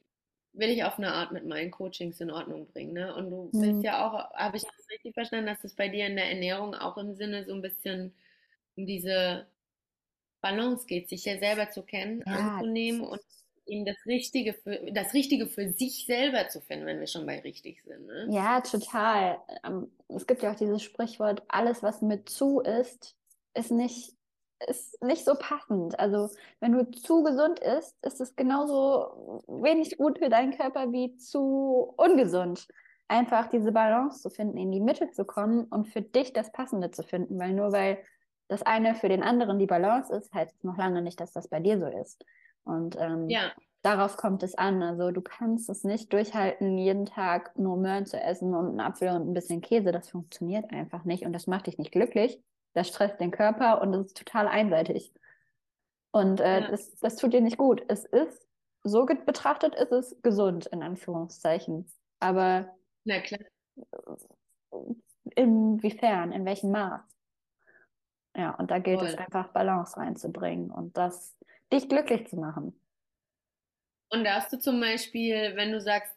will 0.52 0.68
ich 0.68 0.84
auf 0.84 0.98
eine 0.98 1.12
Art 1.12 1.32
mit 1.32 1.46
meinen 1.46 1.70
Coachings 1.70 2.20
in 2.20 2.30
Ordnung 2.30 2.66
bringen. 2.68 2.92
Ne? 2.92 3.14
Und 3.14 3.30
du 3.30 3.50
bist 3.50 3.76
mhm. 3.76 3.80
ja 3.80 4.06
auch, 4.06 4.30
habe 4.34 4.56
ich 4.56 4.62
das 4.62 4.88
richtig 4.90 5.14
verstanden, 5.14 5.46
dass 5.46 5.64
es 5.64 5.74
bei 5.74 5.88
dir 5.88 6.06
in 6.06 6.16
der 6.16 6.30
Ernährung 6.30 6.74
auch 6.74 6.96
im 6.96 7.14
Sinne 7.14 7.44
so 7.44 7.54
ein 7.54 7.62
bisschen 7.62 8.14
um 8.76 8.86
diese 8.86 9.46
Balance 10.40 10.86
geht, 10.86 11.08
sich 11.08 11.24
ja 11.24 11.38
selber 11.38 11.70
zu 11.70 11.82
kennen, 11.82 12.22
ja. 12.26 12.56
anzunehmen 12.56 13.00
und 13.00 13.22
ihm 13.66 13.84
das 13.84 13.96
Richtige 14.06 14.52
für 14.52 14.92
das 14.92 15.14
Richtige 15.14 15.46
für 15.46 15.68
sich 15.68 16.06
selber 16.06 16.48
zu 16.48 16.60
finden, 16.60 16.86
wenn 16.86 17.00
wir 17.00 17.06
schon 17.06 17.26
bei 17.26 17.40
richtig 17.40 17.82
sind. 17.84 18.06
Ne? 18.06 18.26
Ja, 18.30 18.60
total. 18.60 19.38
Ähm, 19.64 19.90
es 20.08 20.26
gibt 20.26 20.42
ja 20.42 20.52
auch 20.52 20.56
dieses 20.56 20.82
Sprichwort, 20.82 21.42
alles, 21.48 21.82
was 21.82 22.02
mit 22.02 22.28
zu 22.28 22.60
ist, 22.60 23.16
ist 23.54 23.70
nicht 23.70 24.14
ist 24.68 25.02
nicht 25.02 25.24
so 25.24 25.34
passend. 25.34 25.98
Also 25.98 26.30
wenn 26.60 26.72
du 26.72 26.90
zu 26.90 27.22
gesund 27.22 27.60
isst, 27.60 27.96
ist 28.02 28.20
es 28.20 28.36
genauso 28.36 29.42
wenig 29.46 29.96
gut 29.98 30.18
für 30.18 30.28
deinen 30.28 30.56
Körper 30.56 30.92
wie 30.92 31.16
zu 31.16 31.92
ungesund. 31.96 32.68
Einfach 33.08 33.48
diese 33.48 33.72
Balance 33.72 34.22
zu 34.22 34.30
finden, 34.30 34.56
in 34.56 34.72
die 34.72 34.80
Mitte 34.80 35.10
zu 35.10 35.24
kommen 35.24 35.64
und 35.64 35.88
für 35.88 36.00
dich 36.02 36.32
das 36.32 36.52
Passende 36.52 36.90
zu 36.90 37.02
finden, 37.02 37.38
weil 37.38 37.52
nur 37.52 37.72
weil 37.72 37.98
das 38.48 38.62
eine 38.62 38.94
für 38.94 39.08
den 39.08 39.22
anderen 39.22 39.58
die 39.58 39.66
Balance 39.66 40.14
ist, 40.14 40.32
heißt 40.32 40.54
es 40.56 40.64
noch 40.64 40.76
lange 40.76 41.02
nicht, 41.02 41.20
dass 41.20 41.32
das 41.32 41.48
bei 41.48 41.60
dir 41.60 41.78
so 41.78 41.86
ist. 41.86 42.24
Und 42.64 42.96
ähm, 42.98 43.28
ja. 43.28 43.52
darauf 43.82 44.16
kommt 44.16 44.42
es 44.42 44.54
an. 44.54 44.82
Also 44.82 45.10
du 45.10 45.20
kannst 45.20 45.68
es 45.68 45.84
nicht 45.84 46.12
durchhalten, 46.12 46.78
jeden 46.78 47.06
Tag 47.06 47.58
nur 47.58 47.76
Möhren 47.76 48.06
zu 48.06 48.20
essen 48.20 48.54
und 48.54 48.68
einen 48.68 48.80
Apfel 48.80 49.10
und 49.10 49.28
ein 49.28 49.34
bisschen 49.34 49.60
Käse. 49.60 49.92
Das 49.92 50.08
funktioniert 50.08 50.70
einfach 50.70 51.04
nicht 51.04 51.24
und 51.24 51.32
das 51.32 51.46
macht 51.46 51.66
dich 51.66 51.78
nicht 51.78 51.92
glücklich 51.92 52.40
das 52.74 52.88
stresst 52.88 53.20
den 53.20 53.30
Körper 53.30 53.80
und 53.80 53.92
das 53.92 54.06
ist 54.06 54.16
total 54.16 54.48
einseitig. 54.48 55.14
Und 56.10 56.40
äh, 56.40 56.60
ja. 56.60 56.70
das, 56.70 56.94
das 56.96 57.16
tut 57.16 57.32
dir 57.32 57.40
nicht 57.40 57.56
gut. 57.56 57.82
Es 57.88 58.04
ist, 58.04 58.46
so 58.82 59.06
betrachtet 59.06 59.74
ist 59.74 59.92
es 59.92 60.22
gesund, 60.22 60.66
in 60.66 60.82
Anführungszeichen. 60.82 61.90
Aber 62.20 62.68
Na 63.04 63.20
klar. 63.20 63.40
inwiefern, 65.36 66.32
in 66.32 66.44
welchem 66.44 66.70
Maß? 66.72 67.02
Ja, 68.36 68.50
und 68.56 68.70
da 68.70 68.80
gilt 68.80 68.98
Voll. 68.98 69.08
es 69.08 69.16
einfach, 69.16 69.48
Balance 69.48 69.96
reinzubringen 69.96 70.70
und 70.70 70.96
das 70.96 71.36
dich 71.72 71.88
glücklich 71.88 72.28
zu 72.28 72.36
machen. 72.36 72.78
Und 74.10 74.24
da 74.24 74.34
hast 74.34 74.52
du 74.52 74.58
zum 74.58 74.80
Beispiel, 74.80 75.52
wenn 75.56 75.72
du 75.72 75.80
sagst, 75.80 76.12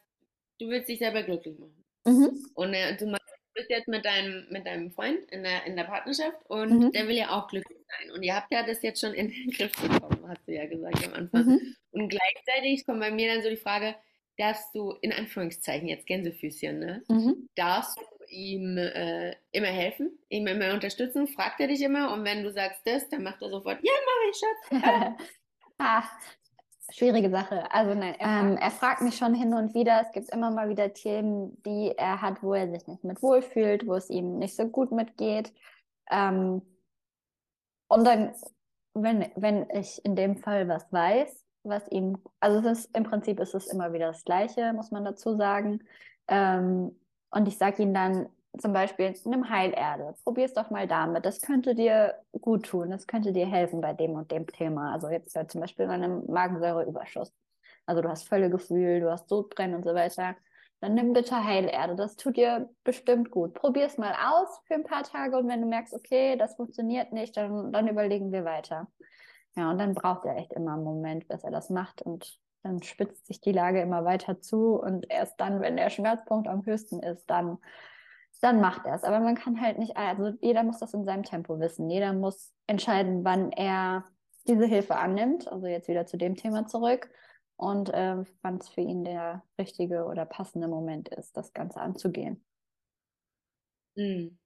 du 0.58 0.68
willst 0.68 0.88
dich 0.88 0.98
selber 0.98 1.22
glücklich 1.22 1.58
machen. 1.58 1.84
Mhm. 2.04 2.46
Und 2.54 2.74
äh, 2.74 2.96
du 2.96 3.06
bist 3.54 3.70
jetzt 3.70 3.88
mit 3.88 4.04
deinem, 4.04 4.46
mit 4.50 4.66
deinem 4.66 4.90
Freund 4.92 5.18
in 5.30 5.42
der, 5.42 5.64
in 5.66 5.76
der 5.76 5.84
Partnerschaft 5.84 6.38
und 6.48 6.70
mhm. 6.70 6.92
der 6.92 7.08
will 7.08 7.16
ja 7.16 7.30
auch 7.30 7.48
glücklich 7.48 7.78
sein. 7.88 8.12
Und 8.12 8.22
ihr 8.22 8.34
habt 8.34 8.52
ja 8.52 8.64
das 8.64 8.82
jetzt 8.82 9.00
schon 9.00 9.14
in 9.14 9.30
den 9.30 9.50
Griff 9.50 9.72
bekommen, 9.72 10.28
hast 10.28 10.46
du 10.46 10.54
ja 10.54 10.66
gesagt 10.66 11.04
am 11.06 11.14
Anfang. 11.14 11.46
Mhm. 11.46 11.76
Und 11.90 12.08
gleichzeitig 12.08 12.86
kommt 12.86 13.00
bei 13.00 13.10
mir 13.10 13.34
dann 13.34 13.42
so 13.42 13.50
die 13.50 13.56
Frage, 13.56 13.96
darfst 14.36 14.72
du, 14.74 14.92
in 15.00 15.12
Anführungszeichen 15.12 15.88
jetzt 15.88 16.06
Gänsefüßchen, 16.06 16.78
ne? 16.78 17.02
Mhm. 17.08 17.48
Darfst 17.56 17.98
du 17.98 18.17
ihm 18.30 18.78
äh, 18.78 19.34
immer 19.52 19.68
helfen, 19.68 20.18
ihm 20.28 20.46
immer 20.46 20.74
unterstützen? 20.74 21.28
Fragt 21.28 21.60
er 21.60 21.68
dich 21.68 21.82
immer 21.82 22.12
und 22.12 22.24
wenn 22.24 22.42
du 22.42 22.52
sagst 22.52 22.80
das, 22.84 23.08
dann 23.08 23.22
macht 23.22 23.42
er 23.42 23.50
sofort, 23.50 23.78
ja, 23.82 23.92
mach 24.06 24.30
ich, 24.30 24.80
Schatz. 24.80 25.18
ah, 25.78 26.02
Schwierige 26.90 27.28
Sache. 27.28 27.70
Also 27.70 27.94
nein, 27.94 28.14
er, 28.18 28.40
ähm, 28.40 28.56
er, 28.56 28.70
fragt 28.70 29.02
mich 29.02 29.16
schon 29.16 29.34
hin 29.34 29.52
und 29.52 29.74
wieder. 29.74 30.00
Es 30.00 30.12
gibt 30.12 30.30
immer 30.30 30.50
mal 30.50 30.70
wieder 30.70 30.92
Themen, 30.94 31.60
die 31.62 31.92
er 31.96 32.22
hat, 32.22 32.42
wo 32.42 32.54
er 32.54 32.70
sich 32.70 32.86
nicht 32.86 33.04
mit 33.04 33.22
wohlfühlt, 33.22 33.86
wo 33.86 33.94
es 33.94 34.08
ihm 34.08 34.38
nicht 34.38 34.56
so 34.56 34.66
gut 34.66 34.90
mitgeht. 34.90 35.52
Ähm, 36.10 36.62
und 37.88 38.04
dann, 38.06 38.34
wenn, 38.94 39.30
wenn 39.36 39.68
ich 39.70 40.02
in 40.04 40.16
dem 40.16 40.38
Fall 40.38 40.66
was 40.68 40.90
weiß, 40.90 41.44
was 41.62 41.86
ihm, 41.90 42.18
also 42.40 42.66
es 42.66 42.78
ist 42.78 42.96
im 42.96 43.04
Prinzip 43.04 43.38
ist 43.38 43.54
es 43.54 43.66
immer 43.66 43.92
wieder 43.92 44.08
das 44.08 44.24
Gleiche, 44.24 44.72
muss 44.72 44.90
man 44.90 45.04
dazu 45.04 45.36
sagen. 45.36 45.80
Ähm, 46.26 46.98
und 47.30 47.48
ich 47.48 47.58
sage 47.58 47.82
ihm 47.82 47.94
dann, 47.94 48.28
zum 48.56 48.72
Beispiel 48.72 49.14
nimm 49.24 49.50
Heilerde, 49.50 50.14
probier 50.24 50.46
es 50.46 50.54
doch 50.54 50.70
mal 50.70 50.88
damit. 50.88 51.24
Das 51.26 51.40
könnte 51.40 51.74
dir 51.74 52.14
gut 52.40 52.66
tun, 52.66 52.90
das 52.90 53.06
könnte 53.06 53.32
dir 53.32 53.46
helfen 53.46 53.80
bei 53.80 53.92
dem 53.92 54.12
und 54.12 54.30
dem 54.30 54.46
Thema. 54.46 54.92
Also 54.92 55.08
jetzt 55.08 55.34
ja 55.36 55.46
zum 55.46 55.60
Beispiel 55.60 55.86
bei 55.86 55.94
einem 55.94 56.24
Magensäureüberschuss. 56.26 57.32
Also 57.86 58.02
du 58.02 58.08
hast 58.08 58.28
Völlegefühl, 58.28 59.00
du 59.00 59.10
hast 59.10 59.28
Sodbrennen 59.28 59.76
und 59.76 59.84
so 59.84 59.94
weiter. 59.94 60.36
Dann 60.80 60.94
nimm 60.94 61.12
bitte 61.12 61.44
Heilerde, 61.44 61.96
das 61.96 62.16
tut 62.16 62.36
dir 62.36 62.70
bestimmt 62.84 63.30
gut. 63.30 63.54
Probier 63.54 63.86
es 63.86 63.98
mal 63.98 64.14
aus 64.14 64.60
für 64.66 64.74
ein 64.74 64.84
paar 64.84 65.02
Tage 65.02 65.36
und 65.36 65.48
wenn 65.48 65.60
du 65.60 65.66
merkst, 65.66 65.92
okay, 65.92 66.36
das 66.36 66.54
funktioniert 66.54 67.12
nicht, 67.12 67.36
dann, 67.36 67.72
dann 67.72 67.88
überlegen 67.88 68.30
wir 68.30 68.44
weiter. 68.44 68.88
Ja, 69.56 69.70
und 69.70 69.78
dann 69.78 69.94
braucht 69.94 70.24
er 70.24 70.36
echt 70.36 70.52
immer 70.52 70.74
einen 70.74 70.84
Moment, 70.84 71.26
bis 71.26 71.42
er 71.42 71.50
das 71.50 71.68
macht 71.68 72.02
und 72.02 72.38
dann 72.68 72.82
spitzt 72.82 73.26
sich 73.26 73.40
die 73.40 73.52
Lage 73.52 73.80
immer 73.80 74.04
weiter 74.04 74.40
zu 74.40 74.80
und 74.80 75.10
erst 75.10 75.40
dann, 75.40 75.60
wenn 75.60 75.76
der 75.76 75.90
Schmerzpunkt 75.90 76.48
am 76.48 76.64
höchsten 76.64 77.00
ist, 77.00 77.28
dann 77.28 77.58
dann 78.40 78.60
macht 78.60 78.86
er 78.86 78.94
es. 78.94 79.04
Aber 79.04 79.20
man 79.20 79.34
kann 79.34 79.60
halt 79.60 79.78
nicht, 79.78 79.96
also 79.96 80.36
jeder 80.40 80.62
muss 80.62 80.78
das 80.78 80.94
in 80.94 81.04
seinem 81.04 81.24
Tempo 81.24 81.58
wissen. 81.58 81.90
Jeder 81.90 82.12
muss 82.12 82.52
entscheiden, 82.66 83.24
wann 83.24 83.52
er 83.52 84.04
diese 84.46 84.66
Hilfe 84.66 84.96
annimmt. 84.96 85.48
Also 85.48 85.66
jetzt 85.66 85.88
wieder 85.88 86.06
zu 86.06 86.16
dem 86.16 86.36
Thema 86.36 86.66
zurück. 86.66 87.10
Und 87.56 87.92
äh, 87.92 88.22
wann 88.42 88.58
es 88.58 88.68
für 88.68 88.82
ihn 88.82 89.04
der 89.04 89.42
richtige 89.58 90.04
oder 90.04 90.24
passende 90.24 90.68
Moment 90.68 91.08
ist, 91.08 91.36
das 91.36 91.52
Ganze 91.52 91.80
anzugehen. 91.80 92.44
Mhm. 93.96 94.38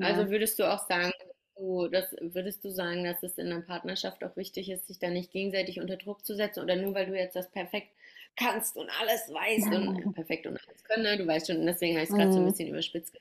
Also 0.00 0.30
würdest 0.30 0.58
du 0.58 0.64
auch 0.64 0.86
sagen, 0.88 1.12
du, 1.58 1.88
das, 1.88 2.14
würdest 2.20 2.64
du 2.64 2.70
sagen, 2.70 3.04
dass 3.04 3.22
es 3.22 3.38
in 3.38 3.52
einer 3.52 3.62
Partnerschaft 3.62 4.24
auch 4.24 4.36
wichtig 4.36 4.70
ist, 4.70 4.86
sich 4.86 4.98
da 4.98 5.10
nicht 5.10 5.32
gegenseitig 5.32 5.80
unter 5.80 5.96
Druck 5.96 6.24
zu 6.24 6.34
setzen 6.34 6.62
oder 6.62 6.76
nur 6.76 6.94
weil 6.94 7.06
du 7.06 7.16
jetzt 7.16 7.36
das 7.36 7.50
perfekt 7.50 7.88
kannst 8.36 8.76
und 8.76 8.88
alles 9.00 9.28
weißt 9.32 9.72
ja. 9.72 9.78
und 9.78 10.14
perfekt 10.14 10.46
und 10.46 10.58
alles 10.66 10.84
können, 10.84 11.02
ne? 11.02 11.16
du 11.16 11.26
weißt 11.26 11.48
schon, 11.48 11.66
deswegen 11.66 11.94
habe 11.94 12.04
ich 12.04 12.10
es 12.10 12.14
gerade 12.14 12.28
mhm. 12.28 12.32
so 12.32 12.38
ein 12.38 12.44
mhm. 12.44 12.50
bisschen 12.50 12.68
überspitzt 12.68 13.14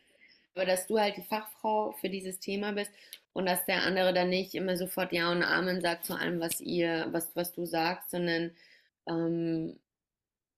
aber 0.57 0.65
dass 0.65 0.87
du 0.87 0.99
halt 0.99 1.15
die 1.17 1.21
Fachfrau 1.21 1.91
für 2.01 2.09
dieses 2.09 2.39
Thema 2.39 2.71
bist 2.71 2.91
und 3.33 3.45
dass 3.45 3.65
der 3.65 3.83
andere 3.83 4.11
dann 4.13 4.29
nicht 4.29 4.55
immer 4.55 4.75
sofort 4.75 5.13
Ja 5.13 5.31
und 5.31 5.43
Amen 5.43 5.81
sagt 5.81 6.05
zu 6.05 6.15
allem, 6.15 6.39
was 6.39 6.59
ihr, 6.59 7.07
was, 7.11 7.35
was 7.35 7.53
du 7.53 7.65
sagst, 7.65 8.09
sondern 8.09 8.51
ähm, 9.07 9.79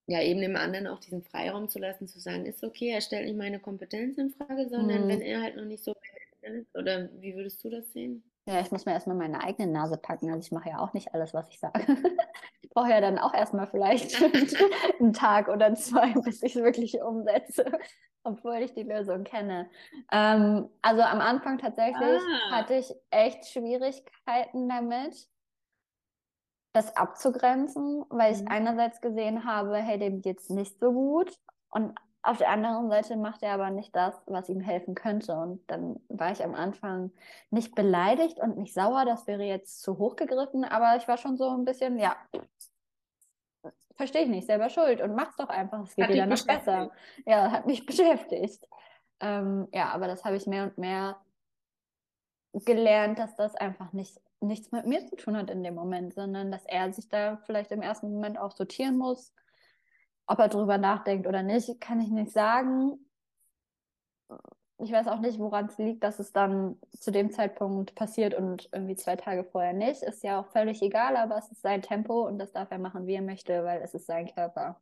ja, 0.08 0.22
eben 0.24 0.40
dem 0.40 0.56
anderen 0.56 0.88
auch 0.88 1.00
diesen 1.00 1.22
Freiraum 1.22 1.70
zu 1.70 1.78
lassen, 1.78 2.08
zu 2.08 2.20
sagen, 2.20 2.46
ist 2.46 2.64
okay, 2.64 2.90
er 2.90 3.02
stellt 3.02 3.26
nicht 3.26 3.38
meine 3.38 3.60
Kompetenz 3.60 4.18
in 4.18 4.32
Frage, 4.32 4.70
sondern 4.70 5.04
mhm. 5.04 5.10
wenn 5.10 5.22
er 5.22 5.42
halt 5.42 5.58
noch 5.58 5.66
nicht 5.66 5.84
so 5.84 5.94
ist, 6.42 6.76
oder 6.76 7.10
wie 7.20 7.36
würdest 7.36 7.64
du 7.64 7.70
das 7.70 7.92
sehen? 7.92 8.24
Ja, 8.48 8.62
ich 8.62 8.72
muss 8.72 8.86
mir 8.86 8.94
erstmal 8.94 9.16
meine 9.16 9.44
eigene 9.44 9.72
Nase 9.72 9.98
packen. 9.98 10.30
Also 10.32 10.40
ich 10.40 10.52
mache 10.52 10.70
ja 10.70 10.80
auch 10.80 10.94
nicht 10.94 11.14
alles, 11.14 11.34
was 11.34 11.48
ich 11.50 11.60
sage. 11.60 11.86
Ich 12.62 12.76
brauche 12.76 12.92
ja 12.92 13.02
dann 13.02 13.18
auch 13.18 13.34
erstmal 13.34 13.66
vielleicht 13.66 14.22
einen 15.00 15.12
Tag 15.12 15.48
oder 15.48 15.74
zwei, 15.74 16.14
bis 16.22 16.44
ich 16.44 16.56
es 16.56 16.62
wirklich 16.62 17.02
umsetze, 17.02 17.66
obwohl 18.24 18.58
ich 18.58 18.76
die 18.76 18.84
Lösung 18.84 19.24
kenne. 19.24 19.68
Ähm, 20.12 20.70
also 20.84 21.02
am 21.02 21.20
Anfang 21.20 21.58
tatsächlich 21.58 22.22
ah. 22.22 22.52
hatte 22.52 22.76
ich 22.76 22.94
echt 23.10 23.48
Schwierigkeiten 23.48 24.70
damit, 24.70 25.28
das 26.74 26.96
abzugrenzen, 26.96 28.06
weil 28.10 28.34
ich 28.34 28.42
mhm. 28.42 28.50
einerseits 28.50 29.02
gesehen 29.02 29.46
habe, 29.46 29.78
hey, 29.78 29.98
dem 29.98 30.22
geht 30.22 30.40
es 30.40 30.50
nicht 30.52 30.80
so 30.80 30.92
gut. 30.94 31.36
Und 31.72 31.96
auf 32.22 32.38
der 32.38 32.50
anderen 32.50 32.90
Seite 32.90 33.16
macht 33.16 33.44
er 33.44 33.54
aber 33.54 33.70
nicht 33.70 33.96
das, 33.96 34.14
was 34.26 34.50
ihm 34.50 34.60
helfen 34.60 34.94
könnte. 34.94 35.34
Und 35.34 35.62
dann 35.70 36.00
war 36.10 36.32
ich 36.32 36.44
am 36.44 36.54
Anfang 36.54 37.12
nicht 37.50 37.76
beleidigt 37.76 38.40
und 38.40 38.58
nicht 38.58 38.74
sauer, 38.74 39.06
das 39.06 39.26
wäre 39.26 39.44
jetzt 39.44 39.82
zu 39.82 39.98
hoch 39.98 40.16
gegriffen, 40.16 40.66
aber 40.66 40.98
ich 40.98 41.08
war 41.08 41.18
schon 41.18 41.38
so 41.38 41.50
ein 41.50 41.66
bisschen, 41.66 41.98
ja, 41.98 42.16
verstehe 43.96 44.24
ich 44.24 44.30
nicht, 44.30 44.48
selber 44.48 44.70
schuld 44.70 45.02
und 45.02 45.16
mach's 45.16 45.36
doch 45.38 45.50
einfach, 45.50 45.84
es 45.84 45.96
geht 45.96 46.10
dir 46.10 46.18
dann 46.18 46.30
noch 46.30 46.46
besser. 46.46 46.92
Ja, 47.26 47.52
hat 47.52 47.66
mich 47.66 47.86
beschäftigt. 47.86 48.68
Ähm, 49.22 49.68
ja, 49.74 49.90
aber 49.90 50.08
das 50.08 50.24
habe 50.24 50.36
ich 50.36 50.48
mehr 50.48 50.64
und 50.64 50.78
mehr 50.78 51.18
gelernt, 52.54 53.20
dass 53.20 53.36
das 53.36 53.56
einfach 53.56 53.94
nicht, 53.94 54.20
nichts 54.40 54.72
mit 54.72 54.86
mir 54.86 55.06
zu 55.06 55.16
tun 55.16 55.38
hat 55.38 55.50
in 55.50 55.64
dem 55.64 55.76
Moment, 55.76 56.14
sondern 56.14 56.52
dass 56.52 56.66
er 56.66 56.92
sich 56.94 57.10
da 57.10 57.38
vielleicht 57.46 57.72
im 57.72 57.82
ersten 57.82 58.12
Moment 58.12 58.38
auch 58.38 58.52
sortieren 58.52 58.98
muss. 58.98 59.34
Ob 60.32 60.38
er 60.40 60.48
drüber 60.48 60.78
nachdenkt 60.78 61.26
oder 61.28 61.42
nicht, 61.44 61.82
kann 61.82 62.00
ich 62.00 62.10
nicht 62.10 62.32
sagen. 62.32 63.00
Ich 64.82 64.92
weiß 64.92 65.08
auch 65.08 65.20
nicht, 65.20 65.40
woran 65.40 65.66
es 65.66 65.78
liegt, 65.78 66.04
dass 66.04 66.20
es 66.20 66.32
dann 66.32 66.78
zu 66.98 67.12
dem 67.12 67.32
Zeitpunkt 67.32 67.96
passiert 67.96 68.34
und 68.34 68.70
irgendwie 68.72 68.96
zwei 68.96 69.16
Tage 69.16 69.44
vorher 69.44 69.74
nicht. 69.74 70.04
Ist 70.04 70.24
ja 70.24 70.40
auch 70.40 70.48
völlig 70.52 70.82
egal, 70.82 71.18
aber 71.18 71.38
es 71.38 71.52
ist 71.52 71.62
sein 71.62 71.82
Tempo 71.82 72.26
und 72.28 72.38
das 72.40 72.52
darf 72.54 72.72
er 72.72 72.78
machen, 72.80 73.06
wie 73.08 73.16
er 73.16 73.22
möchte, 73.22 73.64
weil 73.66 73.82
es 73.82 73.94
ist 73.94 74.06
sein 74.06 74.28
Körper. 74.34 74.80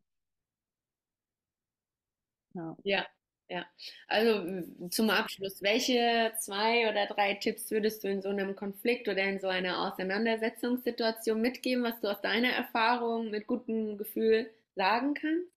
Ja. 2.54 2.78
ja. 2.84 3.06
Ja, 3.50 3.66
also 4.10 4.62
zum 4.90 5.10
Abschluss, 5.10 5.62
welche 5.62 6.34
zwei 6.38 6.90
oder 6.90 7.06
drei 7.08 7.36
Tipps 7.36 7.72
würdest 7.72 8.04
du 8.04 8.10
in 8.10 8.22
so 8.22 8.28
einem 8.28 8.58
Konflikt 8.58 9.08
oder 9.08 9.24
in 9.24 9.40
so 9.40 9.48
einer 9.48 9.88
Auseinandersetzungssituation 9.88 11.40
mitgeben, 11.40 11.82
was 11.86 11.98
du 12.02 12.10
aus 12.10 12.20
deiner 12.20 12.50
Erfahrung 12.50 13.30
mit 13.30 13.48
gutem 13.48 13.98
Gefühl 13.98 14.52
sagen 14.78 15.14
kannst? 15.14 15.52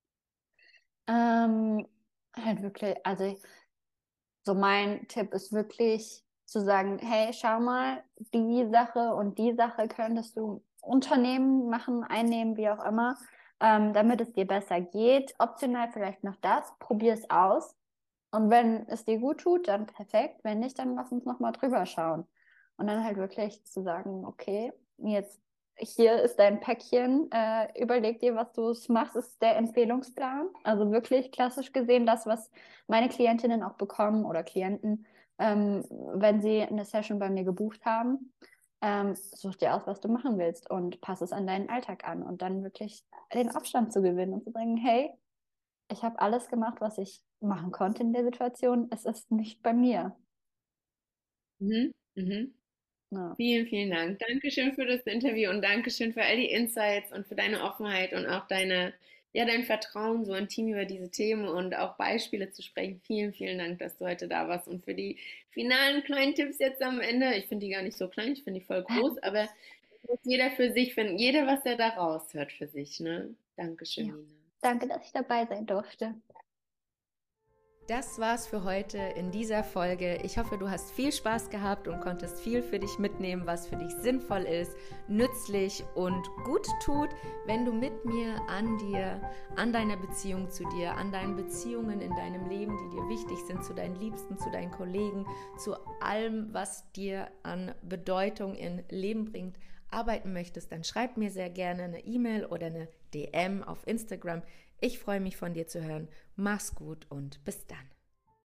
Ähm, 1.07 1.87
halt 2.37 2.63
wirklich, 2.63 2.97
also 3.05 3.37
so 4.45 4.55
mein 4.55 5.07
Tipp 5.09 5.33
ist 5.35 5.53
wirklich 5.53 6.25
zu 6.47 6.61
sagen, 6.61 6.99
hey, 6.99 7.33
schau 7.33 7.61
mal, 7.61 8.03
die 8.35 8.69
Sache 8.71 9.15
und 9.15 9.39
die 9.39 9.55
Sache 9.55 9.87
könntest 9.87 10.37
du 10.37 10.65
unternehmen, 10.81 11.69
machen, 11.69 12.03
einnehmen, 12.03 12.57
wie 12.57 12.69
auch 12.69 12.85
immer, 12.85 13.17
ähm, 13.61 13.93
damit 13.93 14.21
es 14.21 14.33
dir 14.33 14.47
besser 14.47 14.81
geht. 14.81 15.35
Optional 15.39 15.91
vielleicht 15.93 16.25
noch 16.25 16.37
das, 16.37 16.73
probier 16.79 17.15
es 17.15 17.29
aus. 17.31 17.77
Und 18.33 18.51
wenn 18.51 18.89
es 18.89 19.05
dir 19.05 19.19
gut 19.19 19.41
tut, 19.41 19.69
dann 19.69 19.87
perfekt. 19.87 20.41
Wenn 20.43 20.61
nicht, 20.61 20.79
dann 20.79 20.95
lass 20.95 21.13
uns 21.13 21.25
nochmal 21.25 21.53
drüber 21.53 21.85
schauen. 21.87 22.27
Und 22.77 22.87
dann 22.87 23.05
halt 23.05 23.17
wirklich 23.17 23.65
zu 23.67 23.83
sagen, 23.83 24.25
okay, 24.25 24.73
jetzt 24.97 25.41
hier 25.81 26.23
ist 26.23 26.37
dein 26.39 26.61
Päckchen, 26.61 27.31
äh, 27.33 27.69
überleg 27.83 28.21
dir, 28.21 28.35
was 28.35 28.53
du 28.53 28.75
machst, 28.93 29.17
ist 29.17 29.41
der 29.43 29.57
Empfehlungsplan. 29.57 30.49
Also 30.65 30.91
wirklich 30.93 31.33
klassisch 31.33 31.73
gesehen 31.73 32.07
das, 32.07 32.27
was 32.27 32.51
meine 32.87 33.09
Klientinnen 33.09 33.63
auch 33.63 33.75
bekommen 33.75 34.25
oder 34.25 34.43
Klienten, 34.43 35.07
ähm, 35.39 35.85
wenn 36.15 36.41
sie 36.41 36.63
eine 36.63 36.85
Session 36.85 37.19
bei 37.19 37.31
mir 37.31 37.45
gebucht 37.45 37.85
haben. 37.85 38.33
Ähm, 38.83 39.15
such 39.15 39.57
dir 39.57 39.75
aus, 39.75 39.87
was 39.87 40.01
du 40.01 40.09
machen 40.09 40.39
willst 40.39 40.71
und 40.71 41.01
pass 41.03 41.21
es 41.21 41.33
an 41.33 41.47
deinen 41.47 41.69
Alltag 41.69 42.05
an 42.09 42.23
und 42.23 42.41
dann 42.43 42.63
wirklich 42.63 43.05
den 43.35 43.51
Abstand 43.51 43.93
zu 43.93 44.01
gewinnen 44.03 44.33
und 44.35 44.45
zu 44.45 44.51
sagen, 44.53 44.77
hey, 44.79 45.13
ich 45.91 46.03
habe 46.03 46.21
alles 46.21 46.49
gemacht, 46.49 46.81
was 46.81 46.99
ich 46.99 47.23
machen 47.41 47.73
konnte 47.73 48.03
in 48.03 48.13
der 48.13 48.25
Situation. 48.25 48.89
Es 48.91 49.05
ist 49.05 49.31
nicht 49.31 49.63
bei 49.63 49.73
mir. 49.75 50.17
Mhm. 51.61 51.93
Mhm. 52.17 52.55
Ja. 53.11 53.35
Vielen, 53.37 53.67
vielen 53.67 53.91
Dank. 53.91 54.19
Dankeschön 54.21 54.73
für 54.75 54.87
das 54.87 55.03
Interview 55.03 55.51
und 55.51 55.63
Dankeschön 55.63 56.13
für 56.13 56.23
all 56.23 56.37
die 56.37 56.51
Insights 56.51 57.13
und 57.13 57.27
für 57.27 57.35
deine 57.35 57.63
Offenheit 57.63 58.13
und 58.13 58.27
auch 58.27 58.47
deine, 58.47 58.93
ja, 59.33 59.45
dein 59.45 59.65
Vertrauen, 59.65 60.25
so 60.25 60.35
intim 60.35 60.69
über 60.69 60.85
diese 60.85 61.11
Themen 61.11 61.49
und 61.49 61.75
auch 61.75 61.97
Beispiele 61.97 62.51
zu 62.51 62.63
sprechen. 62.63 63.01
Vielen, 63.05 63.33
vielen 63.33 63.59
Dank, 63.59 63.81
dass 63.81 63.97
du 63.97 64.07
heute 64.07 64.29
da 64.29 64.47
warst 64.49 64.69
und 64.69 64.85
für 64.85 64.95
die 64.95 65.19
finalen 65.51 66.05
kleinen 66.05 66.35
Tipps 66.35 66.59
jetzt 66.61 66.83
am 66.83 67.01
Ende. 67.01 67.35
Ich 67.35 67.47
finde 67.47 67.67
die 67.67 67.73
gar 67.73 67.83
nicht 67.83 67.97
so 67.97 68.07
klein, 68.09 68.33
ich 68.33 68.45
finde 68.45 68.61
die 68.61 68.67
voll 68.67 68.85
groß, 68.85 69.19
aber 69.23 69.49
muss 70.07 70.21
jeder 70.25 70.51
für 70.53 70.73
sich 70.73 70.95
finden, 70.95 71.19
jeder, 71.19 71.47
was 71.47 71.65
er 71.65 71.77
da 71.77 71.89
raushört 71.89 72.53
für 72.53 72.69
sich, 72.69 73.01
ne? 73.01 73.35
Dankeschön, 73.57 74.07
ja. 74.07 74.15
Nina. 74.15 74.41
Danke, 74.63 74.89
dass 74.89 75.05
ich 75.05 75.13
dabei 75.13 75.47
sein 75.47 75.67
durfte. 75.67 76.15
Das 77.91 78.21
war's 78.21 78.47
für 78.47 78.63
heute 78.63 78.99
in 78.99 79.33
dieser 79.33 79.65
Folge. 79.65 80.21
Ich 80.23 80.39
hoffe, 80.39 80.57
du 80.57 80.71
hast 80.71 80.93
viel 80.93 81.11
Spaß 81.11 81.51
gehabt 81.51 81.89
und 81.89 82.01
konntest 82.01 82.39
viel 82.39 82.63
für 82.63 82.79
dich 82.79 83.01
mitnehmen, 83.01 83.43
was 83.47 83.67
für 83.67 83.75
dich 83.75 83.91
sinnvoll 83.97 84.43
ist, 84.43 84.77
nützlich 85.09 85.83
und 85.97 86.25
gut 86.45 86.69
tut, 86.85 87.09
wenn 87.47 87.65
du 87.65 87.73
mit 87.73 88.05
mir 88.05 88.41
an 88.49 88.79
dir, 88.79 89.21
an 89.57 89.73
deiner 89.73 89.97
Beziehung 89.97 90.53
zu 90.53 90.63
dir, 90.69 90.97
an 90.97 91.11
deinen 91.11 91.35
Beziehungen 91.35 92.01
in 92.01 92.15
deinem 92.15 92.49
Leben, 92.49 92.79
die 92.79 92.97
dir 92.97 93.09
wichtig 93.09 93.39
sind, 93.49 93.65
zu 93.65 93.75
deinen 93.75 93.97
Liebsten, 93.97 94.39
zu 94.39 94.53
deinen 94.53 94.71
Kollegen, 94.71 95.27
zu 95.59 95.75
allem, 96.01 96.55
was 96.55 96.89
dir 96.93 97.27
an 97.43 97.75
Bedeutung 97.83 98.55
in 98.55 98.85
Leben 98.89 99.33
bringt, 99.33 99.57
arbeiten 99.91 100.33
möchtest, 100.33 100.71
dann 100.71 100.85
schreib 100.85 101.17
mir 101.17 101.33
sehr 101.33 101.51
gerne 101.51 101.83
eine 101.83 102.05
E-Mail 102.05 102.47
oder 102.47 102.67
eine 102.67 102.87
DM 103.13 103.65
auf 103.65 103.85
Instagram. 103.89 104.43
Ich 104.81 104.99
freue 104.99 105.21
mich 105.21 105.37
von 105.37 105.53
dir 105.53 105.67
zu 105.67 105.85
hören. 105.85 106.09
Mach's 106.37 106.75
gut 106.75 107.07
und 107.11 107.45
bis 107.45 107.67
dann. 107.67 108.00